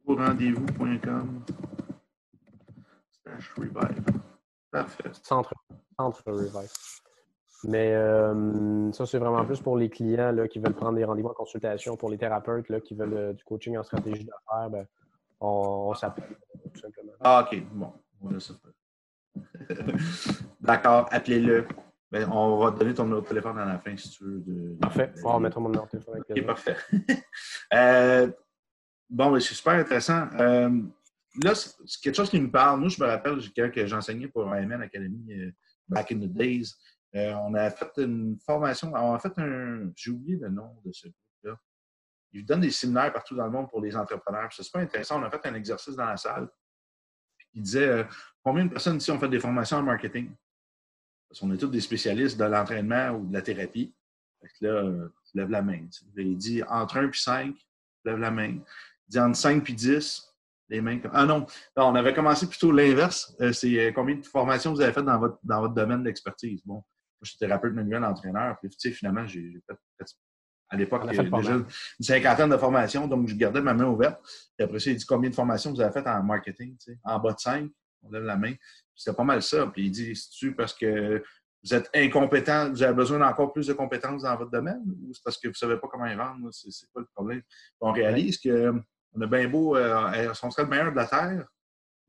Gorendez-vous.com 0.06 1.42
slash 3.22 3.54
revive. 3.56 4.04
Parfait. 4.70 5.10
Centre, 5.22 5.54
centre 5.96 6.22
revive. 6.26 6.70
Mais 7.64 7.92
euh, 7.92 8.92
ça, 8.92 9.04
c'est 9.06 9.18
vraiment 9.18 9.44
plus 9.44 9.60
pour 9.60 9.76
les 9.76 9.90
clients 9.90 10.30
là, 10.30 10.46
qui 10.46 10.60
veulent 10.60 10.74
prendre 10.74 10.96
des 10.96 11.04
rendez-vous 11.04 11.28
en 11.28 11.34
consultation, 11.34 11.96
pour 11.96 12.10
les 12.10 12.18
thérapeutes 12.18 12.68
là, 12.68 12.80
qui 12.80 12.94
veulent 12.94 13.14
euh, 13.14 13.32
du 13.32 13.42
coaching 13.44 13.76
en 13.76 13.82
stratégie 13.82 14.24
d'affaires, 14.24 14.70
ben, 14.70 14.86
on, 15.40 15.92
s'appelle 15.94 16.36
tout 16.72 16.80
simplement. 16.80 17.12
Ah, 17.20 17.46
OK. 17.46 17.62
Bon, 17.72 17.92
D'accord, 20.60 21.08
appelez-le. 21.10 21.66
Ben, 22.10 22.28
on 22.30 22.58
va 22.58 22.72
te 22.72 22.78
donner 22.78 22.94
ton 22.94 23.04
numéro 23.04 23.20
de 23.22 23.26
téléphone 23.26 23.58
à 23.58 23.66
la 23.66 23.78
fin 23.78 23.96
si 23.96 24.10
tu 24.10 24.24
veux. 24.24 24.40
De, 24.40 24.76
parfait. 24.80 25.12
on 25.24 25.32
va 25.32 25.38
mettre 25.40 25.60
mon 25.60 25.68
numéro 25.68 25.86
de 25.86 25.90
téléphone. 25.90 26.22
OK, 26.30 26.46
parfait. 26.46 26.76
euh, 27.74 28.30
bon, 29.10 29.32
ben, 29.32 29.40
c'est 29.40 29.54
super 29.54 29.74
intéressant. 29.74 30.28
Là, 31.44 31.54
c'est 31.54 32.00
quelque 32.02 32.16
chose 32.16 32.30
qui 32.30 32.40
me 32.40 32.50
parle. 32.50 32.80
Moi, 32.80 32.88
je 32.88 33.02
me 33.02 33.06
rappelle 33.06 33.38
quand 33.54 33.86
j'enseignais 33.86 34.28
pour 34.28 34.50
AMN 34.50 34.80
Academy 34.82 35.52
back 35.88 36.12
in 36.12 36.20
the 36.20 36.32
days. 36.32 36.74
Euh, 37.14 37.32
on 37.34 37.54
a 37.54 37.70
fait 37.70 37.90
une 37.98 38.38
formation, 38.44 38.92
on 38.94 39.14
a 39.14 39.18
fait 39.18 39.38
un. 39.38 39.90
J'ai 39.96 40.10
oublié 40.10 40.36
le 40.36 40.50
nom 40.50 40.76
de 40.84 40.92
ce 40.92 41.08
groupe-là. 41.08 41.58
Ils 42.32 42.44
donnent 42.44 42.60
des 42.60 42.70
séminaires 42.70 43.12
partout 43.12 43.34
dans 43.34 43.46
le 43.46 43.50
monde 43.50 43.68
pour 43.70 43.80
les 43.80 43.96
entrepreneurs. 43.96 44.52
C'est 44.52 44.62
super 44.62 44.82
intéressant. 44.82 45.20
On 45.20 45.24
a 45.24 45.30
fait 45.30 45.46
un 45.46 45.54
exercice 45.54 45.96
dans 45.96 46.04
la 46.04 46.16
salle. 46.16 46.48
Il 47.54 47.62
disait 47.62 48.06
combien 48.42 48.66
de 48.66 48.70
personnes 48.70 48.98
ici 48.98 49.10
ont 49.10 49.18
fait 49.18 49.28
des 49.28 49.40
formations 49.40 49.78
en 49.78 49.82
marketing? 49.82 50.30
Parce 51.28 51.40
qu'on 51.40 51.52
est 51.52 51.56
tous 51.56 51.68
des 51.68 51.80
spécialistes 51.80 52.38
de 52.38 52.44
l'entraînement 52.44 53.10
ou 53.10 53.26
de 53.26 53.32
la 53.32 53.42
thérapie. 53.42 53.94
Fait 54.40 54.48
que 54.48 54.66
là, 54.66 55.08
tu 55.30 55.36
lèves 55.36 55.50
la 55.50 55.62
main. 55.62 55.86
Il 56.16 56.36
dit 56.36 56.62
entre 56.64 56.98
1 56.98 57.08
et 57.08 57.12
5, 57.12 57.54
lève 58.04 58.18
la 58.18 58.30
main. 58.30 58.50
Il 58.50 58.62
dit 59.08 59.18
entre 59.18 59.36
5 59.36 59.68
et 59.68 59.72
10, 59.72 60.28
les 60.68 60.80
mains. 60.80 61.00
Ah 61.12 61.24
non, 61.24 61.46
on 61.76 61.94
avait 61.94 62.14
commencé 62.14 62.46
plutôt 62.46 62.72
l'inverse. 62.72 63.34
Euh, 63.40 63.52
c'est 63.52 63.78
euh, 63.78 63.92
combien 63.92 64.16
de 64.16 64.24
formations 64.24 64.72
vous 64.72 64.80
avez 64.80 64.92
faites 64.92 65.04
dans 65.04 65.18
votre, 65.18 65.38
dans 65.42 65.60
votre 65.60 65.74
domaine 65.74 66.02
d'expertise? 66.02 66.62
Bon, 66.64 66.82
je 67.22 67.30
suis 67.30 67.38
thérapeute 67.38 67.74
manuel 67.74 68.04
entraîneur. 68.04 68.58
Puis, 68.60 68.70
tu 68.70 68.76
sais, 68.78 68.90
finalement, 68.90 69.26
j'ai 69.26 69.52
fait 69.68 69.76
à 70.70 70.76
l'époque, 70.76 71.08
déjà 71.08 71.22
une 71.22 71.66
cinquantaine 72.00 72.50
de 72.50 72.56
formations, 72.56 73.08
donc 73.08 73.26
je 73.26 73.34
gardais 73.34 73.62
ma 73.62 73.72
main 73.72 73.86
ouverte. 73.86 74.20
Et 74.58 74.62
après 74.62 74.78
ça, 74.78 74.90
il 74.90 74.96
dit 74.96 75.06
combien 75.06 75.30
de 75.30 75.34
formations 75.34 75.72
vous 75.72 75.80
avez 75.80 75.92
faites 75.92 76.06
en 76.06 76.22
marketing? 76.22 76.76
En 77.04 77.18
bas 77.18 77.32
de 77.32 77.38
5, 77.38 77.70
on 78.02 78.10
lève 78.10 78.24
la 78.24 78.36
main. 78.36 78.52
C'était 78.94 79.16
pas 79.16 79.24
mal 79.24 79.42
ça. 79.42 79.66
Puis 79.68 79.86
il 79.86 79.90
dit, 79.90 80.14
c'est-tu 80.14 80.54
parce 80.54 80.74
que 80.74 81.22
vous 81.64 81.74
êtes 81.74 81.88
incompétent, 81.94 82.70
vous 82.70 82.82
avez 82.82 82.94
besoin 82.94 83.18
d'encore 83.18 83.52
plus 83.52 83.66
de 83.66 83.72
compétences 83.72 84.22
dans 84.22 84.36
votre 84.36 84.50
domaine 84.50 84.82
ou 84.86 85.12
c'est 85.12 85.22
parce 85.24 85.38
que 85.38 85.48
vous 85.48 85.52
ne 85.52 85.56
savez 85.56 85.76
pas 85.78 85.88
comment 85.88 86.06
y 86.06 86.14
vendre? 86.14 86.50
C'est 86.52 86.90
pas 86.92 87.00
le 87.00 87.08
problème? 87.14 87.42
On 87.80 87.92
réalise 87.92 88.38
qu'on 88.38 89.20
a 89.20 89.26
bien 89.26 89.48
beau, 89.48 89.74
euh, 89.76 90.32
on 90.42 90.50
serait 90.50 90.64
le 90.64 90.68
meilleur 90.68 90.90
de 90.90 90.96
la 90.96 91.06
Terre, 91.06 91.48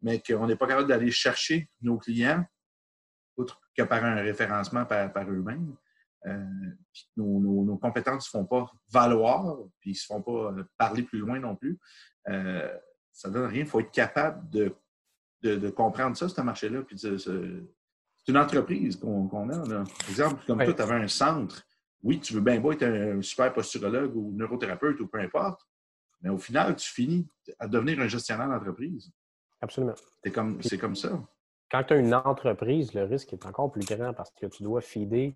mais 0.02 0.22
qu'on 0.22 0.48
n'est 0.48 0.56
pas 0.58 0.68
capable 0.68 0.88
d'aller 0.88 1.12
chercher 1.12 1.70
nos 1.82 1.98
clients, 1.98 2.46
autre 3.40 3.62
que 3.76 3.84
par 3.84 4.04
un 4.04 4.16
référencement 4.16 4.86
par, 4.86 5.30
eux-mêmes. 5.30 5.76
Euh, 6.26 6.46
nos, 7.16 7.40
nos, 7.64 7.78
compétences 7.78 8.16
ne 8.16 8.20
se 8.22 8.30
font 8.30 8.46
pas 8.46 8.70
valoir, 8.92 9.58
puis 9.80 9.92
ils 9.92 9.94
ne 9.94 9.98
se 9.98 10.06
font 10.06 10.22
pas 10.22 10.52
euh, 10.52 10.64
parler 10.78 11.04
plus 11.04 11.20
loin 11.20 11.40
non 11.40 11.56
plus. 11.56 11.80
Euh, 12.28 12.70
ça 13.14 13.30
ne 13.30 13.36
donne 13.36 13.46
rien. 13.46 13.62
Il 13.62 13.68
faut 13.68 13.80
être 13.80 13.92
capable 13.92 14.50
de 14.50 14.76
de, 15.42 15.70
comprendre 15.70 16.18
ça, 16.18 16.28
ce 16.28 16.42
marché-là. 16.42 16.82
c'est 16.96 18.28
une 18.28 18.38
entreprise 18.38 18.96
qu'on 18.98 19.50
a. 19.50 19.68
Là. 19.68 19.84
Par 19.84 20.10
exemple, 20.10 20.44
comme 20.46 20.64
toi, 20.64 20.74
tu 20.74 20.82
avais 20.82 20.96
un 20.96 21.08
centre. 21.08 21.66
Oui, 22.02 22.20
tu 22.20 22.34
veux 22.34 22.42
bien 22.42 22.60
beau 22.60 22.72
être 22.72 22.84
un 22.84 23.22
super 23.22 23.54
posturologue 23.54 24.16
ou 24.16 24.32
neurothérapeute 24.34 25.00
ou 25.02 25.08
peu 25.08 25.20
importe, 25.20 25.62
mais 26.22 26.30
au 26.30 26.38
final, 26.38 26.76
tu 26.76 26.90
finis 26.90 27.28
à 27.58 27.68
devenir 27.68 28.00
un 28.00 28.08
gestionnaire 28.08 28.48
d'entreprise. 28.48 29.12
Absolument. 29.62 29.96
C'est 30.24 30.32
comme, 30.32 30.62
comme 30.80 30.96
ça. 30.96 31.22
Quand 31.72 31.84
tu 31.84 31.94
as 31.94 31.98
une 31.98 32.14
entreprise, 32.14 32.94
le 32.94 33.04
risque 33.04 33.34
est 33.34 33.46
encore 33.46 33.72
plus 33.72 33.86
grand 33.86 34.14
parce 34.14 34.32
que 34.32 34.48
tu 34.48 34.64
dois 34.64 34.82
fider 34.82 35.36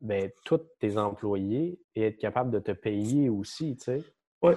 ben, 0.00 0.30
tous 0.44 0.60
tes 0.78 0.98
employés 0.98 1.78
et 1.94 2.06
être 2.06 2.18
capable 2.18 2.50
de 2.50 2.58
te 2.58 2.72
payer 2.72 3.28
aussi. 3.28 3.76
Tu 3.76 3.84
sais. 3.84 4.04
Oui 4.42 4.54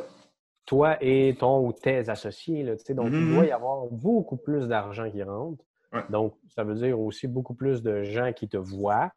toi 0.70 0.98
et 1.02 1.36
ton 1.40 1.66
ou 1.66 1.74
tes 1.74 2.10
associés. 2.10 2.62
Là, 2.62 2.76
donc, 2.76 3.08
il 3.08 3.14
mm-hmm. 3.14 3.34
doit 3.34 3.46
y 3.46 3.52
avoir 3.52 3.88
beaucoup 3.88 4.38
plus 4.38 4.68
d'argent 4.68 5.10
qui 5.10 5.24
rentre. 5.24 5.66
Donc, 6.12 6.36
ça 6.48 6.64
veut 6.64 6.76
dire 6.76 7.00
aussi 7.00 7.28
beaucoup 7.28 7.56
plus 7.56 7.82
de 7.82 8.04
gens 8.04 8.32
qui 8.34 8.48
te 8.48 8.58
voient. 8.58 9.12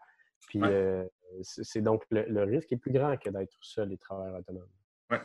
Puis, 0.49 0.63
euh, 0.63 1.05
c'est 1.43 1.83
donc 1.83 2.05
le, 2.11 2.45
risque 2.45 2.73
est 2.73 2.79
plus 2.79 2.91
grand 2.91 3.19
que 3.19 3.29
d'être 3.29 3.55
seul 3.61 3.93
et 3.93 3.99
travailleur 3.99 4.39
autonome. 4.39 4.71
Oui. 5.11 5.19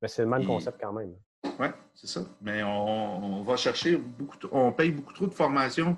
Mais 0.00 0.08
c'est 0.08 0.22
le 0.22 0.28
même 0.28 0.46
concept 0.46 0.80
quand 0.80 0.94
même. 0.94 1.14
Oui, 1.58 1.66
c'est 1.94 2.06
ça. 2.06 2.22
Mais 2.40 2.62
on, 2.62 3.42
va 3.42 3.56
chercher 3.56 3.96
beaucoup, 3.96 4.36
on 4.50 4.72
paye 4.72 4.90
beaucoup 4.90 5.12
trop 5.12 5.26
de 5.26 5.34
formation 5.34 5.96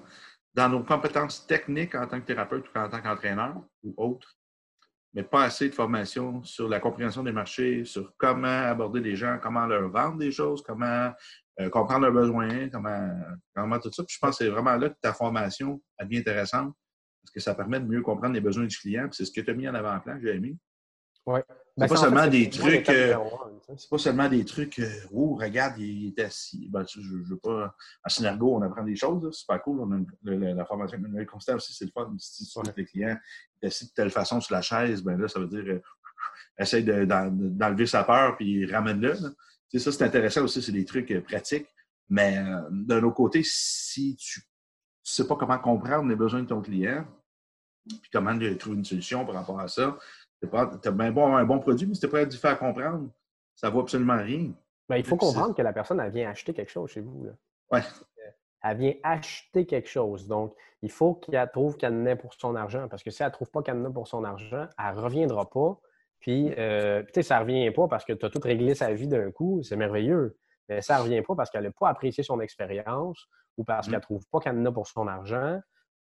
dans 0.55 0.69
nos 0.69 0.83
compétences 0.83 1.47
techniques 1.47 1.95
en 1.95 2.07
tant 2.07 2.21
que 2.21 2.27
thérapeute 2.27 2.67
ou 2.75 2.79
en 2.79 2.89
tant 2.89 3.01
qu'entraîneur 3.01 3.57
ou 3.83 3.95
autre. 3.97 4.37
mais 5.13 5.23
pas 5.23 5.45
assez 5.45 5.69
de 5.69 5.75
formation 5.75 6.43
sur 6.45 6.69
la 6.69 6.81
compréhension 6.81 7.23
des 7.23 7.33
marchés, 7.33 7.85
sur 7.85 8.15
comment 8.17 8.47
aborder 8.47 9.01
les 9.01 9.17
gens, 9.17 9.39
comment 9.43 9.67
leur 9.67 9.89
vendre 9.89 10.19
des 10.19 10.31
choses, 10.31 10.63
comment 10.63 11.13
euh, 11.61 11.71
comprendre 11.71 12.03
leurs 12.03 12.13
besoins, 12.13 12.69
comment, 12.69 13.11
comment 13.55 13.79
tout 13.79 13.93
ça. 13.93 14.03
Puis 14.05 14.15
je 14.15 14.19
pense 14.19 14.39
que 14.39 14.45
c'est 14.45 14.51
vraiment 14.51 14.77
là 14.77 14.91
que 14.91 14.97
ta 15.01 15.13
formation 15.13 15.81
bien 16.07 16.21
intéressante 16.21 16.75
parce 17.23 17.33
que 17.33 17.41
ça 17.41 17.55
permet 17.55 17.81
de 17.81 17.87
mieux 17.87 18.03
comprendre 18.03 18.35
les 18.35 18.41
besoins 18.41 18.67
du 18.67 18.77
client. 18.77 19.09
C'est 19.11 19.25
ce 19.25 19.33
que 19.33 19.41
tu 19.41 19.51
as 19.51 19.55
mis 19.55 19.69
en 19.69 19.75
avant-plan, 19.75 20.19
Jérémy. 20.21 20.57
Oui. 21.27 21.41
C'est 21.79 21.89
pas, 21.89 21.97
seulement 21.97 22.27
des 22.27 22.49
trucs. 22.49 22.87
c'est 22.87 23.91
pas 23.91 23.99
seulement 23.99 24.29
des 24.31 24.47
trucs. 24.47 24.81
oh, 25.13 25.37
regarde, 25.39 25.79
il 25.79 26.09
est 26.09 26.21
assis. 26.21 26.69
Ben, 26.71 26.87
je, 26.89 27.03
je 27.03 27.17
veux 27.29 27.37
pas. 27.37 27.75
En 28.03 28.09
synergo, 28.09 28.57
on 28.57 28.63
apprend 28.63 28.83
des 28.83 28.97
choses. 28.97 29.29
C'est 29.39 29.47
pas 29.47 29.59
cool. 29.59 29.81
On 29.81 29.93
a 29.93 30.55
la, 30.55 30.65
formation 30.65 30.99
manuelle 30.99 31.27
constante 31.27 31.57
aussi, 31.57 31.75
c'est 31.75 31.85
le 31.85 31.91
fun. 31.91 32.11
Si 32.19 32.47
tu 32.47 32.59
les 32.77 32.85
clients 32.87 33.19
est 33.61 33.67
assis 33.67 33.89
de 33.89 33.91
telle 33.91 34.11
façon 34.11 34.41
sur 34.41 34.55
la 34.55 34.63
chaise, 34.63 35.03
ben 35.03 35.19
là, 35.19 35.29
ça 35.29 35.39
veut 35.39 35.49
dire 35.49 35.65
euh, 35.67 35.83
essaye 36.59 36.83
d'enlever 36.85 37.87
sa 37.87 38.05
peur 38.05 38.37
puis 38.39 38.65
ramène-le. 38.65 39.15
sais, 39.15 39.79
ça, 39.79 39.93
c'est 39.93 40.05
intéressant 40.05 40.45
aussi, 40.45 40.63
c'est 40.63 40.73
des 40.73 40.87
trucs 40.87 41.11
euh, 41.11 41.21
pratiques. 41.21 41.69
Mais 42.09 42.39
euh, 42.39 42.63
d'un 42.71 43.03
autre 43.03 43.17
côté, 43.17 43.43
si 43.45 44.17
tu 44.17 44.41
ne 44.41 44.45
sais 45.03 45.27
pas 45.27 45.37
comment 45.37 45.59
comprendre 45.59 46.09
les 46.09 46.17
besoins 46.17 46.41
de 46.41 46.49
ton 46.49 46.63
client, 46.63 47.05
puis 47.87 48.11
comment 48.13 48.37
trouver 48.59 48.77
une 48.77 48.85
solution 48.85 49.27
par 49.27 49.35
rapport 49.35 49.61
à 49.61 49.69
ça, 49.69 49.97
tu 50.41 50.89
as 50.89 50.91
bien 50.91 51.11
bon 51.11 51.35
un 51.37 51.45
bon 51.45 51.59
produit, 51.59 51.87
mais 51.87 51.95
si 51.95 52.01
tu 52.01 52.09
pas 52.09 52.21
à 52.21 52.31
faire 52.31 52.59
comprendre, 52.59 53.09
ça 53.55 53.69
ne 53.69 53.73
vaut 53.73 53.81
absolument 53.81 54.17
rien. 54.17 54.53
Ben, 54.89 54.97
il 54.97 55.05
faut 55.05 55.17
comprendre 55.17 55.55
que 55.55 55.63
la 55.63 55.73
personne, 55.73 56.01
elle 56.01 56.13
vient 56.13 56.31
acheter 56.31 56.53
quelque 56.55 56.71
chose 56.71 56.91
chez 56.91 57.01
vous. 57.01 57.29
Oui. 57.73 57.81
Elle 58.63 58.77
vient 58.77 58.95
acheter 59.03 59.67
quelque 59.67 59.89
chose. 59.89 60.27
Donc, 60.27 60.55
il 60.83 60.91
faut 60.91 61.15
qu'elle 61.15 61.51
trouve 61.51 61.77
qu'elle 61.77 61.95
en 61.95 62.07
ait 62.07 62.17
pour 62.17 62.35
son 62.35 62.55
argent. 62.55 62.89
Parce 62.89 63.03
que 63.03 63.11
si 63.11 63.23
elle 63.23 63.29
ne 63.29 63.33
trouve 63.33 63.51
pas 63.51 63.63
qu'elle 63.63 63.77
en 63.77 63.85
a 63.87 63.91
pour 63.91 64.09
son 64.09 64.25
argent, 64.25 64.67
elle 64.79 64.95
ne 64.95 65.01
reviendra 65.01 65.49
pas. 65.49 65.79
Puis, 66.21 66.53
euh, 66.59 67.03
tu 67.05 67.11
sais, 67.15 67.23
ça 67.23 67.37
ne 67.37 67.41
revient 67.41 67.71
pas 67.71 67.89
parce 67.89 68.05
que 68.05 68.13
tu 68.13 68.25
as 68.25 68.31
tout 68.31 68.41
réglé 68.43 68.75
sa 68.75 68.93
vie 68.93 69.09
d'un 69.09 69.31
coup. 69.31 69.63
C'est 69.63 69.77
merveilleux. 69.77 70.37
Mais 70.69 70.83
ça 70.83 70.99
ne 70.99 71.03
revient 71.03 71.23
pas 71.23 71.35
parce 71.35 71.51
qu'elle 71.51 71.65
n'a 71.65 71.71
pas 71.71 71.89
apprécié 71.89 72.25
son 72.25 72.41
expérience 72.41 73.29
ou 73.57 73.65
parce 73.65 73.87
mm. 73.87 73.91
qu'elle 73.91 73.99
ne 73.99 74.03
trouve 74.03 74.27
pas 74.31 74.41
qu'elle 74.41 74.59
en 74.59 74.65
a 74.65 74.73
pour 74.73 74.87
son 74.87 75.07
argent 75.07 75.61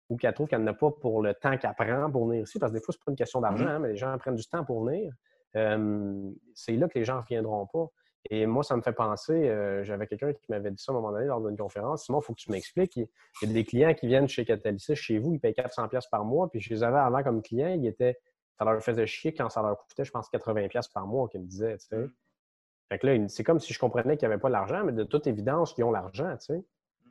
ou 0.09 0.17
qu'elle 0.17 0.35
trouve 0.35 0.49
qu'elle 0.49 0.65
n'a 0.65 0.75
pas 0.75 0.91
pour 0.91 1.23
le 1.23 1.35
temps 1.35 1.57
qu'elle 1.57 1.75
prend 1.75 2.11
pour 2.11 2.27
venir 2.27 2.43
ici, 2.43 2.59
parce 2.59 2.73
que 2.73 2.79
des 2.79 2.83
fois, 2.83 2.93
ce 2.93 2.99
n'est 2.99 3.05
pas 3.05 3.11
une 3.13 3.17
question 3.17 3.41
d'argent, 3.41 3.65
mm-hmm. 3.65 3.69
hein, 3.69 3.79
mais 3.79 3.89
les 3.89 3.97
gens 3.97 4.17
prennent 4.19 4.37
du 4.37 4.47
temps 4.47 4.65
pour 4.65 4.85
venir. 4.85 5.13
c'est 5.53 6.73
là 6.77 6.89
que 6.89 6.99
les 6.99 7.05
gens 7.05 7.17
ne 7.17 7.21
reviendront 7.21 7.67
pas. 7.67 7.89
Et 8.31 8.47
moi, 8.47 8.63
ça 8.63 8.77
me 8.77 8.83
fait 8.83 8.93
penser, 8.93 9.49
euh, 9.49 9.85
j'avais 9.85 10.07
quelqu'un 10.07 10.33
qui 10.33 10.51
m'avait 10.51 10.71
dit 10.71 10.83
ça 10.83 10.93
à 10.93 10.95
un 10.95 10.99
moment 10.99 11.13
donné 11.13 11.27
lors 11.27 11.41
d'une 11.41 11.57
conférence. 11.57 12.05
Simon, 12.05 12.21
il 12.21 12.25
faut 12.25 12.35
que 12.35 12.41
tu 12.41 12.51
m'expliques. 12.51 12.97
Il 12.97 13.09
y 13.43 13.51
a 13.51 13.53
des 13.53 13.65
clients 13.65 13.95
qui 13.95 14.07
viennent 14.07 14.29
chez 14.29 14.45
Catalysis, 14.45 14.95
chez 14.97 15.19
vous, 15.19 15.35
ils 15.35 15.41
payent 15.41 15.55
400$ 15.55 16.09
par 16.11 16.25
mois, 16.25 16.51
puis 16.51 16.61
je 16.61 16.69
les 16.71 16.83
avais 16.83 16.99
avant 16.99 17.23
comme 17.23 17.43
clients, 17.43 17.69
ils 17.69 17.87
étaient, 17.87 18.19
ça 18.59 18.65
leur 18.65 18.83
faisait 18.83 19.07
chier 19.07 19.33
quand 19.33 19.49
ça 19.49 19.63
leur 19.63 19.79
coûtait, 19.79 20.05
je 20.05 20.11
pense, 20.11 20.29
80$ 20.31 20.93
par 20.93 21.07
mois 21.07 21.29
qu'ils 21.29 21.41
me 21.41 21.47
disaient. 21.47 21.79
Tu 21.79 21.87
sais. 21.87 21.97
Mm. 21.97 22.13
Fait 22.91 22.99
que 22.99 23.07
là, 23.07 23.29
c'est 23.29 23.45
comme 23.45 23.61
si 23.61 23.73
je 23.73 23.79
comprenais 23.79 24.17
qu'ils 24.17 24.29
n'avaient 24.29 24.41
pas 24.41 24.49
l'argent, 24.49 24.83
mais 24.85 24.93
de 24.93 25.05
toute 25.05 25.27
évidence, 25.27 25.75
ils 25.79 25.85
ont 25.85 25.91
l'argent. 25.91 26.37
Tu 26.39 26.55
sais. 26.55 26.65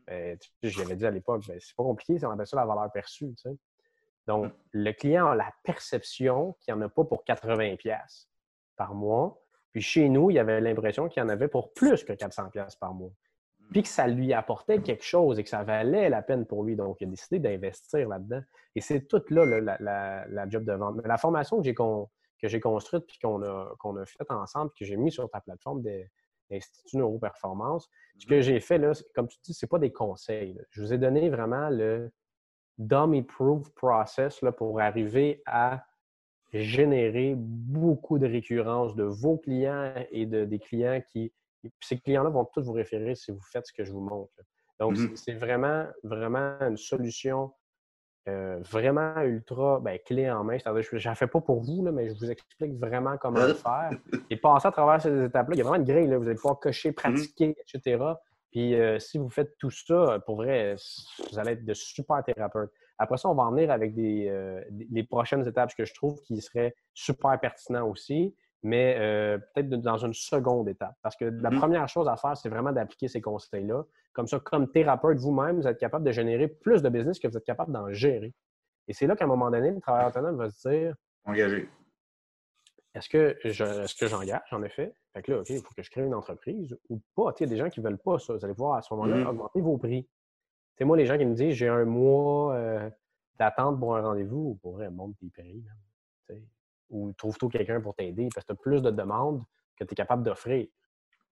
Ben, 0.07 0.37
J'avais 0.63 0.95
dit 0.95 1.05
à 1.05 1.11
l'époque, 1.11 1.43
ben, 1.47 1.57
c'est 1.59 1.75
pas 1.75 1.83
compliqué, 1.83 2.25
on 2.25 2.31
appelle 2.31 2.47
ça 2.47 2.57
la 2.57 2.65
valeur 2.65 2.91
perçue. 2.91 3.33
Donc, 4.25 4.45
mm. 4.45 4.55
le 4.71 4.91
client 4.93 5.27
a 5.27 5.35
la 5.35 5.53
perception 5.63 6.55
qu'il 6.59 6.73
n'y 6.73 6.79
en 6.79 6.85
a 6.85 6.89
pas 6.89 7.03
pour 7.03 7.23
80$ 7.25 8.27
par 8.75 8.93
mois. 8.93 9.41
Puis 9.73 9.81
chez 9.81 10.09
nous, 10.09 10.31
il 10.31 10.39
avait 10.39 10.61
l'impression 10.61 11.07
qu'il 11.07 11.21
y 11.21 11.25
en 11.25 11.29
avait 11.29 11.47
pour 11.47 11.73
plus 11.73 12.03
que 12.03 12.13
400$ 12.13 12.77
par 12.79 12.93
mois. 12.93 13.11
Mm. 13.59 13.71
Puis 13.71 13.83
que 13.83 13.89
ça 13.89 14.07
lui 14.07 14.33
apportait 14.33 14.81
quelque 14.81 15.03
chose 15.03 15.39
et 15.39 15.43
que 15.43 15.49
ça 15.49 15.63
valait 15.63 16.09
la 16.09 16.21
peine 16.21 16.45
pour 16.45 16.63
lui. 16.63 16.75
Donc, 16.75 17.01
il 17.01 17.07
a 17.07 17.09
décidé 17.09 17.39
d'investir 17.39 18.07
là-dedans. 18.07 18.41
Et 18.75 18.81
c'est 18.81 19.07
tout 19.07 19.23
là, 19.29 19.45
la, 19.79 20.49
job 20.49 20.63
de 20.63 20.73
vente. 20.73 20.95
Mais 20.95 21.07
la 21.07 21.17
formation 21.17 21.61
que 21.61 21.65
j'ai 22.47 22.59
construite 22.59 23.05
puis 23.07 23.19
qu'on 23.19 23.41
a, 23.43 24.05
faite 24.05 24.31
ensemble, 24.31 24.71
que 24.77 24.85
j'ai 24.85 24.95
mis 24.95 25.11
sur 25.11 25.29
ta 25.29 25.41
plateforme 25.41 25.81
des, 25.81 26.09
Institut 26.51 26.97
Neuroperformance. 26.97 27.89
Ce 28.17 28.25
que 28.25 28.41
j'ai 28.41 28.59
fait, 28.59 28.77
là, 28.77 28.91
comme 29.13 29.27
tu 29.27 29.37
dis, 29.43 29.53
ce 29.53 29.65
n'est 29.65 29.69
pas 29.69 29.79
des 29.79 29.91
conseils. 29.91 30.59
Je 30.71 30.81
vous 30.81 30.93
ai 30.93 30.97
donné 30.97 31.29
vraiment 31.29 31.69
le 31.69 32.11
dummy 32.77 33.23
proof 33.23 33.69
process 33.73 34.41
là, 34.41 34.51
pour 34.51 34.79
arriver 34.79 35.41
à 35.45 35.83
générer 36.53 37.33
beaucoup 37.35 38.19
de 38.19 38.27
récurrence 38.27 38.95
de 38.95 39.03
vos 39.03 39.37
clients 39.37 39.93
et 40.11 40.25
de, 40.25 40.45
des 40.45 40.59
clients 40.59 41.01
qui. 41.11 41.33
Ces 41.81 41.97
clients-là 41.97 42.29
vont 42.29 42.45
tous 42.45 42.61
vous 42.61 42.71
référer 42.71 43.15
si 43.15 43.31
vous 43.31 43.41
faites 43.51 43.65
ce 43.65 43.73
que 43.73 43.83
je 43.83 43.91
vous 43.91 43.99
montre. 43.99 44.31
Donc, 44.79 44.95
mm-hmm. 44.95 45.15
c'est 45.15 45.33
vraiment, 45.33 45.85
vraiment 46.03 46.55
une 46.61 46.77
solution 46.77 47.51
euh, 48.27 48.59
vraiment 48.61 49.19
ultra 49.21 49.79
ben, 49.79 49.97
clé 50.05 50.29
en 50.29 50.43
main. 50.43 50.57
C'est-à-dire, 50.59 50.83
je 50.83 50.95
ne 50.95 51.01
la 51.01 51.15
fais 51.15 51.27
pas 51.27 51.41
pour 51.41 51.61
vous, 51.61 51.83
là, 51.83 51.91
mais 51.91 52.09
je 52.09 52.13
vous 52.13 52.29
explique 52.29 52.77
vraiment 52.79 53.17
comment 53.17 53.45
le 53.45 53.53
faire. 53.53 53.91
Et 54.29 54.37
passer 54.37 54.67
à 54.67 54.71
travers 54.71 55.01
ces 55.01 55.25
étapes-là, 55.25 55.55
il 55.55 55.57
y 55.57 55.61
a 55.61 55.63
vraiment 55.63 55.83
une 55.83 55.91
grille. 55.91 56.07
Là. 56.07 56.17
Vous 56.17 56.27
allez 56.27 56.35
pouvoir 56.35 56.59
cocher, 56.59 56.91
mm-hmm. 56.91 56.93
pratiquer, 56.93 57.55
etc. 57.73 58.03
Puis 58.51 58.75
euh, 58.75 58.99
si 58.99 59.17
vous 59.17 59.29
faites 59.29 59.57
tout 59.57 59.69
ça, 59.69 60.19
pour 60.25 60.37
vrai, 60.37 60.75
vous 61.31 61.39
allez 61.39 61.51
être 61.51 61.65
de 61.65 61.73
super 61.73 62.23
thérapeutes. 62.23 62.71
Après 62.97 63.17
ça, 63.17 63.29
on 63.29 63.35
va 63.35 63.43
en 63.43 63.51
venir 63.51 63.71
avec 63.71 63.93
des, 63.93 64.27
euh, 64.27 64.61
les 64.89 65.03
prochaines 65.03 65.47
étapes 65.47 65.73
que 65.75 65.85
je 65.85 65.93
trouve 65.93 66.19
qui 66.21 66.41
seraient 66.41 66.75
super 66.93 67.39
pertinentes 67.39 67.89
aussi 67.89 68.33
mais 68.67 68.97
euh, 68.99 69.37
peut-être 69.37 69.69
dans 69.69 69.97
une 69.97 70.13
seconde 70.13 70.67
étape. 70.67 70.95
Parce 71.01 71.15
que 71.15 71.23
la 71.23 71.49
mmh 71.49 71.57
première 71.57 71.87
chose 71.87 72.07
à 72.09 72.17
faire, 72.17 72.35
c'est 72.35 72.49
vraiment 72.49 72.73
d'appliquer 72.73 73.07
ces 73.07 73.21
conseils-là. 73.21 73.83
Comme 74.11 74.27
ça, 74.27 74.39
comme 74.39 74.69
thérapeute 74.69 75.17
vous-même, 75.19 75.61
vous 75.61 75.67
êtes 75.67 75.77
capable 75.77 76.03
de 76.03 76.11
générer 76.11 76.49
plus 76.49 76.81
de 76.81 76.89
business 76.89 77.17
que 77.17 77.29
vous 77.29 77.37
êtes 77.37 77.45
capable 77.45 77.71
d'en 77.71 77.89
gérer. 77.93 78.33
Et 78.89 78.93
c'est 78.93 79.07
là 79.07 79.15
qu'à 79.15 79.23
un 79.23 79.27
moment 79.27 79.49
donné, 79.49 79.71
le 79.71 79.79
travailleur 79.79 80.09
autonome 80.09 80.35
va 80.35 80.49
se 80.49 80.67
dire 80.67 80.95
Engagé. 81.23 81.69
Est-ce 82.93 83.09
que, 83.09 83.37
j'engage, 84.07 84.51
en 84.51 84.63
effet? 84.63 84.93
Fait 85.13 85.21
que 85.21 85.31
là, 85.31 85.39
OK, 85.39 85.49
il 85.49 85.61
faut 85.61 85.73
que 85.73 85.83
je 85.83 85.89
crée 85.89 86.01
une 86.01 86.15
entreprise 86.15 86.77
ou 86.89 86.99
pas. 87.15 87.33
Il 87.39 87.43
y 87.43 87.45
a 87.45 87.49
des 87.49 87.57
gens 87.57 87.69
qui 87.69 87.79
ne 87.79 87.85
veulent 87.85 87.97
pas 87.97 88.19
ça. 88.19 88.33
Vous 88.33 88.43
allez 88.43 88.53
voir 88.53 88.75
à 88.75 88.81
ce 88.81 88.93
moment-là, 88.93 89.17
mmh 89.17 89.27
augmenter 89.27 89.61
vos 89.61 89.77
prix. 89.77 90.07
C'est 90.77 90.83
moi, 90.83 90.97
les 90.97 91.05
gens 91.05 91.17
qui 91.17 91.25
me 91.25 91.35
disent 91.35 91.55
j'ai 91.55 91.69
un 91.69 91.85
mois 91.85 92.53
euh, 92.55 92.89
d'attente 93.39 93.79
pour 93.79 93.95
un 93.95 94.01
rendez-vous, 94.01 94.59
pour 94.61 94.73
vrai, 94.73 94.89
monte 94.89 95.15
tes 95.19 95.29
prix 95.29 95.63
ou 96.89 97.13
trouve-toi 97.13 97.49
quelqu'un 97.49 97.81
pour 97.81 97.95
t'aider 97.95 98.29
parce 98.33 98.45
que 98.45 98.53
tu 98.53 98.59
as 98.59 98.61
plus 98.61 98.81
de 98.81 98.91
demandes 98.91 99.43
que 99.77 99.83
tu 99.83 99.93
es 99.93 99.95
capable 99.95 100.23
d'offrir. 100.23 100.67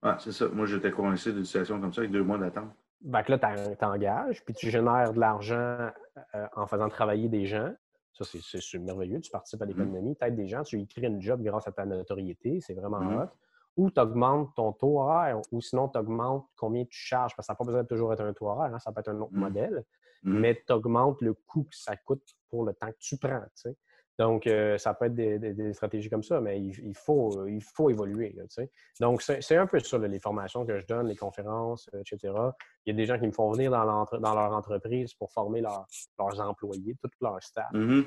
Ah, 0.02 0.18
c'est 0.20 0.32
ça. 0.32 0.48
Moi, 0.50 0.65
j'étais 0.65 0.91
coincé 0.91 1.34
d'une 1.34 1.46
situation 1.46 1.80
comme 1.80 1.94
ça 1.94 2.02
avec 2.02 2.12
deux 2.12 2.24
mois 2.24 2.38
d'attente. 2.38 2.72
Fait 3.12 3.24
que 3.24 3.32
là, 3.32 3.56
tu 3.70 3.78
t'engages, 3.78 4.44
puis 4.44 4.54
tu 4.54 4.70
génères 4.70 5.13
de 5.13 5.20
l'argent 5.20 5.89
euh, 6.36 6.48
en 6.56 6.65
faisant 6.68 6.89
travailler 6.89 7.30
des 7.30 7.46
gens. 7.46 7.74
Ça, 8.13 8.24
c'est 8.24 8.80
merveilleux. 8.80 9.20
Tu 9.20 9.30
participes 9.30 9.62
à 9.62 9.65
mmh. 9.65 9.70
l'économie, 9.70 10.15
tu 10.15 10.26
aides 10.26 10.36
des 10.36 10.48
gens, 10.48 10.63
tu 10.63 10.80
y 10.80 10.88
crées 10.88 11.08
une 11.08 11.22
job 11.22 11.41
grâce 11.44 11.68
à 11.68 11.72
ta 11.72 11.86
notoriété. 11.86 12.62
C'est 12.62 12.74
vraiment 12.74 13.00
mmh. 13.00 13.18
hot. 13.18 13.30
Ou 13.78 13.91
tu 13.91 14.00
augmentes 14.00 14.56
ton 14.56 14.72
taux 14.72 15.02
horaire, 15.02 15.41
ou 15.52 15.60
sinon 15.60 15.89
tu 15.89 16.00
augmentes 16.00 16.46
combien 16.56 16.86
tu 16.86 16.98
charges, 16.98 17.36
parce 17.36 17.48
que 17.48 17.48
ça 17.48 17.54
n'a 17.54 17.58
pas 17.58 17.65
besoin 17.65 17.84
de 17.84 17.88
toujours 17.88 18.13
être 18.13 18.22
un 18.22 18.32
taux 18.32 18.48
horaire, 18.48 18.74
hein, 18.74 18.80
ça 18.80 18.94
peut 18.94 19.02
être 19.02 19.10
un 19.10 19.20
autre 19.20 19.34
mmh. 19.34 19.39
modèle, 19.39 19.84
mais 20.24 20.63
tu 20.65 20.72
augmentes 20.72 21.22
le 21.22 21.34
coût 21.34 21.63
que 21.63 21.76
ça 21.76 21.98
coûte 21.98 22.24
pour 22.50 22.63
le 22.63 22.74
temps 22.74 22.88
que 22.88 22.98
tu 23.00 23.18
prends. 23.18 23.41
Tu 23.41 23.70
sais. 23.70 23.78
Donc, 24.17 24.47
euh, 24.47 24.78
ça 24.78 24.93
peut 24.93 25.06
être 25.06 25.15
des, 25.15 25.73
stratégies 25.73 26.10
comme 26.10 26.23
ça, 26.23 26.39
mais 26.39 26.62
il, 26.62 26.95
faut, 26.95 27.45
il 27.47 27.62
faut 27.62 27.89
évoluer. 27.89 28.36
Donc, 28.99 29.21
c'est 29.21 29.58
un 29.58 29.67
peu 29.67 29.80
ça, 29.80 29.97
les 29.97 30.19
formations 30.19 30.65
que 30.65 30.80
je 30.80 30.86
donne, 30.86 31.08
les 31.08 31.17
conférences, 31.17 31.89
euh, 31.93 31.99
etc. 32.01 32.34
Il 32.86 32.91
y 32.91 32.93
a 32.93 32.95
des 32.95 33.06
gens 33.06 33.19
qui 33.19 33.28
me 33.28 33.32
font 33.32 33.51
venir 33.51 33.71
dans, 33.71 33.84
leur 33.84 34.54
entreprise 34.54 35.13
pour 35.13 35.32
former 35.32 35.62
leurs 35.62 36.39
employés, 36.39 36.95
tout 37.01 37.10
leur 37.21 37.41
staff. 37.41 37.71
Mm 37.73 38.04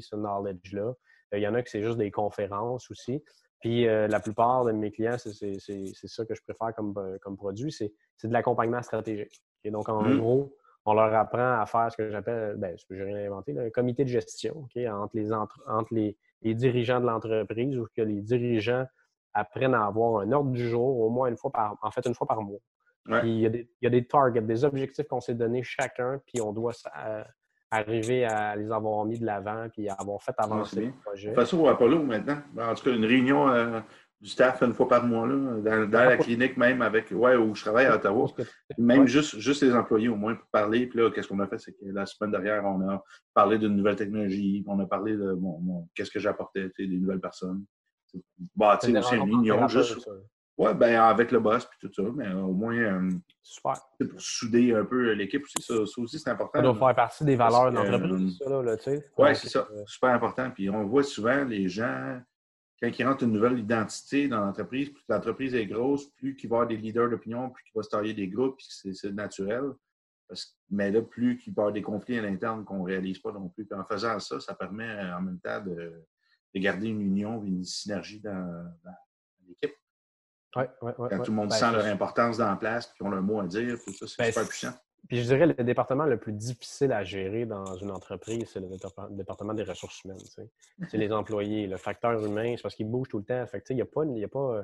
ce 0.00 0.14
knowledge-là. 0.14 0.94
Euh, 1.34 1.38
il 1.38 1.40
y 1.40 1.48
en 1.48 1.54
a 1.54 1.62
qui 1.64 1.70
c'est 1.72 1.82
juste 1.82 1.98
des 1.98 2.12
conférences 2.12 2.88
aussi. 2.92 3.20
Puis 3.58 3.86
la 3.86 4.20
plupart 4.20 4.64
de 4.64 4.70
mes 4.70 4.92
clients, 4.92 5.16
c'est 5.18 6.06
ça 6.06 6.24
que 6.24 6.34
je 6.36 6.42
préfère 6.42 6.72
comme, 6.76 6.94
comme 7.20 7.36
produit, 7.36 7.72
c'est 7.72 7.92
de 8.22 8.32
l'accompagnement 8.32 8.82
stratégique. 8.82 9.42
Et 9.64 9.72
donc, 9.72 9.88
en 9.88 10.04
mm-hmm. 10.04 10.18
gros, 10.18 10.56
on 10.84 10.94
leur 10.94 11.14
apprend 11.14 11.60
à 11.60 11.66
faire 11.66 11.90
ce 11.92 11.96
que 11.96 12.10
j'appelle, 12.10 12.56
ben, 12.56 12.76
ce 12.76 12.84
que 12.86 12.94
j'ai 12.96 13.04
rien 13.04 13.26
inventé, 13.26 13.56
un 13.58 13.70
comité 13.70 14.04
de 14.04 14.08
gestion 14.08 14.66
entre, 14.88 15.16
les, 15.16 15.32
entre 15.32 15.94
les, 15.94 16.16
dirigeants 16.54 17.00
de 17.00 17.06
l'entreprise 17.06 17.76
ou 17.78 17.86
que 17.94 18.02
les 18.02 18.20
dirigeants 18.22 18.86
apprennent 19.34 19.74
à 19.74 19.86
avoir 19.86 20.22
un 20.22 20.32
ordre 20.32 20.50
du 20.50 20.68
jour 20.68 21.00
au 21.00 21.10
moins 21.10 21.28
une 21.28 21.36
fois 21.36 21.50
par, 21.50 21.76
en 21.82 21.90
fait, 21.90 22.06
une 22.06 22.14
fois 22.14 22.26
par 22.26 22.42
mois. 22.42 22.60
Il, 23.24 23.40
y 23.40 23.46
a 23.46 23.48
des, 23.48 23.68
il, 23.80 23.84
y 23.84 23.86
a 23.86 23.90
des, 23.90 24.04
targets, 24.04 24.40
des 24.40 24.64
objectifs 24.64 25.06
qu'on 25.08 25.20
s'est 25.20 25.34
donnés 25.34 25.62
chacun, 25.62 26.20
puis 26.26 26.40
on 26.40 26.52
doit 26.52 26.72
euh, 27.04 27.24
arriver 27.70 28.24
à 28.24 28.54
les 28.56 28.70
avoir 28.70 29.04
mis 29.04 29.18
de 29.18 29.26
l'avant, 29.26 29.68
puis 29.72 29.88
à 29.88 29.94
avoir 29.94 30.22
fait 30.22 30.34
avancer 30.38 30.86
le 30.86 30.92
projet. 31.04 31.30
De 31.30 31.34
toute 31.34 31.42
façon, 31.42 31.60
au 31.60 31.68
Apollo 31.68 32.02
maintenant, 32.02 32.38
en 32.58 32.74
tout 32.74 32.84
cas, 32.84 32.94
une 32.94 33.04
réunion 33.04 33.48
euh, 33.48 33.80
du 34.20 34.28
staff 34.28 34.62
une 34.62 34.74
fois 34.74 34.86
par 34.86 35.06
mois, 35.06 35.26
là, 35.26 35.86
dans, 35.86 35.90
la 35.90 36.16
clinique 36.18 36.56
même, 36.56 36.82
avec 36.82 37.10
ouais, 37.10 37.36
où 37.36 37.54
je 37.54 37.62
travaille 37.62 37.86
à 37.86 37.96
Ottawa. 37.96 38.26
Même 38.76 39.06
juste, 39.06 39.38
juste 39.38 39.62
les 39.62 39.74
employés 39.74 40.08
au 40.08 40.16
moins 40.16 40.34
pour 40.34 40.46
parler. 40.48 40.86
Puis 40.86 40.98
là, 40.98 41.10
qu'est-ce 41.10 41.28
qu'on 41.28 41.40
a 41.40 41.46
fait? 41.46 41.58
C'est 41.58 41.72
que 41.72 41.86
la 41.86 42.04
semaine 42.04 42.30
dernière, 42.30 42.64
on 42.64 42.86
a 42.88 43.02
parlé 43.32 43.58
d'une 43.58 43.76
nouvelle 43.76 43.96
technologie, 43.96 44.62
on 44.66 44.78
a 44.80 44.86
parlé 44.86 45.16
de 45.16 45.32
bon, 45.32 45.88
qu'est-ce 45.94 46.10
que 46.10 46.20
j'apportais, 46.20 46.70
des 46.78 46.86
nouvelles 46.86 47.20
personnes. 47.20 47.64
Bah, 48.54 48.78
tu 48.80 48.92
sais, 48.92 48.98
aussi 48.98 49.14
une 49.14 49.22
réunion 49.22 49.68
juste. 49.68 50.08
Oui, 50.60 50.74
ben 50.74 51.00
avec 51.00 51.32
le 51.32 51.40
boss 51.40 51.64
puis 51.64 51.88
tout 51.88 51.90
ça, 51.90 52.10
mais 52.14 52.30
au 52.34 52.52
moins 52.52 52.76
euh, 52.76 53.10
Super. 53.42 53.80
pour 53.98 54.20
souder 54.20 54.74
un 54.74 54.84
peu 54.84 55.12
l'équipe 55.12 55.42
aussi, 55.42 55.62
ça, 55.62 55.74
ça 55.86 56.02
aussi 56.02 56.18
c'est 56.18 56.28
important. 56.28 56.58
Ça 56.58 56.62
doit 56.62 56.74
faire 56.74 56.94
partie 56.94 57.24
des 57.24 57.34
valeurs 57.34 57.70
de 57.70 57.76
Parce 57.76 57.88
que, 57.88 57.92
l'entreprise, 57.92 58.36
ça, 58.36 58.50
là, 58.50 58.62
là, 58.62 58.76
tu 58.76 58.82
sais. 58.82 59.10
Oui, 59.16 59.34
c'est 59.36 59.48
ça. 59.48 59.66
euh, 59.72 59.82
Super 59.86 60.10
important. 60.10 60.50
Puis 60.50 60.68
on 60.68 60.84
voit 60.84 61.02
souvent 61.02 61.44
les 61.44 61.66
gens, 61.66 62.20
quand 62.80 62.98
ils 62.98 63.04
rentrent 63.04 63.24
une 63.24 63.32
nouvelle 63.32 63.58
identité 63.58 64.28
dans 64.28 64.40
l'entreprise, 64.40 64.90
plus 64.90 65.04
l'entreprise 65.08 65.54
est 65.54 65.66
grosse, 65.66 66.10
plus 66.12 66.34
qu'il 66.34 66.48
va 66.48 66.56
y 66.56 66.58
avoir 66.58 66.68
des 66.68 66.76
leaders 66.76 67.10
d'opinion, 67.10 67.50
plus 67.50 67.62
qu'il 67.64 67.72
va 67.74 67.82
se 67.82 67.90
tailler 67.90 68.14
des 68.14 68.28
groupes, 68.28 68.56
puis 68.56 68.66
c'est 68.94 69.12
naturel. 69.12 69.64
Parce 70.28 70.56
mais 70.70 70.90
là, 70.90 71.02
plus 71.02 71.36
qu'il 71.36 71.52
va 71.52 71.62
y 71.62 71.64
avoir 71.64 71.72
des 71.72 71.82
conflits 71.82 72.18
à 72.18 72.22
l'interne 72.22 72.64
qu'on 72.64 72.78
ne 72.78 72.84
réalise 72.84 73.18
pas 73.18 73.32
non 73.32 73.48
plus. 73.48 73.66
Puis 73.66 73.78
en 73.78 73.84
faisant 73.84 74.18
ça, 74.20 74.40
ça 74.40 74.54
permet 74.54 74.88
euh, 74.88 75.16
en 75.16 75.20
même 75.20 75.40
temps 75.40 75.60
de, 75.60 76.06
de 76.54 76.60
garder 76.60 76.88
une 76.88 77.00
union, 77.00 77.42
une 77.42 77.64
synergie 77.64 78.20
dans, 78.20 78.72
dans 78.84 78.96
l'équipe. 79.46 79.74
Ouais, 80.56 80.70
ouais, 80.82 80.94
ouais, 80.98 81.08
Quand 81.10 81.22
tout 81.22 81.30
le 81.32 81.36
monde 81.36 81.50
Ben, 81.50 81.56
sent 81.56 81.72
leur 81.72 81.84
importance 81.84 82.38
dans 82.38 82.48
la 82.48 82.56
place, 82.56 82.86
puis 82.86 82.96
qu'ils 82.96 83.06
ont 83.06 83.10
leur 83.10 83.22
mot 83.22 83.40
à 83.40 83.46
dire, 83.46 83.76
tout 83.84 83.92
ça, 83.92 84.06
c'est 84.06 84.18
Ben, 84.18 84.32
super 84.32 84.48
puissant. 84.48 84.72
Puis 85.08 85.18
je 85.18 85.24
dirais 85.24 85.46
le 85.46 85.54
département 85.64 86.04
le 86.04 86.18
plus 86.18 86.32
difficile 86.32 86.92
à 86.92 87.02
gérer 87.04 87.44
dans 87.46 87.74
une 87.76 87.90
entreprise, 87.90 88.48
c'est 88.52 88.60
le 88.60 88.68
département- 89.10 89.54
des 89.54 89.62
ressources 89.64 90.04
humaines. 90.04 90.18
tu 90.18 90.26
sais. 90.26 90.48
C'est 90.88 90.98
les 90.98 91.10
employés. 91.12 91.66
Le 91.66 91.76
facteur 91.78 92.24
humain, 92.24 92.54
c'est 92.56 92.62
parce 92.62 92.74
qu'ils 92.74 92.88
bougent 92.88 93.08
tout 93.08 93.18
le 93.18 93.24
temps. 93.24 93.44
Fait 93.46 93.58
que, 93.60 93.64
tu 93.64 93.68
sais, 93.68 93.74
il 93.74 93.76
n'y 93.76 93.82
a 93.82 93.86
pas. 93.86 94.04
il 94.04 94.18
y 94.18 94.24
a 94.24 94.28
pas 94.28 94.56
euh, 94.56 94.62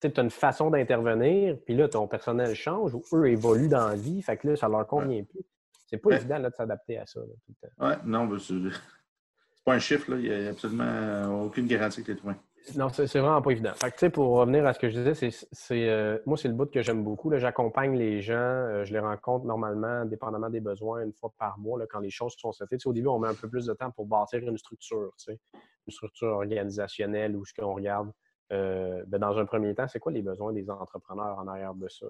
tu 0.00 0.08
as 0.16 0.22
une 0.22 0.30
façon 0.30 0.68
d'intervenir, 0.70 1.56
puis 1.64 1.74
là, 1.74 1.88
ton 1.88 2.08
personnel 2.08 2.54
change 2.56 2.92
ou 2.94 3.02
eux 3.12 3.28
évoluent 3.28 3.68
dans 3.68 3.86
la 3.88 3.94
vie. 3.94 4.20
Fait 4.22 4.36
que 4.36 4.48
là, 4.48 4.56
ça 4.56 4.68
leur 4.68 4.84
convient 4.86 5.22
plus. 5.24 5.40
C'est 5.86 5.96
pas 5.98 6.08
Ouais. 6.10 6.16
évident 6.16 6.38
là, 6.38 6.50
de 6.50 6.54
s'adapter 6.54 6.98
à 6.98 7.06
ça 7.06 7.20
là, 7.20 7.26
tout 7.26 7.52
le 7.62 7.68
temps. 7.68 7.74
Oui, 7.78 7.92
non, 8.04 8.38
c'est 8.40 9.64
pas 9.64 9.74
un 9.74 9.78
chiffre, 9.78 10.10
là. 10.10 10.16
il 10.18 10.28
n'y 10.40 10.46
a 10.46 10.50
absolument 10.50 11.44
aucune 11.44 11.66
garantie 11.66 12.02
que 12.02 12.12
tu 12.12 12.18
es. 12.28 12.32
Non, 12.76 12.88
c'est 12.88 13.18
vraiment 13.18 13.42
pas 13.42 13.50
évident. 13.50 13.72
Fait 13.74 13.90
que, 13.90 14.06
pour 14.06 14.28
revenir 14.36 14.66
à 14.66 14.72
ce 14.72 14.78
que 14.78 14.88
je 14.88 15.00
disais, 15.00 15.30
c'est, 15.30 15.88
euh, 15.88 16.18
moi, 16.26 16.36
c'est 16.36 16.48
le 16.48 16.54
bout 16.54 16.70
que 16.70 16.82
j'aime 16.82 17.02
beaucoup. 17.02 17.30
là. 17.30 17.38
J'accompagne 17.38 17.96
les 17.96 18.20
gens, 18.20 18.34
euh, 18.34 18.84
je 18.84 18.92
les 18.92 18.98
rencontre 18.98 19.46
normalement, 19.46 20.04
dépendamment 20.04 20.50
des 20.50 20.60
besoins, 20.60 21.02
une 21.02 21.12
fois 21.12 21.32
par 21.38 21.58
mois, 21.58 21.78
là, 21.78 21.86
quand 21.88 22.00
les 22.00 22.10
choses 22.10 22.34
sont 22.38 22.52
sais, 22.52 22.66
au 22.86 22.92
début, 22.92 23.08
on 23.08 23.18
met 23.18 23.28
un 23.28 23.34
peu 23.34 23.48
plus 23.48 23.66
de 23.66 23.72
temps 23.74 23.90
pour 23.90 24.06
bâtir 24.06 24.40
une 24.40 24.58
structure, 24.58 25.12
une 25.28 25.92
structure 25.92 26.28
organisationnelle 26.28 27.36
où 27.36 27.44
ce 27.44 27.52
qu'on 27.52 27.74
regarde, 27.74 28.10
euh, 28.52 29.02
ben, 29.06 29.18
dans 29.18 29.38
un 29.38 29.44
premier 29.44 29.74
temps, 29.74 29.88
c'est 29.88 29.98
quoi 29.98 30.12
les 30.12 30.22
besoins 30.22 30.52
des 30.52 30.68
entrepreneurs 30.70 31.38
en 31.38 31.46
arrière 31.48 31.74
de 31.74 31.88
ça. 31.88 32.06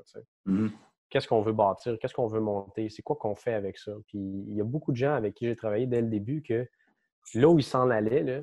Mhm. 0.46 0.70
Qu'est-ce 1.09 1.28
qu'on 1.28 1.42
veut 1.42 1.53
bâtir? 1.53 1.98
Qu'est-ce 2.00 2.14
qu'on 2.14 2.26
veut 2.26 2.40
monter? 2.40 2.88
C'est 2.88 3.03
quoi 3.03 3.16
qu'on 3.16 3.34
fait 3.34 3.55
avec 3.55 3.78
ça? 3.78 3.92
Puis 4.07 4.18
il 4.18 4.55
y 4.55 4.61
a 4.61 4.64
beaucoup 4.64 4.92
de 4.92 4.96
gens 4.96 5.14
avec 5.14 5.34
qui 5.34 5.46
j'ai 5.46 5.57
travaillé 5.57 5.86
dès 5.86 6.00
le 6.00 6.09
début 6.09 6.42
que 6.42 6.66
là 7.34 7.48
où 7.48 7.59
ils 7.59 7.64
s'en 7.64 7.90
allaient, 7.90 8.22
là, 8.22 8.40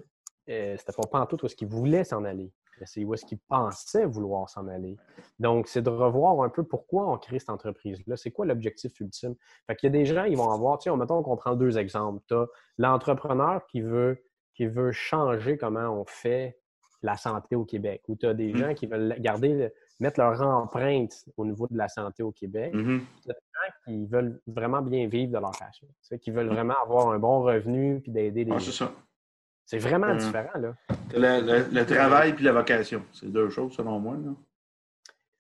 euh, 0.50 0.76
c'était 0.78 0.94
pas 0.94 1.08
pantoute 1.08 1.44
où 1.44 1.46
est-ce 1.46 1.56
qu'ils 1.56 1.68
voulaient 1.68 2.04
s'en 2.04 2.24
aller. 2.26 2.52
C'est 2.86 3.04
où 3.04 3.14
est-ce 3.14 3.26
qu'ils 3.26 3.40
pensaient 3.40 4.06
vouloir 4.06 4.50
s'en 4.50 4.68
aller. 4.70 4.96
Donc, 5.38 5.68
c'est 5.68 5.82
de 5.82 5.90
revoir 5.90 6.42
un 6.44 6.50
peu 6.50 6.64
pourquoi 6.64 7.12
on 7.12 7.18
crée 7.18 7.38
cette 7.40 7.50
entreprise-là. 7.50 8.16
C'est 8.16 8.32
quoi 8.32 8.46
l'objectif 8.46 8.98
ultime? 9.02 9.36
Fait 9.68 9.76
qu'il 9.76 9.88
y 9.88 9.90
a 9.90 10.00
des 10.00 10.06
gens, 10.06 10.24
ils 10.24 10.38
vont 10.38 10.50
avoir, 10.50 10.78
tu 10.80 10.90
sais, 10.90 10.96
mettons 10.96 11.22
qu'on 11.22 11.36
prend 11.36 11.56
deux 11.56 11.78
exemples. 11.78 12.24
Tu 12.28 12.36
as 12.36 12.46
l'entrepreneur 12.78 13.66
qui 13.68 13.82
veut, 13.82 14.24
qui 14.54 14.66
veut 14.66 14.94
changer 14.94 15.58
comment 15.58 15.90
on 15.90 16.06
fait 16.06 16.58
la 17.02 17.16
santé 17.18 17.56
au 17.58 17.66
Québec, 17.66 18.02
ou 18.08 18.16
tu 18.16 18.26
as 18.28 18.34
des 18.34 18.52
Mhm. 18.54 18.58
gens 18.58 18.74
qui 18.74 18.86
veulent 18.88 19.16
garder, 19.20 19.70
mettre 20.00 20.20
leur 20.20 20.42
empreinte 20.42 21.14
au 21.38 21.46
niveau 21.46 21.68
de 21.70 21.78
la 21.78 21.88
santé 21.90 22.24
au 22.24 22.32
Québec 22.32 22.74
Mhm. 22.74 23.02
qui 23.86 24.06
veulent 24.06 24.42
vraiment 24.48 24.82
bien 24.82 25.08
vivre 25.08 25.32
de 25.34 25.38
leur 25.38 25.52
passion, 25.52 25.88
tu 25.88 25.94
sais, 26.02 26.20
qui 26.20 26.32
veulent 26.32 26.50
vraiment 26.50 26.76
avoir 26.84 27.10
un 27.10 27.20
bon 27.20 27.42
revenu 27.42 28.00
puis 28.02 28.12
d'aider 28.12 28.44
les 28.46 28.54
Ah, 28.54 28.60
c'est 28.60 28.72
gens. 28.72 28.92
C'est 29.70 29.78
vraiment 29.78 30.08
Mhm. 30.08 30.18
différent, 30.18 30.58
là. 30.60 30.74
Le, 31.14 31.42
le- 31.46 31.70
le 31.72 31.86
travail 31.86 32.34
puis 32.34 32.44
la 32.44 32.54
vocation. 32.54 33.04
C'est 33.14 33.32
deux 33.32 33.52
choses, 33.52 33.72
selon 33.76 34.00
moi. 34.00 34.16
là. 34.16 34.32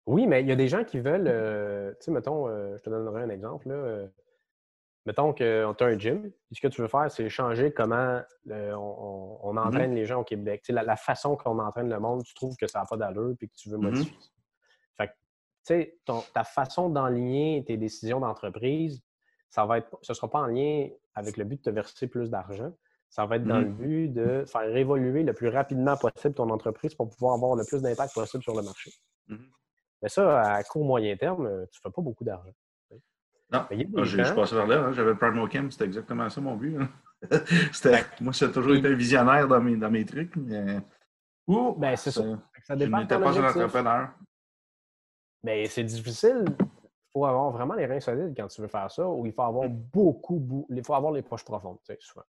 Oui, 0.05 0.27
mais 0.27 0.41
il 0.41 0.47
y 0.47 0.51
a 0.51 0.55
des 0.55 0.67
gens 0.67 0.83
qui 0.83 0.99
veulent, 0.99 1.25
euh, 1.27 1.91
tu 1.93 1.97
sais, 2.05 2.11
mettons, 2.11 2.47
euh, 2.47 2.77
je 2.77 2.83
te 2.83 2.91
donnerai 2.91 3.23
un 3.23 3.29
exemple, 3.29 3.69
là. 3.69 3.73
euh, 3.73 4.07
mettons 5.07 5.33
que 5.33 5.73
tu 5.73 5.83
as 5.83 5.87
un 5.87 5.97
gym, 5.97 6.21
puis 6.21 6.55
ce 6.55 6.61
que 6.61 6.67
tu 6.67 6.79
veux 6.83 6.87
faire, 6.87 7.09
c'est 7.09 7.27
changer 7.27 7.71
comment 7.73 8.21
euh, 8.51 8.73
on, 8.73 9.39
on 9.41 9.57
entraîne 9.57 9.95
les 9.95 10.05
gens 10.05 10.19
au 10.21 10.23
Québec. 10.23 10.61
Tu 10.63 10.67
sais, 10.67 10.73
la, 10.73 10.83
la 10.83 10.95
façon 10.95 11.35
qu'on 11.35 11.57
entraîne 11.57 11.89
le 11.89 11.99
monde, 11.99 12.23
tu 12.23 12.35
trouves 12.35 12.55
que 12.55 12.67
ça 12.67 12.81
n'a 12.81 12.85
pas 12.85 12.97
d'allure 12.97 13.33
puis 13.35 13.49
que 13.49 13.55
tu 13.55 13.69
veux 13.71 13.77
Mhm. 13.77 13.83
modifier 13.83 14.15
ça. 14.19 14.29
Fait 14.97 15.07
que, 15.07 15.13
tu 15.13 15.17
sais, 15.63 15.97
ta 16.35 16.43
façon 16.43 16.89
d'enligner 16.89 17.63
tes 17.65 17.77
décisions 17.77 18.19
d'entreprise, 18.19 19.01
ça 19.49 19.65
va 19.65 19.79
être, 19.79 19.97
ce 20.03 20.11
ne 20.11 20.15
sera 20.15 20.29
pas 20.29 20.41
en 20.41 20.45
lien 20.47 20.87
avec 21.15 21.35
le 21.37 21.45
but 21.45 21.57
de 21.57 21.63
te 21.63 21.69
verser 21.71 22.05
plus 22.07 22.29
d'argent. 22.29 22.71
Ça 23.09 23.25
va 23.25 23.37
être 23.37 23.43
dans 23.43 23.57
le 23.59 23.65
but 23.65 24.09
de 24.09 24.45
faire 24.45 24.75
évoluer 24.75 25.23
le 25.23 25.33
plus 25.33 25.49
rapidement 25.49 25.97
possible 25.97 26.35
ton 26.35 26.49
entreprise 26.51 26.93
pour 26.93 27.09
pouvoir 27.09 27.35
avoir 27.35 27.55
le 27.55 27.63
plus 27.65 27.81
d'impact 27.81 28.13
possible 28.13 28.43
sur 28.43 28.55
le 28.55 28.61
marché. 28.61 28.91
Mhm. 29.27 29.49
Mais 30.01 30.09
ça, 30.09 30.41
à 30.53 30.63
court 30.63 30.85
moyen 30.85 31.17
terme, 31.17 31.45
euh, 31.47 31.65
tu 31.71 31.79
ne 31.79 31.89
fais 31.89 31.93
pas 31.93 32.01
beaucoup 32.01 32.23
d'argent. 32.23 32.53
Non, 33.51 33.65
Ah, 33.67 33.67
je 33.71 34.03
gens- 34.23 34.35
passais 34.35 34.55
par 34.55 34.67
là. 34.67 34.79
hein. 34.85 34.93
J'avais 34.93 35.15
Primo 35.15 35.47
Chem, 35.49 35.71
c'était 35.71 35.85
exactement 35.85 36.29
ça 36.29 36.39
mon 36.39 36.55
but. 36.55 36.77
hein. 36.79 36.87
C'était- 37.73 38.05
moi, 38.21 38.31
j'ai 38.31 38.51
toujours 38.51 38.75
été 38.75 38.87
un 38.87 38.93
visionnaire 38.93 39.47
dans 39.47 39.59
mes, 39.59 39.75
dans 39.75 39.89
mes 39.89 40.05
trucs. 40.05 40.35
Mais... 40.35 40.77
Ouh, 41.47 41.73
Ben, 41.73 41.95
c'est 41.95 42.11
ça. 42.11 42.21
ça- 42.21 42.37
Je 42.69 42.73
dépend 42.75 42.97
de 42.97 43.01
n'étais 43.01 43.19
pas 43.19 43.29
un 43.39 43.49
entrepreneur. 43.49 44.09
Mais 45.43 45.65
c'est 45.65 45.83
difficile. 45.83 46.45
Il 46.59 47.11
faut 47.11 47.25
avoir 47.25 47.49
vraiment 47.49 47.73
les 47.73 47.87
reins 47.87 47.99
solides 47.99 48.35
quand 48.37 48.47
tu 48.47 48.61
veux 48.61 48.67
faire 48.67 48.91
ça, 48.91 49.07
ou 49.09 49.25
il 49.25 49.33
faut 49.33 49.41
avoir 49.41 49.67
beaucoup, 49.67 50.37
beaucoup, 50.37 50.67
il 50.73 50.83
faut 50.85 50.93
avoir 50.93 51.11
les 51.11 51.23
poches 51.23 51.43
profondes, 51.43 51.79
tu 51.83 51.91
sais, 51.93 51.97
souvent. 52.01 52.23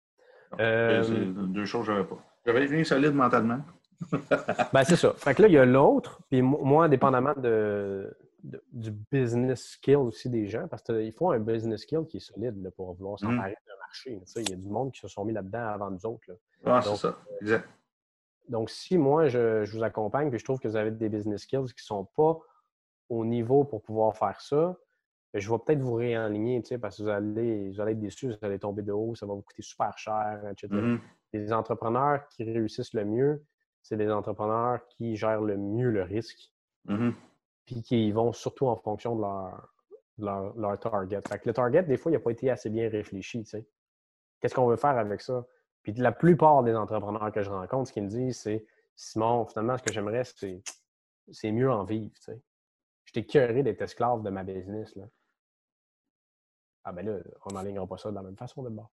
Euh, 0.61 1.03
deux 1.49 1.65
choses 1.65 1.83
que 1.83 1.87
je 1.89 1.93
n'avais 1.93 2.05
pas. 2.09 2.19
J'avais 2.45 2.61
rien 2.67 2.85
solide 2.85 3.15
mentalement. 3.15 3.61
Ben, 4.73 4.85
c'est 4.85 4.97
ça. 4.97 5.13
Fait 5.15 5.35
que 5.35 5.43
là, 5.43 5.49
il 5.49 5.55
y 5.55 5.59
a 5.59 5.65
l'autre, 5.65 6.21
puis 6.29 6.43
mo- 6.43 6.61
moi, 6.63 6.87
dépendamment 6.89 7.33
de, 7.37 8.15
de- 8.45 8.63
du 8.73 8.91
business 9.11 9.71
skill 9.71 9.97
aussi 9.97 10.29
des 10.29 10.47
gens, 10.47 10.69
parce 10.69 10.83
qu'il 10.83 11.13
faut 11.13 11.31
un 11.31 11.39
business 11.39 11.81
skill 11.83 12.05
qui 12.07 12.19
est 12.19 12.21
solide 12.21 12.63
là, 12.63 12.71
pour 12.71 12.93
vouloir 12.95 13.19
s'emparer 13.19 13.57
d'un 13.67 13.77
marché. 13.81 14.21
Tu 14.21 14.27
sais, 14.33 14.43
Il 14.43 14.51
y 14.51 14.53
a 14.53 14.57
du 14.57 14.69
monde 14.69 14.93
qui 14.93 15.01
se 15.01 15.09
sont 15.09 15.25
mis 15.25 15.33
là-dedans 15.33 15.67
avant 15.69 15.91
nous 15.91 16.05
autres. 16.05 16.25
là. 16.29 16.35
Ah, 16.67 16.81
c'est 16.83 16.91
Donc, 16.91 16.99
ça. 16.99 17.17
Exact. 17.41 17.69
Donc, 18.49 18.71
si 18.71 18.99
moi, 18.99 19.29
je, 19.29 19.65
je 19.65 19.77
vous 19.77 19.83
accompagne, 19.83 20.29
puis 20.31 20.39
je 20.39 20.45
trouve 20.45 20.61
que 20.61 20.69
vous 20.69 20.77
avez 20.77 20.91
des 20.91 21.09
business 21.09 21.43
skills 21.43 21.65
qui 21.75 21.83
ne 21.83 21.87
sont 21.87 22.05
pas 22.05 22.39
au 23.09 23.25
niveau 23.25 23.65
pour 23.65 23.83
pouvoir 23.83 24.15
faire 24.17 24.41
ça, 24.41 24.77
je 25.41 25.51
vais 25.51 25.59
peut-être 25.59 25.81
vous 25.81 25.95
réaligner, 25.95 26.63
tu 26.63 26.69
sais, 26.69 26.79
parce 26.79 26.99
que 26.99 27.03
vous 27.03 27.09
allez, 27.09 27.71
vous 27.71 27.81
allez 27.81 27.93
être 27.93 28.01
déçus, 28.01 28.29
vous 28.29 28.37
allez 28.43 28.59
tomber 28.59 28.83
de 28.83 28.93
haut, 28.93 29.15
ça 29.15 29.27
va 29.27 29.35
vous 29.35 29.43
coûter 29.43 29.63
super 29.63 29.97
cher, 29.99 30.41
etc. 30.51 30.69
Mhm. 30.73 31.01
Les 31.33 31.53
entrepreneurs 31.53 32.27
qui 32.29 32.45
réussissent 32.45 32.95
le 32.95 33.05
mieux, 33.05 33.45
c'est 33.83 33.97
les 33.97 34.11
entrepreneurs 34.11 34.87
qui 34.89 35.17
gèrent 35.17 35.43
le 35.43 35.57
mieux 35.57 35.91
le 35.91 36.03
risque, 36.03 36.53
Mhm. 36.87 37.15
puis 37.65 37.83
qui 37.83 38.13
vont 38.13 38.33
surtout 38.33 38.67
en 38.67 38.77
fonction 38.77 39.17
de 39.17 39.23
leur, 39.23 39.73
de 40.19 40.25
leur, 40.25 40.57
leur 40.57 40.79
target. 40.79 41.21
Fait 41.29 41.39
que 41.39 41.49
le 41.49 41.53
target, 41.55 41.83
des 41.83 41.97
fois, 41.97 42.11
il 42.11 42.15
n'a 42.15 42.21
pas 42.21 42.31
été 42.31 42.51
assez 42.51 42.71
bien 42.71 42.89
réfléchi, 42.89 43.43
tu 43.45 43.51
sais. 43.51 43.67
Qu'est-ce 44.41 44.55
qu'on 44.55 44.67
veut 44.67 44.77
faire 44.77 44.97
avec 44.99 45.21
ça? 45.21 45.47
Puis 45.83 45.93
la 45.95 46.13
plupart 46.13 46.63
des 46.63 46.75
entrepreneurs 46.75 47.31
que 47.33 47.43
je 47.43 47.51
rencontre, 47.51 47.89
ce 47.89 47.93
qu'ils 47.93 48.05
me 48.05 48.09
disent, 48.09 48.41
c'est 48.41 48.65
Simon, 48.95 49.45
finalement, 49.47 49.77
ce 49.77 49.83
que 49.83 49.93
j'aimerais, 49.93 50.25
c'est, 50.25 50.63
c'est 51.31 51.53
mieux 51.53 51.71
en 51.71 51.85
vivre, 51.85 52.13
tu 52.15 52.23
sais. 52.23 52.41
J'étais 53.05 53.25
curé 53.25 53.63
d'être 53.63 53.83
esclave 53.83 54.23
de 54.23 54.31
ma 54.31 54.43
business, 54.43 54.97
là. 54.97 55.05
Ah 56.89 56.93
ben 56.93 57.05
là, 57.05 57.19
on 57.45 57.53
n'enlignera 57.53 57.85
pas 57.87 57.99
ça 57.99 58.11
de 58.11 58.15
la 58.15 58.23
même 58.23 58.37
façon 58.37 58.63
de 58.63 58.69
bord. 58.69 58.91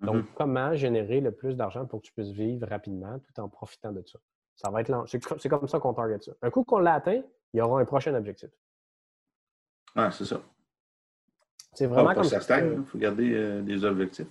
Donc, 0.00 0.24
comment 0.34 0.74
générer 0.74 1.20
le 1.20 1.30
plus 1.30 1.56
d'argent 1.56 1.84
pour 1.86 2.00
que 2.00 2.06
tu 2.06 2.12
puisses 2.14 2.30
vivre 2.30 2.66
rapidement 2.66 3.18
tout 3.18 3.38
en 3.40 3.48
profitant 3.50 3.92
de 3.92 4.02
ça? 4.06 4.18
Ça 4.56 4.70
va 4.70 4.80
être 4.80 4.88
lent. 4.88 5.04
C'est 5.06 5.22
co- 5.22 5.36
c'est 5.38 5.48
comme 5.50 5.68
ça 5.68 5.78
qu'on 5.78 5.92
target 5.92 6.20
ça. 6.20 6.32
Un 6.42 6.50
coup 6.50 6.64
qu'on 6.64 6.78
l'a 6.78 6.94
atteint, 6.94 7.22
il 7.52 7.58
y 7.58 7.60
aura 7.60 7.80
un 7.80 7.84
prochain 7.84 8.14
objectif. 8.14 8.48
Ah, 9.94 10.10
c'est 10.10 10.24
ça. 10.24 10.40
C'est 11.74 11.86
Vraiment 11.86 12.04
vraiment 12.04 12.08
pas 12.10 12.14
comme 12.14 12.30
ça 12.30 12.40
ça. 12.40 12.60
Il 12.64 12.84
faut 12.86 12.98
garder 12.98 13.34
euh, 13.34 13.62
des 13.62 13.84
objectifs. 13.84 14.26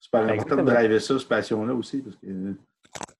C'est 0.00 0.10
pas 0.10 0.20
important 0.24 0.56
de 0.56 0.62
driver 0.62 1.00
ça, 1.00 1.18
cette 1.18 1.28
passion-là 1.28 1.74
aussi, 1.74 2.02
parce 2.02 2.16
que 2.16 2.26
euh, 2.26 2.54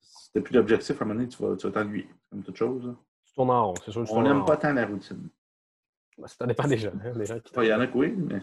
si 0.01 0.31
tu 0.31 0.37
n'as 0.37 0.43
plus 0.43 0.53
d'objectif, 0.53 1.01
à 1.01 1.03
un 1.03 1.07
moment 1.07 1.19
donné, 1.19 1.29
tu 1.29 1.41
vas 1.43 1.71
t'ennuyer. 1.71 2.07
Comme 2.29 2.43
toute 2.43 2.55
chose. 2.55 2.85
là. 2.85 2.95
Tu 3.25 3.33
tournes 3.33 3.49
en 3.51 3.67
rond, 3.67 3.73
c'est 3.83 3.91
sûr. 3.91 4.03
que 4.03 4.07
tu 4.07 4.13
On 4.13 4.21
n'aime 4.21 4.45
pas 4.45 4.57
tant 4.57 4.71
la 4.73 4.85
routine. 4.85 5.29
Ben, 6.17 6.27
Ça 6.27 6.45
dépend 6.45 6.67
des 6.67 6.77
gens. 6.77 6.91
hein, 7.03 7.23
gens 7.25 7.39
qui 7.39 7.53
Il 7.57 7.65
y 7.65 7.73
en 7.73 7.79
a 7.79 7.87
que 7.87 7.97
oui, 7.97 8.11
mais 8.15 8.39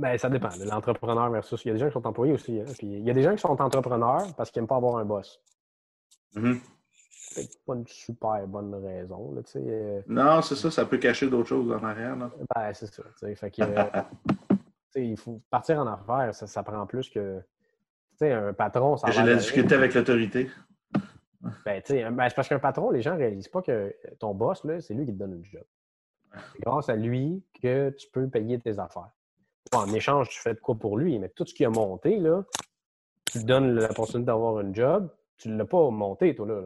Ben, 0.00 0.16
ça 0.16 0.30
dépend. 0.30 0.48
de 0.48 0.64
L'entrepreneur 0.64 1.30
versus. 1.30 1.62
Il 1.64 1.68
y 1.68 1.70
a 1.70 1.74
des 1.74 1.80
gens 1.80 1.86
qui 1.88 1.92
sont 1.92 2.06
employés 2.06 2.32
aussi. 2.32 2.58
hein, 2.58 2.64
Puis 2.78 2.86
il 2.86 3.04
y 3.04 3.10
a 3.10 3.12
des 3.12 3.22
gens 3.22 3.34
qui 3.34 3.40
sont 3.40 3.60
entrepreneurs 3.60 4.34
parce 4.36 4.50
qu'ils 4.50 4.60
n'aiment 4.62 4.68
pas 4.68 4.76
avoir 4.76 4.96
un 4.96 5.04
boss. 5.04 5.40
C'est 6.32 6.40
peut-être 7.34 7.64
pas 7.66 7.74
une 7.74 7.86
super 7.86 8.46
bonne 8.46 8.74
raison. 8.74 9.34
Là, 9.34 9.42
euh, 9.56 10.02
non, 10.08 10.42
c'est 10.42 10.56
ça, 10.56 10.70
ça 10.70 10.84
peut 10.86 10.96
cacher 10.98 11.28
d'autres 11.28 11.48
choses 11.48 11.70
en 11.70 11.84
arrière. 11.84 12.16
Là. 12.16 12.30
ben, 12.54 12.72
c'est 12.72 12.86
ça. 12.92 13.02
Fait 13.36 13.50
que, 13.50 13.62
euh, 13.62 14.02
il 14.96 15.16
faut 15.16 15.40
partir 15.50 15.78
en 15.78 15.86
affaires, 15.86 16.34
ça, 16.34 16.46
ça 16.46 16.62
prend 16.62 16.86
plus 16.86 17.08
que. 17.10 17.40
Un 18.22 18.52
patron, 18.52 18.98
ça 18.98 19.10
J'ai 19.10 19.22
la 19.22 19.34
difficulté 19.34 19.74
avec 19.74 19.94
l'autorité. 19.94 20.50
Ben, 21.64 21.80
tu 21.80 21.94
sais, 21.94 22.10
ben, 22.10 22.28
c'est 22.28 22.34
parce 22.34 22.48
qu'un 22.48 22.58
patron, 22.58 22.90
les 22.90 23.00
gens 23.00 23.14
ne 23.14 23.18
réalisent 23.18 23.48
pas 23.48 23.62
que 23.62 23.94
ton 24.18 24.34
boss, 24.34 24.62
c'est 24.80 24.92
lui 24.92 25.06
qui 25.06 25.12
te 25.12 25.18
donne 25.18 25.36
une 25.36 25.44
job. 25.44 25.64
C'est 26.52 26.60
grâce 26.60 26.88
à 26.90 26.96
lui 26.96 27.42
que 27.62 27.90
tu 27.90 28.08
peux 28.10 28.28
payer 28.28 28.58
tes 28.58 28.78
affaires. 28.78 29.08
En 29.72 29.92
échange, 29.92 30.28
tu 30.30 30.40
fais 30.40 30.54
de 30.54 30.60
quoi 30.60 30.74
pour 30.74 30.98
lui, 30.98 31.18
mais 31.18 31.28
tout 31.28 31.46
ce 31.46 31.54
qui 31.54 31.64
a 31.64 31.70
monté, 31.70 32.18
là, 32.18 32.44
tu 33.30 33.38
lui 33.38 33.44
donnes 33.44 33.74
la 33.74 33.88
possibilité 33.88 34.26
d'avoir 34.26 34.60
une 34.60 34.74
job, 34.74 35.08
tu 35.36 35.48
ne 35.48 35.56
l'as 35.56 35.64
pas 35.64 35.90
monté, 35.90 36.34
toi, 36.34 36.46
là. 36.46 36.62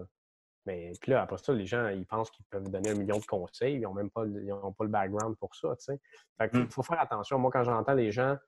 Mais 0.67 0.93
puis 0.99 1.11
là, 1.13 1.21
après 1.23 1.37
ça, 1.37 1.53
les 1.53 1.67
gens, 1.67 1.89
ils 1.89 2.07
pensent 2.07 2.31
qu'ils 2.31 2.47
peuvent 2.47 2.71
donner 2.71 2.89
un 2.91 2.95
million 2.95 3.19
de 3.19 3.27
conseils. 3.27 3.75
Ils 3.75 3.81
n'ont 3.83 3.93
même 3.93 4.09
pas, 4.09 4.25
ils 4.27 4.51
ont 4.51 4.73
pas 4.73 4.85
le 4.85 4.91
background 4.91 5.37
pour 5.37 5.55
ça. 5.55 5.77
Tu 5.77 5.85
sais. 5.85 6.01
Fait 6.39 6.49
qu'il 6.49 6.61
Mm. 6.61 6.71
faut 6.71 6.83
faire 6.83 6.99
attention. 7.01 7.39
Moi, 7.39 7.51
quand 7.53 7.65
j'entends 7.65 7.93
les 7.93 8.11
gens 8.11 8.39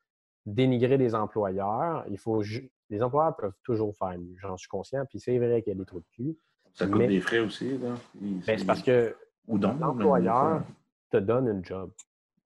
dénigrer 0.47 0.97
des 0.97 1.15
employeurs, 1.15 2.05
il 2.09 2.17
faut 2.17 2.43
les 2.89 3.03
employeurs 3.03 3.37
peuvent 3.37 3.53
toujours 3.65 3.95
faire 3.95 4.17
mieux. 4.19 4.35
J'en 4.39 4.57
suis 4.57 4.69
conscient. 4.69 5.05
Puis 5.05 5.21
c'est 5.21 5.37
vrai 5.37 5.61
qu'il 5.61 5.75
y 5.75 5.77
a 5.77 5.79
des 5.79 5.85
trous 5.85 6.01
de 6.01 6.07
cul. 6.13 6.39
Ça 6.73 6.87
coûte 6.87 6.97
Mais- 6.97 7.09
des 7.09 7.21
frais 7.21 7.41
aussi. 7.41 7.77
Là. 7.77 7.91
Ben, 8.15 8.41
c'est 8.59 8.65
parce 8.65 8.83
que 8.83 9.15
l'employeur 9.47 10.63
te 11.11 11.19
donne 11.19 11.49
une 11.49 11.65
job. 11.65 11.91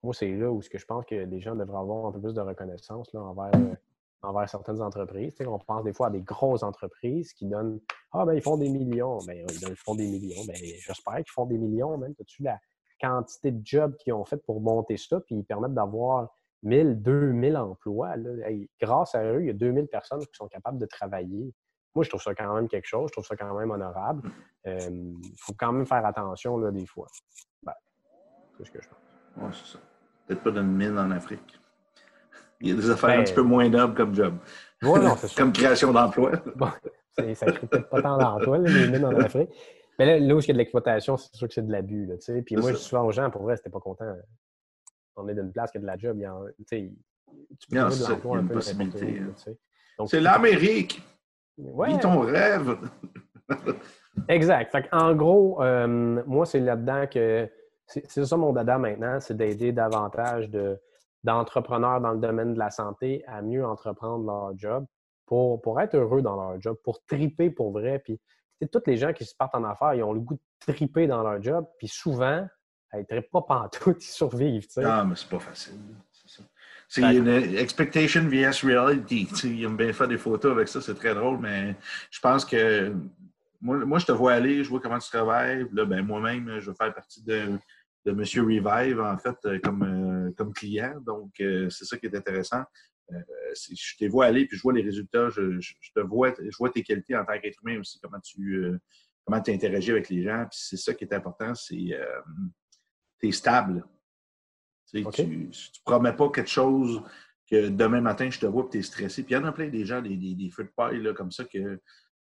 Moi, 0.02 0.14
c'est 0.14 0.30
là 0.34 0.50
où 0.50 0.62
ce 0.62 0.70
que 0.70 0.78
je 0.78 0.86
pense 0.86 1.04
que 1.04 1.14
les 1.14 1.40
gens 1.40 1.54
devraient 1.54 1.78
avoir 1.78 2.06
un 2.06 2.12
peu 2.12 2.20
plus 2.20 2.32
de 2.32 2.40
reconnaissance 2.40 3.12
là, 3.12 3.20
envers, 3.20 3.50
euh, 3.54 3.74
envers 4.22 4.48
certaines 4.48 4.80
entreprises. 4.80 5.34
On 5.46 5.58
pense 5.58 5.84
des 5.84 5.92
fois 5.92 6.06
à 6.06 6.10
des 6.10 6.22
grosses 6.22 6.62
entreprises 6.62 7.34
qui 7.34 7.46
donnent 7.46 7.80
Ah, 8.12 8.24
ben 8.24 8.34
ils 8.34 8.42
font 8.42 8.56
des 8.56 8.70
millions. 8.70 9.18
Ben, 9.26 9.44
ils 9.48 9.76
font 9.76 9.94
des 9.94 10.06
millions. 10.06 10.42
Ben, 10.46 10.56
j'espère 10.56 11.16
qu'ils 11.16 11.32
font 11.32 11.44
des 11.44 11.58
millions, 11.58 11.98
même. 11.98 12.14
As-tu 12.18 12.42
la 12.42 12.58
quantité 13.00 13.50
de 13.50 13.60
jobs 13.64 13.94
qu'ils 13.96 14.14
ont 14.14 14.24
fait 14.24 14.38
pour 14.38 14.60
monter 14.60 14.96
ça, 14.96 15.20
puis 15.20 15.36
ils 15.36 15.44
permettent 15.44 15.74
d'avoir 15.74 16.34
1000, 16.62 17.02
2000 17.02 17.56
emplois. 17.56 18.16
là? 18.16 18.48
Hey, 18.48 18.70
grâce 18.80 19.14
à 19.14 19.22
eux, 19.24 19.42
il 19.42 19.46
y 19.46 19.50
a 19.50 19.54
2000 19.54 19.86
personnes 19.86 20.20
qui 20.20 20.34
sont 20.34 20.48
capables 20.48 20.78
de 20.78 20.86
travailler. 20.86 21.54
Moi, 21.94 22.04
je 22.04 22.08
trouve 22.08 22.22
ça 22.22 22.34
quand 22.34 22.54
même 22.54 22.68
quelque 22.68 22.86
chose. 22.86 23.08
Je 23.08 23.12
trouve 23.12 23.26
ça 23.26 23.36
quand 23.36 23.54
même 23.54 23.70
honorable. 23.70 24.30
Il 24.64 25.34
faut 25.38 25.54
quand 25.58 25.72
même 25.72 25.86
faire 25.86 26.04
attention 26.06 26.56
là, 26.56 26.70
des 26.70 26.86
fois. 26.86 27.08
Ben, 27.62 27.72
c'est 28.56 28.64
ce 28.64 28.70
que 28.70 28.80
je 28.80 28.88
pense. 28.88 28.98
Ouais, 29.36 29.50
c'est 29.52 29.72
ça. 29.72 29.78
Peut-être 30.30 30.44
pas 30.44 30.50
d'une 30.52 30.76
mine 30.76 30.96
en 30.96 31.10
Afrique. 31.10 31.58
Il 32.60 32.68
y 32.68 32.72
a 32.72 32.76
des 32.76 32.88
affaires 32.88 33.10
un 33.10 33.16
Ben- 33.16 33.24
petit 33.24 33.34
peu 33.34 33.42
moins 33.42 33.68
nobles 33.68 33.94
comme 33.96 34.14
job. 34.14 34.36
Ouais, 34.80 35.00
non, 35.00 35.16
c'est 35.16 35.26
sûr. 35.26 35.36
Comme 35.42 35.52
création 35.52 35.92
d'emploi. 35.92 36.30
Bon, 36.54 36.68
ça 37.34 37.46
ne 37.46 37.50
crée 37.50 37.66
peut-être 37.66 37.88
pas 37.90 38.00
tant 38.00 38.16
d'emplois, 38.16 38.58
les 38.58 38.86
mines 38.88 39.04
en 39.04 39.18
Afrique. 39.18 39.50
Mais 39.98 40.06
là, 40.06 40.18
là 40.20 40.34
où 40.36 40.38
il 40.38 40.46
y 40.46 40.50
a 40.50 40.52
de 40.52 40.58
l'exploitation, 40.58 41.16
c'est 41.16 41.34
sûr 41.34 41.48
que 41.48 41.54
c'est 41.54 41.66
de 41.66 41.72
l'abus. 41.72 42.06
là. 42.06 42.14
Puis 42.46 42.54
moi, 42.54 42.66
ça. 42.66 42.70
je 42.70 42.76
dis 42.76 42.82
souvent 42.84 43.02
aux 43.06 43.10
gens, 43.10 43.28
pour 43.28 43.42
vrai, 43.42 43.56
c'était 43.56 43.70
pas 43.70 43.80
content. 43.80 44.04
On 45.16 45.26
est 45.28 45.34
d'une 45.34 45.50
place 45.50 45.72
qui 45.72 45.78
a 45.78 45.80
de 45.80 45.86
la 45.86 45.98
job. 45.98 46.16
il 46.16 46.22
y 46.22 46.28
en- 46.28 46.44
tu 46.64 47.68
peux 47.68 47.76
Non, 47.76 47.88
trouver 47.88 48.04
de 48.04 48.10
l'emploi 48.12 48.36
a 48.36 48.38
un 48.38 48.42
une 48.42 48.48
peu 48.48 48.54
possibilité, 48.54 49.20
hein. 49.20 50.06
C'est 50.06 50.20
l'Amérique. 50.20 51.02
Ouais, 51.58 51.98
ton 51.98 52.20
rêve. 52.20 52.76
Exact. 54.28 54.70
Fait 54.70 54.88
en 54.92 55.12
gros, 55.14 55.60
euh, 55.62 56.22
moi, 56.26 56.46
c'est 56.46 56.60
là-dedans 56.60 57.06
que 57.12 57.48
c'est 57.90 58.24
ça 58.24 58.36
mon 58.36 58.52
dada 58.52 58.78
maintenant, 58.78 59.20
c'est 59.20 59.36
d'aider 59.36 59.72
davantage 59.72 60.48
de- 60.50 60.80
d'entrepreneurs 61.24 62.00
dans 62.00 62.12
le 62.12 62.18
domaine 62.18 62.54
de 62.54 62.58
la 62.58 62.70
santé 62.70 63.22
à 63.26 63.42
mieux 63.42 63.64
entreprendre 63.64 64.24
leur 64.24 64.58
job 64.58 64.86
pour, 65.26 65.60
pour 65.60 65.80
être 65.80 65.94
heureux 65.96 66.22
dans 66.22 66.36
leur 66.36 66.60
job, 66.60 66.76
pour 66.82 67.04
triper 67.04 67.50
pour 67.50 67.72
vrai. 67.72 67.98
Puis, 67.98 68.18
tu 68.18 68.24
sais, 68.62 68.68
tous 68.68 68.82
les 68.86 68.96
gens 68.96 69.12
qui 69.12 69.24
se 69.24 69.34
partent 69.36 69.54
en 69.54 69.64
affaires, 69.64 69.94
ils 69.94 70.02
ont 70.02 70.12
le 70.12 70.20
goût 70.20 70.34
de 70.34 70.72
triper 70.72 71.06
dans 71.06 71.22
leur 71.22 71.42
job, 71.42 71.66
puis 71.78 71.88
souvent, 71.88 72.46
ils 72.94 73.00
ne 73.00 73.04
trippent 73.04 73.30
pas 73.30 73.42
pantoute, 73.42 74.04
ils 74.04 74.08
survivent. 74.08 74.66
tu 74.66 74.74
sais. 74.74 74.84
Ah, 74.84 75.04
mais 75.04 75.14
c'est 75.14 75.28
pas 75.28 75.38
facile. 75.38 75.74
C'est 76.12 76.36
ça. 76.36 76.42
C'est 76.88 77.02
D'accord. 77.02 77.18
une 77.18 77.56
expectation 77.56 78.22
vs 78.22 78.64
reality. 78.64 79.26
Tu 79.26 79.36
sais, 79.36 79.48
ils 79.48 79.64
aiment 79.64 79.76
bien 79.76 79.92
faire 79.92 80.08
des 80.08 80.18
photos 80.18 80.52
avec 80.52 80.68
ça, 80.68 80.80
c'est 80.80 80.94
très 80.94 81.14
drôle, 81.14 81.38
mais 81.38 81.76
je 82.10 82.18
pense 82.18 82.44
que 82.44 82.92
moi, 83.60 83.76
moi, 83.84 83.98
je 83.98 84.06
te 84.06 84.12
vois 84.12 84.32
aller, 84.32 84.64
je 84.64 84.68
vois 84.70 84.80
comment 84.80 84.98
tu 84.98 85.08
travailles. 85.08 85.66
Là, 85.72 85.84
ben, 85.84 86.04
moi-même, 86.04 86.58
je 86.58 86.70
vais 86.70 86.76
faire 86.76 86.92
partie 86.92 87.22
de, 87.22 87.58
de 88.06 88.12
Monsieur 88.12 88.42
Revive, 88.42 89.00
en 89.00 89.18
fait, 89.18 89.36
euh, 89.44 89.58
comme, 89.62 89.82
euh, 89.82 90.32
comme 90.36 90.52
client. 90.52 91.00
Donc, 91.04 91.32
euh, 91.40 91.68
c'est 91.70 91.84
ça 91.84 91.96
qui 91.98 92.06
est 92.06 92.16
intéressant. 92.16 92.62
Euh, 93.12 93.20
je 93.54 93.96
te 93.98 94.04
vois 94.06 94.26
aller, 94.26 94.46
puis 94.46 94.56
je 94.56 94.62
vois 94.62 94.72
les 94.72 94.82
résultats, 94.82 95.28
je, 95.30 95.60
je- 95.60 95.74
je 95.80 95.90
te 95.92 96.00
vois, 96.00 96.32
je 96.38 96.56
vois 96.56 96.70
tes 96.70 96.82
qualités 96.82 97.16
en 97.16 97.24
tant 97.24 97.38
qu'être 97.40 97.58
humain 97.64 97.80
aussi, 97.80 97.98
comment 98.00 98.20
tu 98.20 98.54
euh, 98.54 98.78
comment 99.24 99.40
tu 99.42 99.50
interagis 99.50 99.90
avec 99.90 100.08
les 100.08 100.22
gens. 100.22 100.46
Puis 100.50 100.60
c'est 100.62 100.76
ça 100.76 100.94
qui 100.94 101.04
est 101.04 101.12
important, 101.12 101.54
c'est 101.54 101.92
euh, 101.92 102.04
tu 103.20 103.28
es 103.28 103.32
stable. 103.32 103.84
Tu, 104.88 105.02
tu 105.72 105.80
promets 105.84 106.12
pas 106.12 106.30
quelque 106.30 106.48
chose 106.50 107.02
que 107.50 107.68
demain 107.68 108.00
matin, 108.00 108.30
je 108.30 108.38
te 108.38 108.46
vois 108.46 108.64
et 108.66 108.70
tu 108.70 108.78
es 108.78 108.82
stressé. 108.82 109.24
Puis 109.24 109.34
il 109.34 109.38
y 109.38 109.40
en 109.40 109.44
a 109.44 109.52
plein 109.52 109.68
des 109.68 109.84
gens, 109.84 110.00
des, 110.00 110.16
des, 110.16 110.34
des 110.36 110.50
feux 110.50 110.64
de 110.64 110.72
paille 110.74 111.02
là, 111.02 111.12
comme 111.12 111.32
ça, 111.32 111.44
qui 111.44 111.58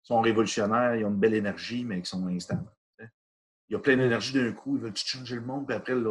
sont 0.01 0.21
révolutionnaires, 0.21 0.95
ils 0.95 1.05
ont 1.05 1.09
une 1.09 1.19
belle 1.19 1.33
énergie, 1.35 1.83
mais 1.83 2.01
qui 2.01 2.09
sont 2.09 2.25
instables. 2.27 2.69
Il 3.69 3.75
a 3.75 3.79
plein 3.79 3.95
d'énergie 3.97 4.33
d'un 4.33 4.51
coup, 4.51 4.77
veulent 4.77 4.93
tout 4.93 5.03
changer 5.05 5.35
le 5.35 5.41
monde, 5.41 5.67
puis 5.67 5.75
après, 5.75 5.93
tu 5.93 6.01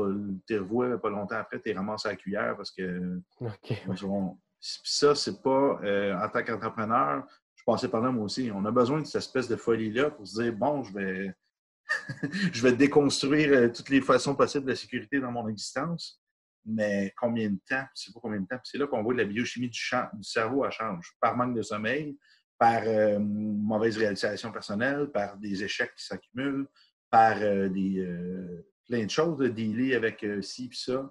les 0.48 0.58
revois 0.58 1.00
pas 1.00 1.10
longtemps 1.10 1.36
après, 1.36 1.60
tu 1.60 1.70
es 1.70 1.74
ramassé 1.74 2.08
à 2.08 2.12
la 2.12 2.16
cuillère 2.16 2.56
parce 2.56 2.70
que 2.70 3.20
OK. 3.40 3.72
ils 3.92 4.04
ont- 4.06 4.38
Puis 4.60 4.80
ça, 4.84 5.14
c'est 5.14 5.42
pas 5.42 5.80
euh, 5.82 6.16
en 6.16 6.28
tant 6.28 6.42
qu'entrepreneur, 6.44 7.24
je 7.56 7.64
passais 7.66 7.88
par 7.88 8.00
là 8.00 8.10
moi 8.12 8.24
aussi. 8.24 8.50
On 8.54 8.64
a 8.64 8.70
besoin 8.70 9.00
de 9.00 9.06
cette 9.06 9.16
espèce 9.22 9.48
de 9.48 9.56
folie-là 9.56 10.10
pour 10.10 10.26
se 10.26 10.40
dire 10.42 10.52
bon, 10.52 10.84
je 10.84 10.92
vais, 10.94 11.34
je 12.52 12.62
vais 12.62 12.72
déconstruire 12.72 13.50
euh, 13.52 13.68
toutes 13.68 13.88
les 13.88 14.00
façons 14.00 14.34
possibles 14.34 14.64
de 14.66 14.70
la 14.70 14.76
sécurité 14.76 15.20
dans 15.20 15.32
mon 15.32 15.48
existence. 15.48 16.20
Mais 16.64 17.12
combien 17.16 17.48
de 17.50 17.58
temps? 17.68 17.84
C'est 17.94 18.12
pas 18.12 18.20
combien 18.20 18.40
de 18.40 18.46
temps. 18.46 18.58
C'est 18.62 18.78
là 18.78 18.86
qu'on 18.86 19.02
voit 19.02 19.14
que 19.14 19.18
la 19.18 19.24
biochimie 19.24 19.68
du, 19.70 19.78
champ- 19.78 20.08
du 20.12 20.22
cerveau 20.24 20.64
elle 20.64 20.70
change. 20.72 21.12
Par 21.20 21.36
manque 21.36 21.54
de 21.56 21.62
sommeil, 21.62 22.16
par 22.58 22.82
euh, 22.84 23.18
mauvaise 23.20 23.96
réalisation 23.96 24.52
personnelle, 24.52 25.10
par 25.12 25.36
des 25.38 25.62
échecs 25.64 25.94
qui 25.96 26.04
s'accumulent, 26.04 26.66
par 27.10 27.36
euh, 27.40 27.68
des, 27.68 27.98
euh, 28.00 28.66
plein 28.86 29.04
de 29.04 29.10
choses, 29.10 29.38
de 29.38 29.48
dealer 29.48 29.94
avec 29.94 30.22
euh, 30.24 30.42
ci 30.42 30.70
et 30.72 30.74
ça. 30.74 31.10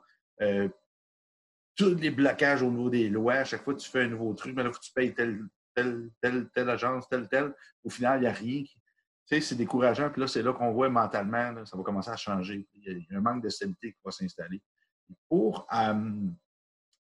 Tous 1.76 1.94
les 1.96 2.10
blocages 2.10 2.64
au 2.64 2.72
niveau 2.72 2.90
des 2.90 3.08
lois. 3.10 3.36
À 3.36 3.44
chaque 3.46 3.64
fois 3.64 3.76
que 3.76 3.80
tu 3.80 3.90
fais 3.90 4.04
un 4.04 4.08
nouveau 4.08 4.34
truc, 4.34 4.56
mais 4.56 4.64
là, 4.64 4.72
faut 4.72 4.80
que 4.80 4.86
tu 4.86 4.92
payes 4.94 5.14
telle, 5.14 5.44
telle, 5.76 6.10
telle, 6.22 6.50
telle 6.50 6.70
agence, 6.72 7.08
telle, 7.08 7.28
telle. 7.30 7.54
Au 7.84 7.90
final, 7.90 8.18
il 8.20 8.22
n'y 8.22 8.28
a 8.28 8.32
rien. 8.34 8.64
qui- 8.64 8.82
Tu 9.30 9.36
sais, 9.36 9.42
c'est 9.42 9.56
décourageant. 9.56 10.10
Puis 10.10 10.22
là, 10.22 10.28
c'est 10.28 10.42
là 10.42 10.54
qu'on 10.54 10.72
voit 10.72 10.90
mentalement, 10.90 11.66
ça 11.66 11.78
va 11.78 11.84
commencer 11.84 12.10
à 12.10 12.16
changer. 12.16 12.68
Il 12.74 13.06
y 13.10 13.16
a- 13.16 13.18
un 13.18 13.22
manque 13.22 13.44
de 13.44 13.50
stabilité 13.50 13.92
qui 13.92 14.00
va 14.04 14.10
s'installer. 14.12 14.62
Pour 15.30 15.68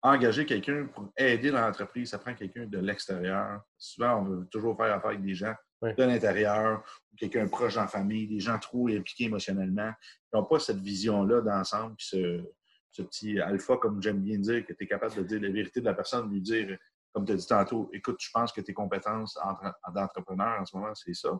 engager 0.03 0.45
quelqu'un, 0.45 0.86
pour 0.86 1.12
aider 1.16 1.51
dans 1.51 1.61
l'entreprise, 1.61 2.11
ça 2.11 2.18
prend 2.18 2.34
quelqu'un 2.34 2.66
de 2.66 2.78
l'extérieur. 2.78 3.62
Souvent, 3.78 4.20
on 4.20 4.24
veut 4.24 4.47
toujours 4.51 4.76
faire 4.76 4.92
affaire 4.95 5.11
avec 5.11 5.22
des 5.22 5.34
gens. 5.34 5.55
De 5.82 6.02
l'intérieur, 6.04 6.82
ou 7.12 7.16
quelqu'un 7.16 7.46
proche 7.48 7.74
dans 7.74 7.82
la 7.82 7.86
famille, 7.88 8.26
des 8.26 8.40
gens 8.40 8.58
trop 8.58 8.88
impliqués 8.88 9.24
émotionnellement, 9.24 9.92
qui 10.00 10.36
n'ont 10.36 10.44
pas 10.44 10.58
cette 10.58 10.78
vision-là 10.80 11.40
d'ensemble, 11.42 11.94
puis 11.96 12.06
ce, 12.10 12.42
ce 12.90 13.02
petit 13.02 13.38
alpha, 13.40 13.76
comme 13.76 14.00
j'aime 14.02 14.20
bien 14.20 14.38
dire, 14.38 14.64
que 14.64 14.72
tu 14.72 14.84
es 14.84 14.86
capable 14.86 15.14
de 15.16 15.22
dire 15.24 15.40
la 15.42 15.50
vérité 15.50 15.80
de 15.80 15.84
la 15.84 15.94
personne, 15.94 16.30
lui 16.30 16.40
dire, 16.40 16.76
comme 17.12 17.24
tu 17.26 17.32
as 17.32 17.36
dit 17.36 17.46
tantôt, 17.46 17.90
écoute, 17.92 18.16
je 18.20 18.30
pense 18.32 18.50
que 18.52 18.60
tes 18.60 18.72
compétences 18.72 19.38
entre- 19.42 19.74
d'entrepreneur 19.94 20.60
en 20.60 20.64
ce 20.64 20.76
moment, 20.76 20.94
c'est 20.94 21.14
ça. 21.14 21.30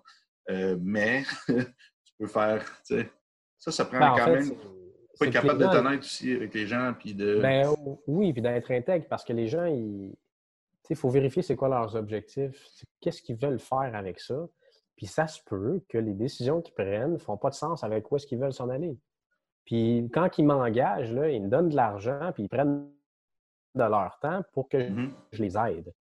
Euh, 0.51 0.77
mais 0.81 1.23
tu 1.47 2.13
peux 2.19 2.27
faire, 2.27 2.65
tu 2.87 2.97
sais, 2.97 3.11
ça, 3.59 3.73
ça 3.73 3.85
prend 3.87 3.99
Ben, 3.99 4.11
en 4.11 4.17
quand 4.17 4.25
fait, 4.27 4.33
même. 4.41 4.53
c'est 5.15 5.27
être 5.27 5.33
capable 5.33 5.59
d'être 5.59 5.73
gens- 5.73 5.79
honnête 5.87 6.01
aussi 6.01 6.33
avec 6.33 6.53
les 6.55 6.67
gens, 6.67 6.95
puis 6.99 7.15
de. 7.15 7.41
Ben, 7.41 7.73
oui, 8.07 8.33
puis 8.33 8.43
d'être 8.43 8.71
intègre, 8.71 9.07
parce 9.09 9.25
que 9.25 9.33
les 9.33 9.49
gens, 9.49 9.65
ils... 9.65 10.15
il 10.91 10.97
faut 10.97 11.09
vérifier 11.09 11.43
c'est 11.43 11.57
quoi 11.57 11.69
leurs 11.69 11.97
objectifs, 11.97 12.85
qu'est-ce 13.01 13.23
qu'ils 13.23 13.37
veulent 13.37 13.59
faire 13.61 13.95
avec 13.95 14.21
ça. 14.21 14.47
Puis 14.97 15.07
ça 15.07 15.27
se 15.27 15.43
peut 15.43 15.83
que 15.89 15.99
les 15.99 16.15
décisions 16.15 16.61
qu'ils 16.63 16.75
prennent 16.75 17.15
ne 17.15 17.19
font 17.19 17.37
pas 17.37 17.51
de 17.51 17.55
sens 17.55 17.83
avec 17.85 18.11
où 18.13 18.17
est-ce 18.17 18.27
qu'ils 18.27 18.39
veulent 18.39 18.53
s'en 18.53 18.69
aller. 18.69 18.97
Puis 19.65 20.09
quand 20.13 20.39
ils 20.39 20.45
m'engagent, 20.45 21.13
là, 21.13 21.31
ils 21.31 21.43
me 21.43 21.49
donnent 21.49 21.71
de 21.71 21.77
l'argent, 21.77 22.31
puis 22.33 22.45
ils 22.45 22.49
prennent 22.49 22.89
de 23.75 23.83
leur 23.83 24.19
temps 24.21 24.43
pour 24.53 24.69
que 24.69 24.77
Mhm. 24.91 25.13
je 25.33 25.43
les 25.43 25.57
aide. 25.57 25.93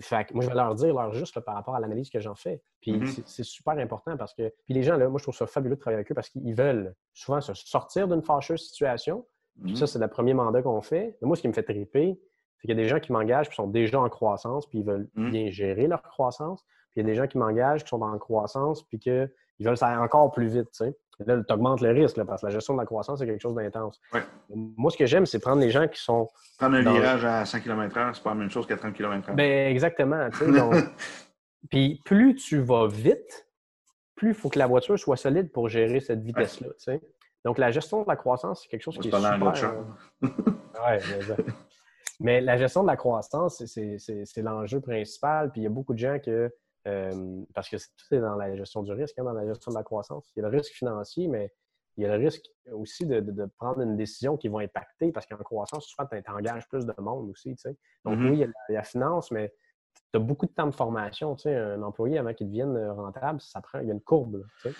Fait 0.00 0.24
que 0.26 0.34
moi, 0.34 0.44
je 0.44 0.48
vais 0.48 0.54
leur 0.54 0.74
dire 0.76 0.94
leur 0.94 1.12
juste 1.12 1.34
là, 1.34 1.42
par 1.42 1.56
rapport 1.56 1.74
à 1.74 1.80
l'analyse 1.80 2.08
que 2.08 2.20
j'en 2.20 2.36
fais. 2.36 2.62
Puis 2.80 2.92
Mhm. 2.92 3.06
c'est- 3.06 3.26
c'est 3.26 3.42
super 3.42 3.76
important 3.78 4.16
parce 4.16 4.32
que. 4.32 4.54
Puis 4.64 4.74
les 4.74 4.84
gens, 4.84 4.96
là, 4.96 5.08
moi, 5.08 5.18
je 5.18 5.24
trouve 5.24 5.34
ça 5.34 5.46
fabuleux 5.48 5.74
de 5.74 5.80
travailler 5.80 5.96
avec 5.96 6.12
eux 6.12 6.14
parce 6.14 6.28
qu'ils 6.28 6.54
veulent 6.54 6.94
souvent 7.12 7.40
se 7.40 7.52
sortir 7.54 8.06
d'une 8.06 8.22
fâcheuse 8.22 8.68
situation. 8.68 9.26
Puis 9.64 9.72
Mhm. 9.72 9.76
ça, 9.76 9.86
c'est 9.88 9.98
le 9.98 10.06
premier 10.06 10.34
mandat 10.34 10.62
qu'on 10.62 10.80
fait. 10.80 11.18
Mais 11.20 11.26
moi, 11.26 11.34
ce 11.36 11.40
qui 11.42 11.48
me 11.48 11.52
fait 11.52 11.64
triper, 11.64 12.20
c'est 12.58 12.68
qu'il 12.68 12.70
y 12.76 12.78
a 12.78 12.82
des 12.82 12.88
gens 12.88 13.00
qui 13.00 13.12
m'engagent 13.12 13.48
qui 13.48 13.54
sont 13.54 13.66
déjà 13.68 14.00
en 14.00 14.08
croissance, 14.08 14.66
puis 14.68 14.78
ils 14.80 14.84
veulent 14.84 15.08
Mhm. 15.14 15.30
bien 15.30 15.50
gérer 15.50 15.86
leur 15.86 16.02
croissance. 16.02 16.64
Puis 16.90 17.00
il 17.00 17.02
y 17.02 17.06
a 17.06 17.06
des 17.06 17.14
gens 17.14 17.26
qui 17.26 17.38
m'engagent 17.38 17.82
qui 17.84 17.88
sont 17.90 18.02
en 18.02 18.18
croissance, 18.18 18.82
puis 18.84 18.98
qu'ils 18.98 19.30
veulent 19.60 19.76
ça 19.76 20.00
encore 20.00 20.30
plus 20.32 20.48
vite. 20.48 20.68
Et 20.82 21.24
Là, 21.26 21.42
tu 21.42 21.52
augmentes 21.52 21.80
le 21.80 21.90
risque, 21.90 22.16
là, 22.16 22.24
parce 22.24 22.42
que 22.42 22.46
la 22.46 22.52
gestion 22.52 22.74
de 22.74 22.78
la 22.80 22.86
croissance, 22.86 23.18
c'est 23.18 23.26
quelque 23.26 23.40
chose 23.42 23.54
d'intense. 23.54 24.00
Ouais. 24.14 24.22
Moi, 24.54 24.90
ce 24.90 24.96
que 24.96 25.04
j'aime, 25.06 25.26
c'est 25.26 25.40
prendre 25.40 25.60
les 25.60 25.70
gens 25.70 25.88
qui 25.88 26.00
sont 26.00 26.28
Prendre 26.58 26.76
un 26.76 26.82
dans- 26.84 26.92
virage 26.92 27.24
à 27.24 27.44
100 27.44 27.60
km/h, 27.60 28.14
c'est 28.14 28.22
pas 28.22 28.30
la 28.30 28.36
même 28.36 28.50
chose 28.50 28.66
qu'à 28.68 28.76
30 28.76 28.94
km/h. 28.94 29.34
Ben, 29.34 29.68
exactement. 29.70 30.28
donc- 30.28 30.74
Puis 31.70 32.00
plus 32.04 32.36
tu 32.36 32.58
vas 32.60 32.86
vite, 32.86 33.48
plus 34.14 34.28
il 34.28 34.34
faut 34.34 34.48
que 34.48 34.58
la 34.60 34.66
voiture 34.68 34.96
soit 34.98 35.16
solide 35.16 35.50
pour 35.52 35.68
gérer 35.68 35.98
cette 36.00 36.22
vitesse-là. 36.22 36.68
Donc, 37.44 37.58
la 37.58 37.70
gestion 37.72 38.02
de 38.02 38.08
la 38.08 38.16
croissance, 38.16 38.62
c'est 38.62 38.68
quelque 38.68 38.82
chose 38.82 38.96
qui 38.98 39.08
est 39.08 39.10
super... 39.10 39.32
euh, 39.32 39.78
ouais, 40.22 41.00
mais, 41.10 41.44
mais 42.20 42.40
la 42.40 42.56
gestion 42.56 42.82
de 42.82 42.88
la 42.88 42.96
croissance, 42.96 43.64
c'est- 43.66 44.36
l'enjeu 44.42 44.80
principal. 44.80 45.50
Puis 45.52 45.60
il 45.60 45.64
y 45.64 45.66
a 45.66 45.70
beaucoup 45.70 45.94
de 45.94 45.98
gens 45.98 46.18
que... 46.18 46.52
euh, 46.86 47.42
parce 47.54 47.68
que 47.68 47.76
c'est- 47.78 47.90
tout 47.96 48.14
est 48.14 48.20
dans 48.20 48.34
la 48.36 48.54
gestion 48.56 48.82
du 48.82 48.92
risque, 48.92 49.18
hein, 49.18 49.24
dans 49.24 49.32
la 49.32 49.46
gestion 49.46 49.70
de 49.72 49.76
la 49.76 49.82
croissance. 49.84 50.30
Il 50.36 50.40
y 50.40 50.44
a 50.44 50.48
le 50.48 50.56
risque 50.56 50.72
financier, 50.72 51.28
mais 51.28 51.52
il 51.96 52.04
y 52.04 52.06
a 52.06 52.16
le 52.16 52.22
risque 52.24 52.44
aussi 52.72 53.04
de, 53.06 53.20
de- 53.20 53.32
de 53.32 53.44
prendre 53.58 53.80
une 53.80 53.96
décision 53.96 54.36
qui 54.36 54.48
va 54.48 54.60
impacter, 54.60 55.10
parce 55.12 55.26
qu'en 55.26 55.36
croissance, 55.36 55.86
souvent, 55.86 56.08
tu 56.10 56.30
engages 56.30 56.68
plus 56.68 56.86
de 56.86 56.94
monde 56.98 57.28
aussi. 57.30 57.50
tu 57.56 57.58
sais. 57.62 57.76
Donc, 58.04 58.18
Mhm. 58.18 58.30
oui, 58.30 58.36
il 58.36 58.40
y 58.40 58.44
a 58.44 58.46
la, 58.46 58.52
la 58.76 58.82
finance, 58.84 59.30
mais 59.30 59.52
as 60.14 60.18
beaucoup 60.18 60.46
de 60.46 60.52
temps 60.52 60.66
de 60.66 60.74
formation. 60.74 61.34
Tu 61.34 61.42
sais, 61.42 61.54
un 61.56 61.82
employé, 61.82 62.18
avant 62.18 62.32
qu'il 62.32 62.46
devienne 62.48 62.76
rentable, 62.90 63.40
ça 63.40 63.60
prend, 63.60 63.80
il 63.80 63.88
y 63.88 63.90
a 63.90 63.94
une 63.94 64.00
courbe. 64.00 64.44
tu 64.62 64.70
sais. 64.70 64.74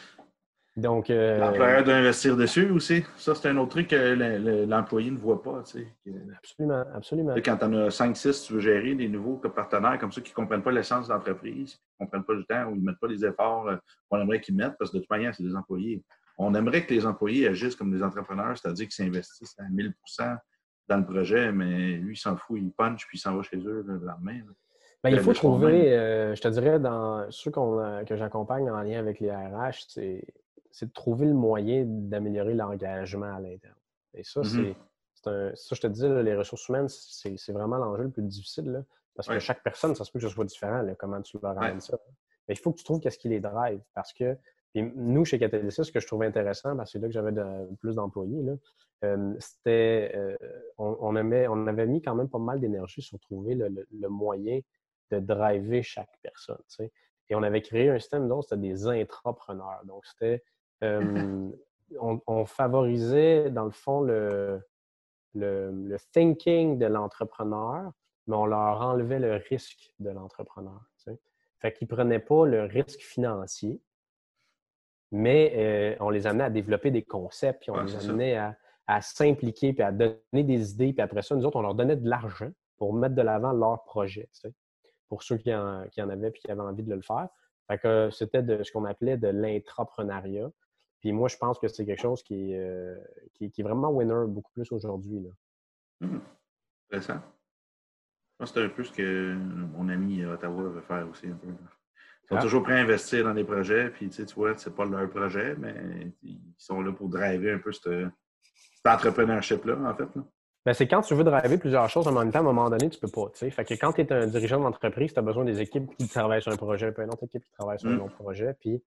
Donc. 0.79 1.11
Euh, 1.11 1.39
L'employeur 1.39 1.83
doit 1.83 1.95
investir 1.95 2.37
dessus 2.37 2.71
aussi. 2.71 3.05
Ça, 3.17 3.35
c'est 3.35 3.49
un 3.49 3.57
autre 3.57 3.71
truc 3.71 3.89
que 3.89 4.67
l'employé 4.67 5.11
ne 5.11 5.19
voit 5.19 5.43
pas. 5.43 5.63
Tu 5.65 5.81
sais. 5.81 6.13
Absolument, 6.37 6.85
absolument. 6.95 7.35
quand 7.45 7.57
tu 7.57 7.65
en 7.65 7.73
as 7.75 7.89
5-6, 7.89 8.47
tu 8.47 8.53
veux 8.55 8.61
gérer 8.61 8.95
des 8.95 9.09
nouveaux 9.09 9.37
partenaires 9.37 9.99
comme 9.99 10.13
ça 10.13 10.21
qui 10.21 10.31
ne 10.31 10.35
comprennent 10.35 10.63
pas 10.63 10.71
l'essence 10.71 11.09
de 11.09 11.13
l'entreprise, 11.13 11.75
qui 11.75 11.81
ne 12.01 12.07
comprennent 12.07 12.25
pas 12.25 12.35
le 12.35 12.45
temps 12.45 12.65
ou 12.67 12.77
ils 12.77 12.81
ne 12.81 12.87
mettent 12.87 13.01
pas 13.01 13.09
les 13.09 13.25
efforts 13.25 13.69
euh, 13.69 13.77
qu'on 14.09 14.21
aimerait 14.21 14.41
qu'ils 14.41 14.55
mettent, 14.55 14.77
parce 14.79 14.91
que 14.91 14.99
de 14.99 15.03
toute 15.03 15.11
manière, 15.11 15.35
c'est 15.35 15.43
des 15.43 15.57
employés. 15.57 16.03
On 16.39 16.55
aimerait 16.55 16.87
que 16.87 16.95
les 16.95 17.05
employés 17.05 17.49
agissent 17.49 17.75
comme 17.75 17.91
des 17.91 18.03
entrepreneurs, 18.03 18.57
c'est-à-dire 18.57 18.87
qu'ils 18.87 19.05
s'investissent 19.05 19.57
à 19.59 19.65
1000% 19.65 20.37
dans 20.89 20.97
le 20.97 21.05
projet, 21.05 21.51
mais 21.51 21.97
lui, 21.97 22.15
il 22.15 22.17
s'en 22.17 22.37
fout, 22.37 22.59
il 22.61 22.71
punch 22.71 23.07
puis 23.07 23.19
il 23.19 23.21
s'en 23.21 23.37
va 23.37 23.43
chez 23.43 23.59
eux 23.59 23.85
le 23.87 23.99
lendemain. 23.99 24.41
Ben, 25.03 25.11
il 25.11 25.21
faut 25.21 25.33
trouver, 25.33 25.93
euh, 25.93 26.35
je 26.35 26.41
te 26.41 26.49
dirais, 26.49 26.81
dans 26.81 27.31
ceux 27.31 27.51
que 27.51 28.17
j'accompagne 28.17 28.69
en 28.71 28.83
lien 28.83 28.99
avec 28.99 29.21
les 29.21 29.31
RH, 29.31 29.85
c'est 29.89 30.25
c'est 30.71 30.87
de 30.87 30.93
trouver 30.93 31.27
le 31.27 31.35
moyen 31.35 31.85
d'améliorer 31.87 32.55
l'engagement 32.55 33.35
à 33.35 33.41
l'interne. 33.41 33.75
Et 34.15 34.25
ça, 34.25 34.41
mm-hmm. 34.41 34.75
c'est 35.15 35.29
un. 35.29 35.53
Ça, 35.55 35.75
je 35.75 35.81
te 35.81 35.87
dis, 35.87 36.09
les 36.09 36.37
ressources 36.37 36.69
humaines, 36.69 36.89
c'est 36.89 37.53
vraiment 37.53 37.77
l'enjeu 37.77 38.05
le 38.05 38.11
plus 38.11 38.23
difficile. 38.23 38.85
parce 39.15 39.29
que 39.29 39.39
chaque 39.39 39.63
personne, 39.63 39.95
ça 39.95 40.05
se 40.05 40.13
peut 40.13 40.19
que 40.19 40.29
ce 40.29 40.33
soit 40.33 40.45
différent, 40.45 40.85
comment 40.99 41.21
tu 41.23 41.39
leur 41.43 41.55
ramènes 41.55 41.81
ça. 41.81 41.99
Mais 42.47 42.55
il 42.55 42.59
faut 42.59 42.73
que 42.73 42.79
tu 42.79 42.85
trouves 42.85 43.01
qu'est-ce 43.01 43.19
qui 43.19 43.29
les 43.29 43.41
drive. 43.41 43.81
Parce 43.95 44.13
que 44.13 44.37
nous, 44.75 45.25
chez 45.25 45.39
Catalysis, 45.39 45.85
ce 45.85 45.93
que 45.93 46.01
je 46.01 46.07
trouvais 46.07 46.27
intéressant, 46.27 46.77
parce 46.77 46.93
que 46.93 46.99
c'est 46.99 47.03
là 47.03 47.09
que 47.09 47.15
j'avais 47.15 47.33
plus 47.81 47.95
d'employés, 47.95 48.45
euh, 49.05 49.35
c'était 49.39 50.13
euh, 50.15 50.37
on, 50.77 50.97
on, 51.01 51.17
avait 51.17 51.87
mis 51.87 52.03
quand 52.03 52.15
même 52.15 52.29
pas 52.29 52.39
mal 52.39 52.61
d'énergie 52.61 53.01
sur 53.01 53.19
trouver 53.21 53.55
le, 53.55 54.09
moyen 54.09 54.61
de 55.11 55.21
driver 55.21 55.83
chaque 55.83 56.19
personne. 56.23 56.59
Et 57.31 57.35
on 57.35 57.43
avait 57.43 57.63
créé 57.63 57.91
un 57.91 57.99
système 57.99 58.29
dont 58.29 58.43
c'était 58.43 58.57
des 58.57 58.87
intrapreneurs. 58.87 59.83
Donc, 59.85 60.05
c'était 60.07 60.43
on, 60.83 62.45
favorisait, 62.45 63.51
dans 63.51 63.65
le 63.65 63.71
fond, 63.71 64.01
le, 64.01 64.61
le, 65.35 65.97
thinking 66.13 66.79
de 66.79 66.87
l'entrepreneur, 66.87 67.93
mais 68.27 68.37
on 68.37 68.47
leur 68.47 68.83
enlevait 68.83 69.19
le 69.19 69.35
risque 69.37 69.93
de 69.99 70.11
l'entrepreneur. 70.11 70.81
Fait 71.61 71.73
qu'ils 71.73 71.89
ne 71.91 71.95
prenaient 71.95 72.21
pas 72.21 72.47
le 72.47 72.65
risque 72.65 73.01
financier, 73.01 73.81
mais 75.11 75.97
on 76.01 76.11
les 76.11 76.27
amenait 76.27 76.45
à 76.45 76.51
développer 76.51 76.91
des 76.91 77.03
concepts, 77.03 77.63
puis 77.63 77.71
on 77.71 77.83
les 77.83 77.97
amenait 77.97 78.37
à, 78.37 79.01
s'impliquer, 79.01 79.73
puis 79.73 79.83
à 79.83 79.93
donner 79.93 80.45
des 80.45 80.73
idées, 80.73 80.93
puis 80.93 81.03
après 81.03 81.23
ça, 81.23 81.35
nous 81.35 81.45
autres, 81.45 81.57
on 81.57 81.63
leur 81.63 81.75
donnait 81.75 81.97
de 81.97 82.09
l'argent 82.09 82.51
pour 82.77 82.95
mettre 82.95 83.15
de 83.17 83.23
l'avant 83.23 83.53
leur 83.53 83.83
projet, 83.85 84.29
pour 85.09 85.23
ceux 85.23 85.37
qui 85.37 85.53
en, 85.53 85.85
qui 85.91 86.01
en, 86.01 86.09
avaient 86.09 86.29
et 86.29 86.33
qui 86.33 86.51
avaient 86.51 86.61
envie 86.61 86.85
de 86.85 86.95
le 86.95 87.03
faire. 87.03 87.29
Fait 87.67 87.79
que 87.79 88.09
c'était 88.11 88.43
de 88.43 88.63
ce 88.63 88.73
qu'on 88.73 88.85
appelait 88.85 89.17
de 89.17 89.29
l'intrapreneuriat. 89.29 90.51
Puis 91.01 91.13
moi, 91.13 91.29
je 91.29 91.37
pense 91.37 91.59
que 91.59 91.69
c'est 91.69 91.87
quelque 91.87 92.01
chose 92.01 92.23
qui 92.23 92.53
est, 92.53 92.59
euh, 92.59 92.97
qui, 93.35 93.45
est 93.47 93.63
vraiment 93.63 93.91
winner 93.91 94.27
beaucoup 94.27 94.53
plus 94.53 94.71
aujourd'hui. 94.73 95.21
Mmh. 96.01 96.19
Intéressant. 96.91 97.21
C'est 98.45 98.63
un 98.65 98.69
peu 98.69 98.85
ce 98.85 98.93
que 98.93 99.35
mon 99.35 99.89
ami 99.89 100.23
à 100.25 100.33
Ottawa 100.33 100.63
veut 100.63 100.81
faire 100.81 101.09
aussi 101.09 101.27
un 101.27 101.35
peu. 101.35 101.49
Ils 101.49 102.29
sont 102.29 102.37
ah. 102.37 102.43
toujours 102.43 102.63
prêts 102.63 102.75
à 102.75 102.83
investir 102.83 103.25
dans 103.25 103.35
des 103.35 103.45
projets, 103.45 103.91
puis 103.91 104.09
tu, 104.09 104.17
sais, 104.17 104.27
tu 104.27 104.35
vois, 104.35 104.57
c'est 104.57 104.75
pas 104.75 104.85
leur 104.85 105.09
projet, 105.09 105.57
mais 105.59 105.75
ils 106.23 106.41
sont 106.57 106.81
là 106.81 106.93
pour 106.93 107.09
driver 107.09 107.55
un 107.55 107.59
peu 107.59 107.73
cet 107.73 107.89
entrepreneurship-là, 108.85 109.77
en 109.77 109.95
fait. 109.95 110.09
Ben, 110.65 110.75
c'est 110.75 110.87
quand 110.87 111.01
tu 111.01 111.15
veux 111.15 111.25
driver 111.25 111.59
plusieurs 111.59 111.89
choses 111.89 112.07
en 112.07 112.13
même 112.13 112.31
temps, 112.31 112.41
à 112.41 112.43
un 112.43 112.45
moment 112.45 112.69
donné, 112.69 112.91
tu 112.91 113.01
peux 113.01 113.09
pas. 113.09 113.31
Fait 113.35 113.65
que 113.65 113.75
quand 113.75 113.93
tu 113.93 114.03
es 114.03 114.13
un 114.13 114.27
dirigeant 114.27 114.61
d'entreprise, 114.61 115.13
tu 115.13 115.19
as 115.19 115.23
besoin 115.23 115.45
des 115.45 115.61
équipes 115.61 115.97
qui 115.97 116.09
travaillent 116.09 116.43
sur 116.43 116.53
un 116.53 116.57
projet, 116.57 116.93
puis 116.93 117.03
une 117.03 117.11
autre 117.11 117.25
équipe 117.25 117.43
qui 117.43 117.53
travaille 117.53 117.81
sur 117.81 117.89
un 117.89 117.95
mmh. 117.97 118.03
autre 118.03 118.17
projet. 118.17 118.55
Puis 118.61 118.83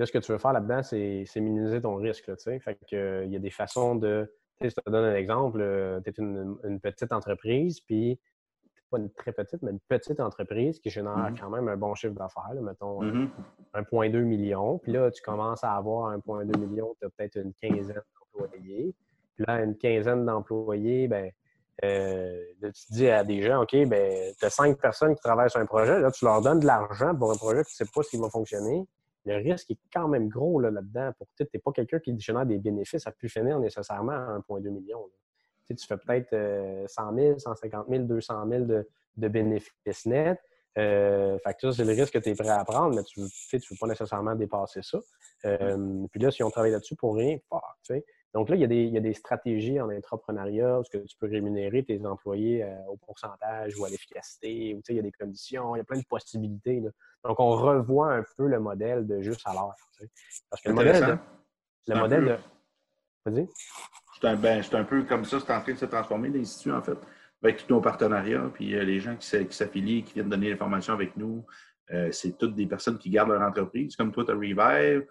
Là, 0.00 0.06
ce 0.06 0.12
que 0.12 0.18
tu 0.18 0.32
veux 0.32 0.38
faire 0.38 0.54
là-dedans, 0.54 0.82
c'est 0.82 1.40
minimiser 1.40 1.82
ton 1.82 1.96
risque. 1.96 2.26
Là, 2.26 2.34
fait 2.38 2.78
que, 2.90 2.96
euh, 2.96 3.24
il 3.26 3.32
y 3.32 3.36
a 3.36 3.38
des 3.38 3.50
façons 3.50 3.96
de. 3.96 4.34
Je 4.62 4.68
te 4.68 4.90
donne 4.90 5.04
un 5.04 5.14
exemple. 5.14 5.60
Euh, 5.60 6.00
tu 6.00 6.08
es 6.08 6.14
une, 6.16 6.80
petite 6.80 7.12
entreprise, 7.12 7.82
puis 7.82 8.18
pas 8.90 8.96
une 8.96 9.10
très 9.10 9.32
petite, 9.32 9.60
mais 9.60 9.72
une 9.72 9.80
petite 9.88 10.18
entreprise 10.18 10.80
qui 10.80 10.88
génère 10.88 11.12
mm-hmm. 11.18 11.38
quand 11.38 11.50
même 11.50 11.68
un 11.68 11.76
bon 11.76 11.94
chiffre 11.94 12.14
d'affaires, 12.14 12.50
mettons 12.62 13.02
1,2 13.02 13.26
mm-hmm. 13.74 14.22
million. 14.22 14.78
Puis 14.78 14.92
là, 14.92 15.10
tu 15.10 15.20
commences 15.20 15.62
à 15.64 15.74
avoir 15.74 16.16
1,2 16.16 16.58
million, 16.58 16.96
tu 16.98 17.06
as 17.06 17.10
peut-être 17.10 17.36
une 17.36 17.52
quinzaine 17.52 18.00
d'employés. 18.34 18.94
Puis 19.34 19.44
là, 19.46 19.62
une 19.62 19.76
quinzaine 19.76 20.24
d'employés, 20.24 21.08
ben, 21.08 21.30
euh, 21.84 22.42
tu 22.62 22.92
dis 22.92 23.08
à 23.10 23.22
des 23.22 23.42
gens, 23.42 23.62
OK, 23.64 23.76
ben, 23.86 24.32
tu 24.38 24.46
as 24.46 24.50
cinq 24.50 24.78
personnes 24.80 25.14
qui 25.14 25.20
travaillent 25.20 25.50
sur 25.50 25.60
un 25.60 25.66
projet, 25.66 26.00
là, 26.00 26.10
tu 26.10 26.24
leur 26.24 26.40
donnes 26.40 26.60
de 26.60 26.66
l'argent 26.66 27.14
pour 27.14 27.30
un 27.30 27.36
projet, 27.36 27.62
tu 27.64 27.82
ne 27.82 27.86
sais 27.86 27.92
pas 27.94 28.02
s'il 28.02 28.18
va 28.18 28.30
fonctionner 28.30 28.88
le 29.24 29.36
risque 29.36 29.70
est 29.70 29.78
quand 29.92 30.08
même 30.08 30.28
gros 30.28 30.60
là-dedans. 30.60 31.12
pour 31.18 31.26
tu 31.36 31.46
n'es 31.52 31.60
pas 31.60 31.72
quelqu'un 31.72 31.98
qui 31.98 32.18
génère 32.18 32.46
des 32.46 32.58
bénéfices 32.58 33.06
à 33.06 33.12
plus 33.12 33.28
finir 33.28 33.58
nécessairement 33.58 34.12
à 34.12 34.38
1,2 34.48 34.70
million. 34.70 35.00
Tu, 35.66 35.76
fais 35.86 35.96
peut-être 35.96 36.88
100 36.88 37.14
000, 37.14 37.38
150 37.38 37.86
000, 37.88 38.02
200 38.04 38.48
000 38.48 38.64
de, 38.64 39.28
bénéfices 39.28 40.06
nets. 40.06 40.40
Euh, 40.78 41.38
fait 41.38 41.54
que 41.54 41.60
ça, 41.60 41.72
c'est 41.72 41.84
le 41.84 41.92
risque 41.92 42.14
que 42.14 42.18
tu 42.18 42.30
es 42.30 42.34
prêt 42.34 42.48
à 42.48 42.64
prendre, 42.64 42.94
mais 42.96 43.02
tu 43.04 43.20
ne 43.20 43.24
veux 43.26 43.76
pas 43.78 43.86
nécessairement 43.86 44.34
dépasser 44.34 44.82
ça. 44.82 44.98
Euh, 45.44 46.06
puis 46.10 46.20
là, 46.20 46.30
si 46.30 46.42
on 46.42 46.50
travaille 46.50 46.72
là-dessus 46.72 46.96
pour 46.96 47.16
rien, 47.16 47.36
tu 47.38 47.58
sais. 47.82 48.04
Donc 48.32 48.48
là, 48.48 48.54
il 48.54 48.60
y, 48.60 48.96
a 48.96 49.00
des, 49.00 49.14
stratégies 49.14 49.80
en 49.80 49.90
entrepreneuriat 49.90 50.78
où 50.78 50.84
tu 50.84 51.16
peux 51.18 51.26
rémunérer 51.26 51.82
tes 51.82 52.04
employés 52.06 52.62
euh, 52.62 52.76
au 52.88 52.96
pourcentage 52.96 53.76
ou 53.76 53.84
à 53.84 53.88
l'efficacité, 53.88 54.74
ou 54.74 54.82
il 54.88 54.96
y 54.96 54.98
a 55.00 55.02
des 55.02 55.10
conditions, 55.10 55.74
il 55.74 55.78
y 55.78 55.80
a 55.80 55.84
plein 55.84 55.98
de 55.98 56.04
possibilités. 56.04 56.80
Donc, 57.24 57.40
on 57.40 57.50
revoit 57.50 58.12
un 58.14 58.24
peu 58.36 58.46
le 58.46 58.60
modèle 58.60 59.06
de 59.06 59.20
juste 59.20 59.42
à 59.46 59.52
l'heure. 59.52 59.74
Parce 60.48 60.62
que 60.62 60.68
le 60.68 60.74
modèle 60.74 61.06
de. 61.06 61.18
Le 61.92 61.98
modèle 61.98 62.24
de. 62.24 62.36
Vas-y. 63.26 63.48
C'est 64.20 64.28
un, 64.28 64.36
ben, 64.36 64.62
un, 64.72 64.84
peu 64.84 65.02
comme 65.02 65.24
ça, 65.24 65.40
c'est 65.40 65.52
en 65.52 65.60
train 65.60 65.72
de 65.72 65.78
se 65.78 65.86
transformer, 65.86 66.28
l'Institut, 66.28 66.72
en 66.72 66.82
fait, 66.82 66.98
avec 67.42 67.66
tous 67.66 67.74
nos 67.74 67.80
partenariats, 67.80 68.48
puis 68.54 68.76
euh, 68.76 68.84
les 68.84 69.00
gens 69.00 69.16
qui 69.16 69.26
s'affilient, 69.50 70.04
qui 70.04 70.14
viennent 70.14 70.28
donner 70.28 70.50
l'information 70.50 70.94
avec 70.94 71.16
nous. 71.16 71.44
Euh, 71.90 72.12
c'est 72.12 72.38
toutes 72.38 72.54
des 72.54 72.66
personnes 72.66 72.98
qui 72.98 73.10
gardent 73.10 73.30
leur 73.30 73.42
entreprise, 73.42 73.96
comme 73.96 74.12
toi, 74.12 74.24
tu 74.24 74.30
as 74.30 74.34
Revive, 74.34 75.04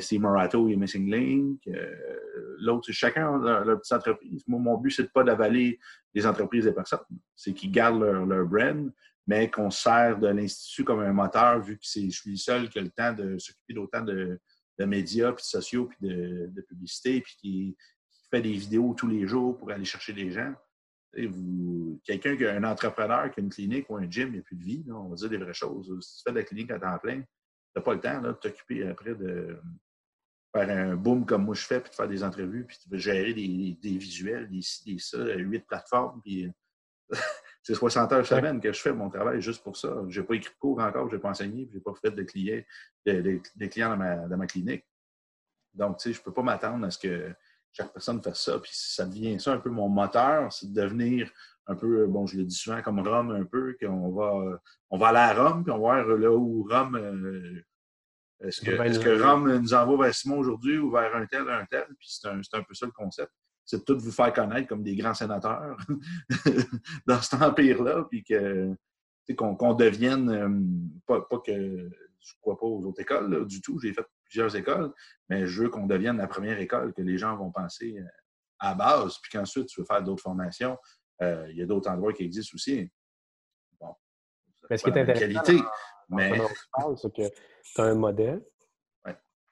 c'est 0.00 0.18
Morato 0.18 0.68
et 0.68 0.76
Missing 0.76 1.10
Link. 1.10 1.60
Euh, 1.68 2.56
l'autre, 2.58 2.86
c'est 2.86 2.92
chacun 2.92 3.38
leur, 3.38 3.64
leur, 3.64 3.78
petite 3.78 3.92
entreprise. 3.92 4.44
Moi, 4.46 4.60
mon 4.60 4.76
but, 4.76 4.90
c'est 4.90 5.04
de 5.04 5.08
pas 5.08 5.24
d'avaler 5.24 5.78
les 6.14 6.26
entreprises 6.26 6.64
des 6.64 6.72
personnes. 6.72 7.00
C'est 7.34 7.54
qu'ils 7.54 7.72
gardent 7.72 8.02
leur, 8.02 8.46
brand, 8.46 8.92
mais 9.26 9.50
qu'on 9.50 9.70
sert 9.70 10.18
de 10.18 10.28
l'Institut 10.28 10.84
comme 10.84 11.00
un 11.00 11.12
moteur, 11.12 11.60
vu 11.60 11.78
que 11.78 11.84
je 11.84 12.10
suis 12.10 12.30
le 12.30 12.36
seul 12.36 12.68
qui 12.68 12.78
a 12.78 12.82
le 12.82 12.90
temps 12.90 13.12
de 13.12 13.38
s'occuper 13.38 13.74
d'autant 13.74 14.02
de, 14.02 14.38
médias, 14.80 15.32
puis 15.32 15.42
de 15.42 15.46
sociaux, 15.46 15.86
puis 15.86 16.08
de, 16.08 16.60
publicité, 16.68 17.20
puis 17.20 17.36
qui, 17.38 17.76
fait 18.30 18.40
des 18.40 18.52
vidéos 18.52 18.94
tous 18.96 19.08
les 19.08 19.26
jours 19.26 19.58
pour 19.58 19.72
aller 19.72 19.84
chercher 19.84 20.12
des 20.12 20.30
gens. 20.30 20.54
Quelqu'un 22.04 22.36
qui 22.36 22.46
a 22.46 22.54
un 22.54 22.62
entrepreneur, 22.62 23.28
qui 23.32 23.40
a 23.40 23.42
une 23.42 23.50
clinique 23.50 23.90
ou 23.90 23.96
un 23.96 24.08
gym, 24.08 24.28
il 24.28 24.34
n'y 24.34 24.38
a 24.38 24.42
plus 24.42 24.54
de 24.54 24.62
vie. 24.62 24.84
on 24.88 25.08
va 25.08 25.16
dire 25.16 25.28
des 25.28 25.36
vraies 25.36 25.52
choses. 25.52 25.92
Si 26.00 26.18
tu 26.18 26.22
fais 26.24 26.30
de 26.30 26.38
la 26.38 26.44
clinique 26.44 26.70
à 26.70 26.78
temps 26.78 26.96
plein, 26.98 27.24
n'as 27.76 27.82
pas 27.82 27.94
le 27.94 28.00
temps 28.00 28.20
de 28.20 28.32
t'occuper 28.32 28.86
après 28.86 29.14
de 29.14 29.60
faire 30.54 30.68
un 30.70 30.96
boom 30.96 31.24
comme 31.24 31.44
moi 31.44 31.54
je 31.54 31.64
fais, 31.64 31.80
puis 31.80 31.90
de 31.90 31.94
faire 31.94 32.08
des 32.08 32.24
entrevues, 32.24 32.66
puis 32.66 32.78
de 32.86 32.96
gérer 32.96 33.32
des, 33.32 33.76
visuels, 33.82 34.48
des 34.48 34.60
des 34.84 34.98
ça, 34.98 35.18
huit 35.36 35.66
plateformes, 35.66 36.20
puis 36.22 36.50
c'est 37.62 37.74
60 37.74 38.12
heures 38.12 38.26
semaine 38.26 38.60
que 38.60 38.72
je 38.72 38.80
fais 38.80 38.92
mon 38.92 39.10
travail 39.10 39.40
juste 39.40 39.62
pour 39.62 39.76
ça. 39.76 40.04
Je 40.08 40.20
n'ai 40.20 40.26
pas 40.26 40.34
écrit 40.34 40.52
de 40.52 40.58
cours 40.58 40.80
encore, 40.80 41.08
je 41.08 41.16
n'ai 41.16 41.20
pas 41.20 41.30
enseigné, 41.30 41.68
je 41.70 41.76
n'ai 41.76 41.82
pas 41.82 41.94
fait 41.94 42.10
de 42.10 42.22
clients, 42.22 42.62
de, 43.06 43.66
clients 43.66 43.96
dans 43.96 44.36
ma, 44.36 44.46
clinique. 44.46 44.84
Donc, 45.74 45.98
tu 45.98 46.08
sais, 46.08 46.12
je 46.12 46.20
ne 46.20 46.24
peux 46.24 46.32
pas 46.32 46.42
m'attendre 46.42 46.84
à 46.86 46.90
ce 46.90 46.98
que 46.98 47.32
chaque 47.72 47.92
personne 47.92 48.22
fasse 48.22 48.44
ça. 48.44 48.58
Puis 48.58 48.72
ça 48.74 49.06
devient 49.06 49.38
ça 49.40 49.52
un 49.52 49.58
peu 49.58 49.70
mon 49.70 49.88
moteur, 49.88 50.52
c'est 50.52 50.72
de 50.72 50.80
devenir 50.80 51.30
un 51.66 51.76
peu, 51.76 52.06
bon, 52.06 52.26
je 52.26 52.36
le 52.38 52.44
dis 52.44 52.54
souvent 52.54 52.82
comme 52.82 53.00
Rome 53.00 53.30
un 53.30 53.44
peu, 53.44 53.76
qu'on 53.80 54.10
va, 54.10 54.60
on 54.90 54.98
va 54.98 55.08
aller 55.08 55.18
à 55.18 55.42
Rome, 55.42 55.62
puis 55.62 55.72
on 55.72 55.76
va 55.76 56.02
voir 56.02 56.16
là 56.16 56.32
où 56.32 56.66
Rome. 56.68 56.96
Euh, 56.96 57.64
est-ce 58.40 58.62
que, 58.62 58.70
est 58.70 59.02
que, 59.02 59.22
Rome 59.22 59.58
nous 59.58 59.74
envoie 59.74 60.06
vers 60.06 60.14
Simon 60.14 60.38
aujourd'hui 60.38 60.78
ou 60.78 60.90
vers 60.90 61.14
un 61.14 61.26
tel, 61.26 61.48
un 61.48 61.66
tel? 61.66 61.84
Puis 61.98 62.08
c'est 62.10 62.26
un, 62.26 62.40
un, 62.40 62.62
peu 62.62 62.74
ça 62.74 62.86
le 62.86 62.92
concept. 62.92 63.30
C'est 63.64 63.78
de 63.78 63.84
tout 63.84 63.98
vous 64.00 64.10
faire 64.10 64.32
connaître 64.32 64.66
comme 64.66 64.82
des 64.82 64.96
grands 64.96 65.14
sénateurs 65.14 65.76
dans 67.06 67.20
cet 67.20 67.40
empire-là, 67.40 68.06
puis 68.10 68.24
que 68.24 68.74
qu'on 69.36 69.74
devienne, 69.74 70.28
euh, 70.28 70.48
pas, 71.06 71.20
pas, 71.20 71.38
que 71.38 71.52
je 71.52 72.34
ne 72.34 72.40
crois 72.40 72.58
pas 72.58 72.66
aux 72.66 72.84
autres 72.84 73.00
écoles 73.00 73.46
du 73.46 73.60
tout, 73.60 73.78
j'ai 73.78 73.92
fait 73.92 74.04
plusieurs 74.30 74.54
écoles, 74.56 74.92
mais 75.28 75.46
je 75.46 75.62
veux 75.62 75.68
qu'on 75.68 75.86
devienne 75.86 76.16
la 76.16 76.28
première 76.28 76.58
école 76.58 76.94
que 76.94 77.02
les 77.02 77.18
gens 77.18 77.36
vont 77.36 77.50
penser 77.50 77.98
euh, 77.98 78.04
à 78.60 78.74
base, 78.74 79.18
puis 79.22 79.30
qu'ensuite 79.32 79.66
tu 79.66 79.80
veux 79.80 79.86
faire 79.86 80.02
d'autres 80.02 80.22
formations, 80.22 80.78
euh, 81.22 81.46
il 81.50 81.58
y 81.58 81.62
a 81.62 81.66
d'autres 81.66 81.90
endroits 81.90 82.12
qui 82.12 82.24
existent 82.24 82.54
aussi. 82.54 82.90
Bon, 83.80 83.94
mais 84.68 84.78
ce 84.78 84.84
qui 84.84 84.90
est 84.90 85.00
intéressant, 85.00 85.42
qualité, 85.42 85.64
mais... 86.08 86.32
c'est 86.96 87.12
que 87.12 87.28
tu 87.28 87.80
as 87.80 87.84
un 87.84 87.94
modèle 87.94 88.42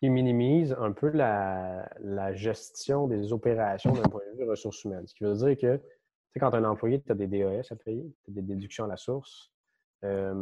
qui 0.00 0.10
minimise 0.10 0.76
un 0.78 0.92
peu 0.92 1.08
la, 1.10 2.32
gestion 2.34 3.08
des 3.08 3.32
opérations 3.32 3.92
d'un 3.92 4.02
point 4.02 4.22
de 4.32 4.38
vue 4.38 4.48
ressources 4.48 4.84
humaines. 4.84 5.06
Ce 5.08 5.14
qui 5.14 5.24
veut 5.24 5.34
dire 5.34 5.56
que, 5.56 5.76
tu 5.76 5.82
sais, 6.32 6.40
quand 6.40 6.50
tu 6.50 6.56
as 6.56 6.60
un 6.60 6.64
employé, 6.64 7.02
tu 7.02 7.10
as 7.10 7.16
des 7.16 7.26
DAS 7.26 7.66
à 7.72 7.76
payer, 7.76 8.04
tu 8.24 8.30
as 8.30 8.34
des 8.34 8.42
déductions 8.42 8.84
à 8.84 8.88
la 8.88 8.96
source, 8.96 9.52
euh, 10.04 10.32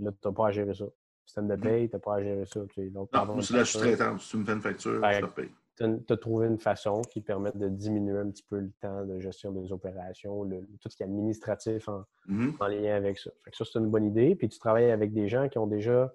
là, 0.00 0.10
tu 0.10 0.28
n'as 0.28 0.34
pas 0.34 0.48
à 0.48 0.50
gérer 0.50 0.74
ça. 0.74 0.86
Système 1.28 1.46
de 1.48 1.56
paye, 1.56 1.90
tu 1.90 1.94
n'as 1.94 2.00
pas 2.00 2.14
à 2.14 2.22
gérer 2.22 2.46
ça. 2.46 2.60
Tu 2.70 2.74
sais, 2.74 2.88
donc, 2.88 3.10
Non, 3.12 3.18
pardon, 3.26 3.42
c'est 3.42 3.54
la 3.54 3.64
sous-traitance. 3.66 4.22
Si 4.24 4.30
tu 4.30 4.36
me 4.38 4.44
fais 4.46 4.52
une 4.54 4.62
facture, 4.62 5.10
je 5.12 5.20
te 5.20 5.26
paye. 5.26 5.50
tu 5.76 5.84
as 6.12 6.16
trouvé 6.16 6.46
une 6.46 6.58
façon 6.58 7.02
qui 7.02 7.20
permet 7.20 7.52
de 7.54 7.68
diminuer 7.68 8.18
un 8.18 8.30
petit 8.30 8.42
peu 8.48 8.58
le 8.60 8.70
temps 8.80 9.04
de 9.04 9.20
gestion 9.20 9.52
des 9.52 9.70
opérations, 9.70 10.42
le- 10.44 10.62
tout 10.80 10.88
ce 10.88 10.96
qui 10.96 11.02
est 11.02 11.06
administratif 11.06 11.86
en, 11.90 12.02
Mhm. 12.26 12.54
en 12.58 12.66
lien 12.66 12.94
avec 12.96 13.18
ça. 13.18 13.30
Fait 13.44 13.50
que 13.50 13.56
ça, 13.58 13.66
c'est 13.70 13.78
une 13.78 13.90
bonne 13.90 14.06
idée. 14.06 14.34
Puis 14.36 14.48
tu 14.48 14.58
travailles 14.58 14.90
avec 14.90 15.12
des 15.12 15.28
gens 15.28 15.50
qui 15.50 15.58
ont 15.58 15.66
déjà 15.66 16.10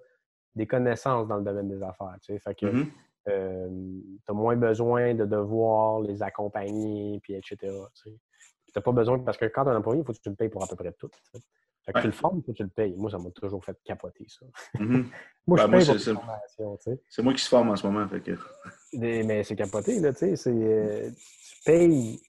des 0.56 0.66
connaissances 0.66 1.28
dans 1.28 1.36
le 1.36 1.44
domaine 1.44 1.68
des 1.68 1.80
affaires. 1.82 2.16
tu 2.20 2.32
sais. 2.32 2.38
Fait 2.40 2.54
que 2.56 2.66
Mhm. 2.66 2.86
tu 3.24 3.30
as 4.28 4.32
moins 4.34 4.56
besoin 4.56 5.14
de 5.14 5.24
devoir 5.24 6.00
les 6.00 6.24
accompagner, 6.24 7.20
puis 7.22 7.34
etc. 7.34 7.56
Tu 7.94 8.10
n'as 8.74 8.82
pas 8.82 8.92
besoin, 8.92 9.20
parce 9.20 9.38
que 9.38 9.44
quand 9.44 9.62
tu 9.62 9.70
es 9.70 9.72
un 9.72 9.76
employé, 9.76 10.00
il 10.00 10.04
faut 10.04 10.12
que 10.12 10.18
tu 10.18 10.28
le 10.28 10.34
payes 10.34 10.48
pour 10.48 10.64
à 10.64 10.66
peu 10.66 10.74
près 10.74 10.92
tout. 10.92 11.08
tu 11.08 11.38
sais. 11.38 11.44
Fait 11.84 11.92
que 11.92 11.98
Ouais. 11.98 12.02
tu 12.02 12.06
le 12.08 12.12
formes, 12.14 12.42
que 12.42 12.52
tu 12.52 12.62
le 12.62 12.68
payes. 12.68 12.94
Moi, 12.96 13.10
ça 13.10 13.18
m'a 13.18 13.30
toujours 13.30 13.62
fait 13.64 13.76
capoter, 13.84 14.26
ça. 14.28 14.46
Mhm. 14.78 15.06
Moi, 15.46 15.58
Ben, 15.58 15.66
je 15.66 15.70
paye 15.70 15.84
c'est- 15.84 15.98
c'est- 15.98 16.12
la 16.14 16.20
formation, 16.20 16.76
tu 16.78 16.82
sais. 16.92 17.00
C'est 17.10 17.22
moi 17.22 17.32
qui 17.34 17.42
se 17.42 17.48
forme 17.50 17.68
en 17.70 17.76
ce 17.76 17.86
moment. 17.86 18.08
Fait 18.08 18.20
que... 18.20 18.32
Mais 18.94 19.44
c'est 19.44 19.56
capoté, 19.56 20.00
là, 20.00 20.12
tu 20.14 20.34
sais. 20.36 20.50
euh, 20.50 21.10
tu 21.10 21.62
payes 21.66 22.20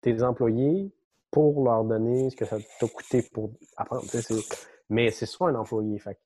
tes 0.00 0.22
employés 0.22 0.90
pour 1.30 1.64
leur 1.64 1.84
donner 1.84 2.30
ce 2.30 2.36
que 2.36 2.44
ça 2.44 2.56
t'a 2.80 2.88
coûté 2.88 3.22
pour 3.22 3.52
apprendre. 3.76 4.02
tu 4.02 4.08
sais, 4.08 4.22
c'est- 4.22 4.66
Mais 4.90 5.10
c'est 5.10 5.26
soit 5.26 5.50
un 5.50 5.54
employé. 5.54 5.98
Fait, 6.00 6.18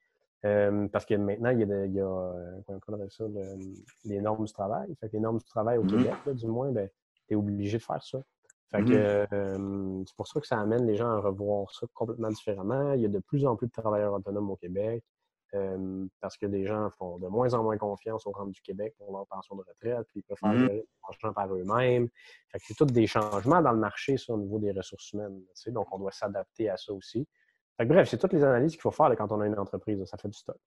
euh, 0.47 0.89
parce 0.89 1.05
que 1.05 1.15
maintenant, 1.15 1.51
il 1.51 1.61
y 1.61 1.63
a, 1.65 1.67
de- 1.67 1.87
il 1.87 1.93
y 1.95 2.01
a 2.01 2.05
euh, 2.07 2.61
on 2.89 2.95
appelle 2.95 3.11
ça, 3.11 3.25
le- 3.25 3.57
les 4.07 4.21
normes 4.21 4.45
du 4.47 4.53
travail. 4.53 4.95
Fait 5.01 5.09
que 5.09 5.13
les 5.13 5.21
normes 5.21 5.39
du 5.39 5.45
travail 5.45 5.77
au 5.79 5.83
Mhm. 5.83 5.91
Québec, 5.91 6.15
là, 6.27 6.33
du 6.33 6.47
moins, 6.47 6.71
ben, 6.73 6.89
tu 7.27 7.35
es 7.35 7.37
obligé 7.37 7.77
de 7.79 7.83
faire 7.83 8.03
ça. 8.03 8.19
Fait 8.71 8.85
que, 8.85 8.93
euh, 8.93 10.05
c'est 10.07 10.17
pour 10.17 10.29
ça 10.29 10.41
que 10.41 10.47
ça 10.47 10.61
amène 10.61 10.87
les 10.87 10.97
gens 10.97 11.09
à 11.11 11.19
revoir 11.21 11.71
ça 11.73 11.87
complètement 11.95 12.29
différemment. 12.29 12.93
Il 12.93 13.01
y 13.01 13.07
a 13.07 13.09
de 13.09 13.19
plus 13.19 13.47
en 13.47 13.57
plus 13.57 13.67
de 13.67 13.73
travailleurs 13.73 14.13
autonomes 14.13 14.51
au 14.51 14.57
Québec. 14.57 15.03
Euh, 15.55 16.05
parce 16.21 16.37
que 16.37 16.45
les 16.45 16.67
gens 16.67 16.91
font 16.99 17.19
de 17.19 17.27
moins 17.27 17.55
en 17.55 17.63
moins 17.63 17.79
confiance 17.79 18.27
au 18.27 18.33
rang 18.33 18.45
du 18.45 18.61
Québec 18.61 18.95
pour 18.99 19.11
leur 19.17 19.27
pension 19.29 19.57
de 19.57 19.63
retraite, 19.67 20.07
puis 20.11 20.21
ils 20.21 20.23
préfèrent 20.23 20.53
Mhm. 20.53 20.59
gérer 20.59 20.87
l'argent 21.03 21.33
par 21.33 21.55
eux-mêmes. 21.55 22.09
Fait 22.53 22.59
que 22.59 22.65
c'est 22.67 22.75
tous 22.75 22.85
des 22.85 23.07
changements 23.07 23.63
dans 23.63 23.73
le 23.73 23.79
marché, 23.79 24.19
ça, 24.19 24.35
au 24.35 24.37
niveau 24.37 24.59
des 24.59 24.73
ressources 24.73 25.11
humaines. 25.15 25.41
tu 25.41 25.47
sais, 25.55 25.71
donc, 25.71 25.87
on 25.91 25.99
doit 26.01 26.13
s'adapter 26.13 26.69
à 26.69 26.77
ça 26.77 26.93
aussi. 26.93 27.27
Fait 27.79 27.85
que, 27.85 27.89
bref, 27.89 28.11
c'est 28.11 28.19
toutes 28.19 28.35
les 28.35 28.45
analyses 28.45 28.73
qu'il 28.73 28.83
faut 28.83 28.91
faire 28.91 29.09
là, 29.09 29.17
quand 29.17 29.33
on 29.33 29.41
a 29.41 29.47
une 29.47 29.59
entreprise. 29.59 29.99
là. 29.99 30.05
Ça 30.05 30.19
fait 30.19 30.29
du 30.29 30.37
stock. 30.37 30.59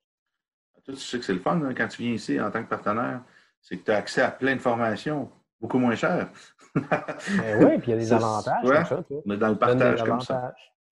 Tu 0.83 0.95
sais 0.95 1.19
que 1.19 1.25
c'est 1.25 1.33
le 1.33 1.39
fun 1.41 1.61
hein, 1.61 1.75
quand 1.75 1.87
tu 1.87 2.01
viens 2.01 2.13
ici 2.13 2.41
en 2.41 2.49
tant 2.49 2.63
que 2.63 2.69
partenaire, 2.69 3.23
c'est 3.61 3.77
que 3.77 3.83
tu 3.83 3.91
as 3.91 3.97
accès 3.97 4.21
à 4.23 4.31
plein 4.31 4.55
de 4.55 4.61
formations 4.61 5.29
beaucoup 5.61 5.77
moins 5.77 5.95
chères. 5.95 6.29
Ben 6.75 7.65
oui, 7.65 7.77
puis 7.79 7.87
il 7.87 7.89
y 7.89 7.93
a 7.93 7.97
des 7.97 8.13
avantages 8.13 8.63
ouais. 8.63 8.75
comme 8.75 8.85
ça. 8.85 9.03
On 9.25 9.31
est 9.31 9.37
dans 9.37 9.49
le 9.49 9.57
partage 9.57 10.03
comme 10.03 10.21
ça. 10.21 10.43
Ouais, 10.45 10.51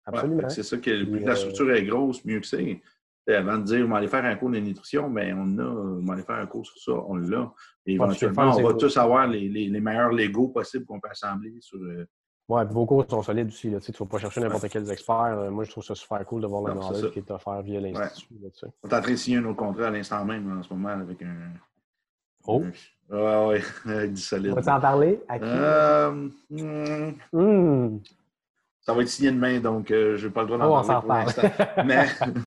Absolument. 0.05 0.49
c'est 0.49 0.64
ça 0.64 0.78
que 0.78 1.03
plus 1.03 1.20
la 1.20 1.32
euh, 1.32 1.36
structure 1.36 1.72
est 1.74 1.84
grosse, 1.86 2.24
mieux 2.26 2.39
que 2.39 2.47
c'est. 2.47 2.82
Avant 3.30 3.57
de 3.59 3.64
dire, 3.64 3.86
on 3.86 3.89
va 3.89 3.97
aller 3.97 4.07
faire 4.07 4.26
un 4.26 4.36
cours 4.36 4.49
de 4.49 4.57
nutrition, 4.59 5.07
mais 5.07 5.32
on 5.32 5.57
a, 5.59 5.64
on 5.64 6.03
va 6.05 6.14
aller 6.16 6.24
faire 6.24 6.38
un 6.38 6.47
cours 6.47 6.66
sur 6.66 6.78
ça, 6.82 6.91
on 7.07 7.16
l'a. 7.16 7.51
Et 7.86 7.97
Ouais, 7.97 8.05
éventuellement, 8.05 8.55
on 8.57 8.64
va 8.64 8.74
tous 8.74 8.97
avoir 8.97 9.28
les, 9.28 9.47
les, 9.47 9.68
les 9.70 9.80
meilleurs 9.80 10.12
Legos 10.12 10.47
possibles 10.49 10.86
qu'on 10.86 10.99
peut 10.99 11.09
assembler 11.09 11.53
sur. 11.62 11.78
euh, 11.80 12.05
Ouais, 12.49 12.66
puis 12.66 12.74
vos 12.74 12.86
cours 12.86 13.05
sont 13.09 13.22
solides 13.22 13.47
aussi. 13.47 13.70
Là, 13.70 13.80
tu 13.80 13.86
sais, 13.86 13.93
ne 13.93 13.97
vas 13.99 14.09
pas 14.09 14.18
chercher 14.18 14.41
n'importe 14.41 14.68
quel 14.68 14.89
expert. 14.91 15.38
Euh, 15.38 15.51
Moi, 15.51 15.64
je 15.64 15.72
trouve 15.72 15.84
ça 15.86 15.95
super 15.95 16.26
cool 16.26 16.41
de 16.41 16.47
voir 16.47 16.64
le 16.64 16.74
Non, 16.74 16.82
knowledge 16.89 17.12
qui 17.14 17.20
est 17.20 17.32
offert 17.32 17.62
via 17.62 17.80
l'Institut. 17.80 18.34
On 18.84 18.89
est 18.89 18.93
en 18.93 19.01
train 19.01 19.12
de 19.12 19.16
signer 19.16 19.38
un 19.38 19.45
autre 19.45 19.55
contrat 19.57 19.88
à 19.88 19.91
l'instant 19.91 20.26
même 20.26 20.57
en 20.59 20.62
ce 20.64 20.74
moment 20.74 20.89
avec 20.89 21.22
un. 21.22 21.53
Oh. 22.48 22.64
Ouais, 23.10 23.46
ouais, 23.48 23.62
avec 23.86 24.14
du 24.14 24.22
solide. 24.22 24.52
On 24.52 24.56
va 24.56 24.62
t'en 24.62 24.80
parler? 24.80 25.20
À 25.28 25.38
qui? 25.38 25.46
Euh, 25.46 26.12
hmm, 26.50 27.12
Hmm. 27.34 27.98
ça 28.80 28.94
va 28.94 29.02
être 29.02 29.10
signé 29.10 29.32
demain, 29.32 29.60
donc 29.60 29.92
euh, 29.92 30.16
je 30.18 30.28
n'ai 30.28 30.34
pas 30.34 30.42
le 30.42 30.48
droit 30.48 30.58
d'en 30.58 30.66
Oh, 30.66 30.78
on 30.80 30.88
parler 30.88 31.32
s'en 31.32 31.34
pour. 31.34 31.50
Mais 31.86 32.08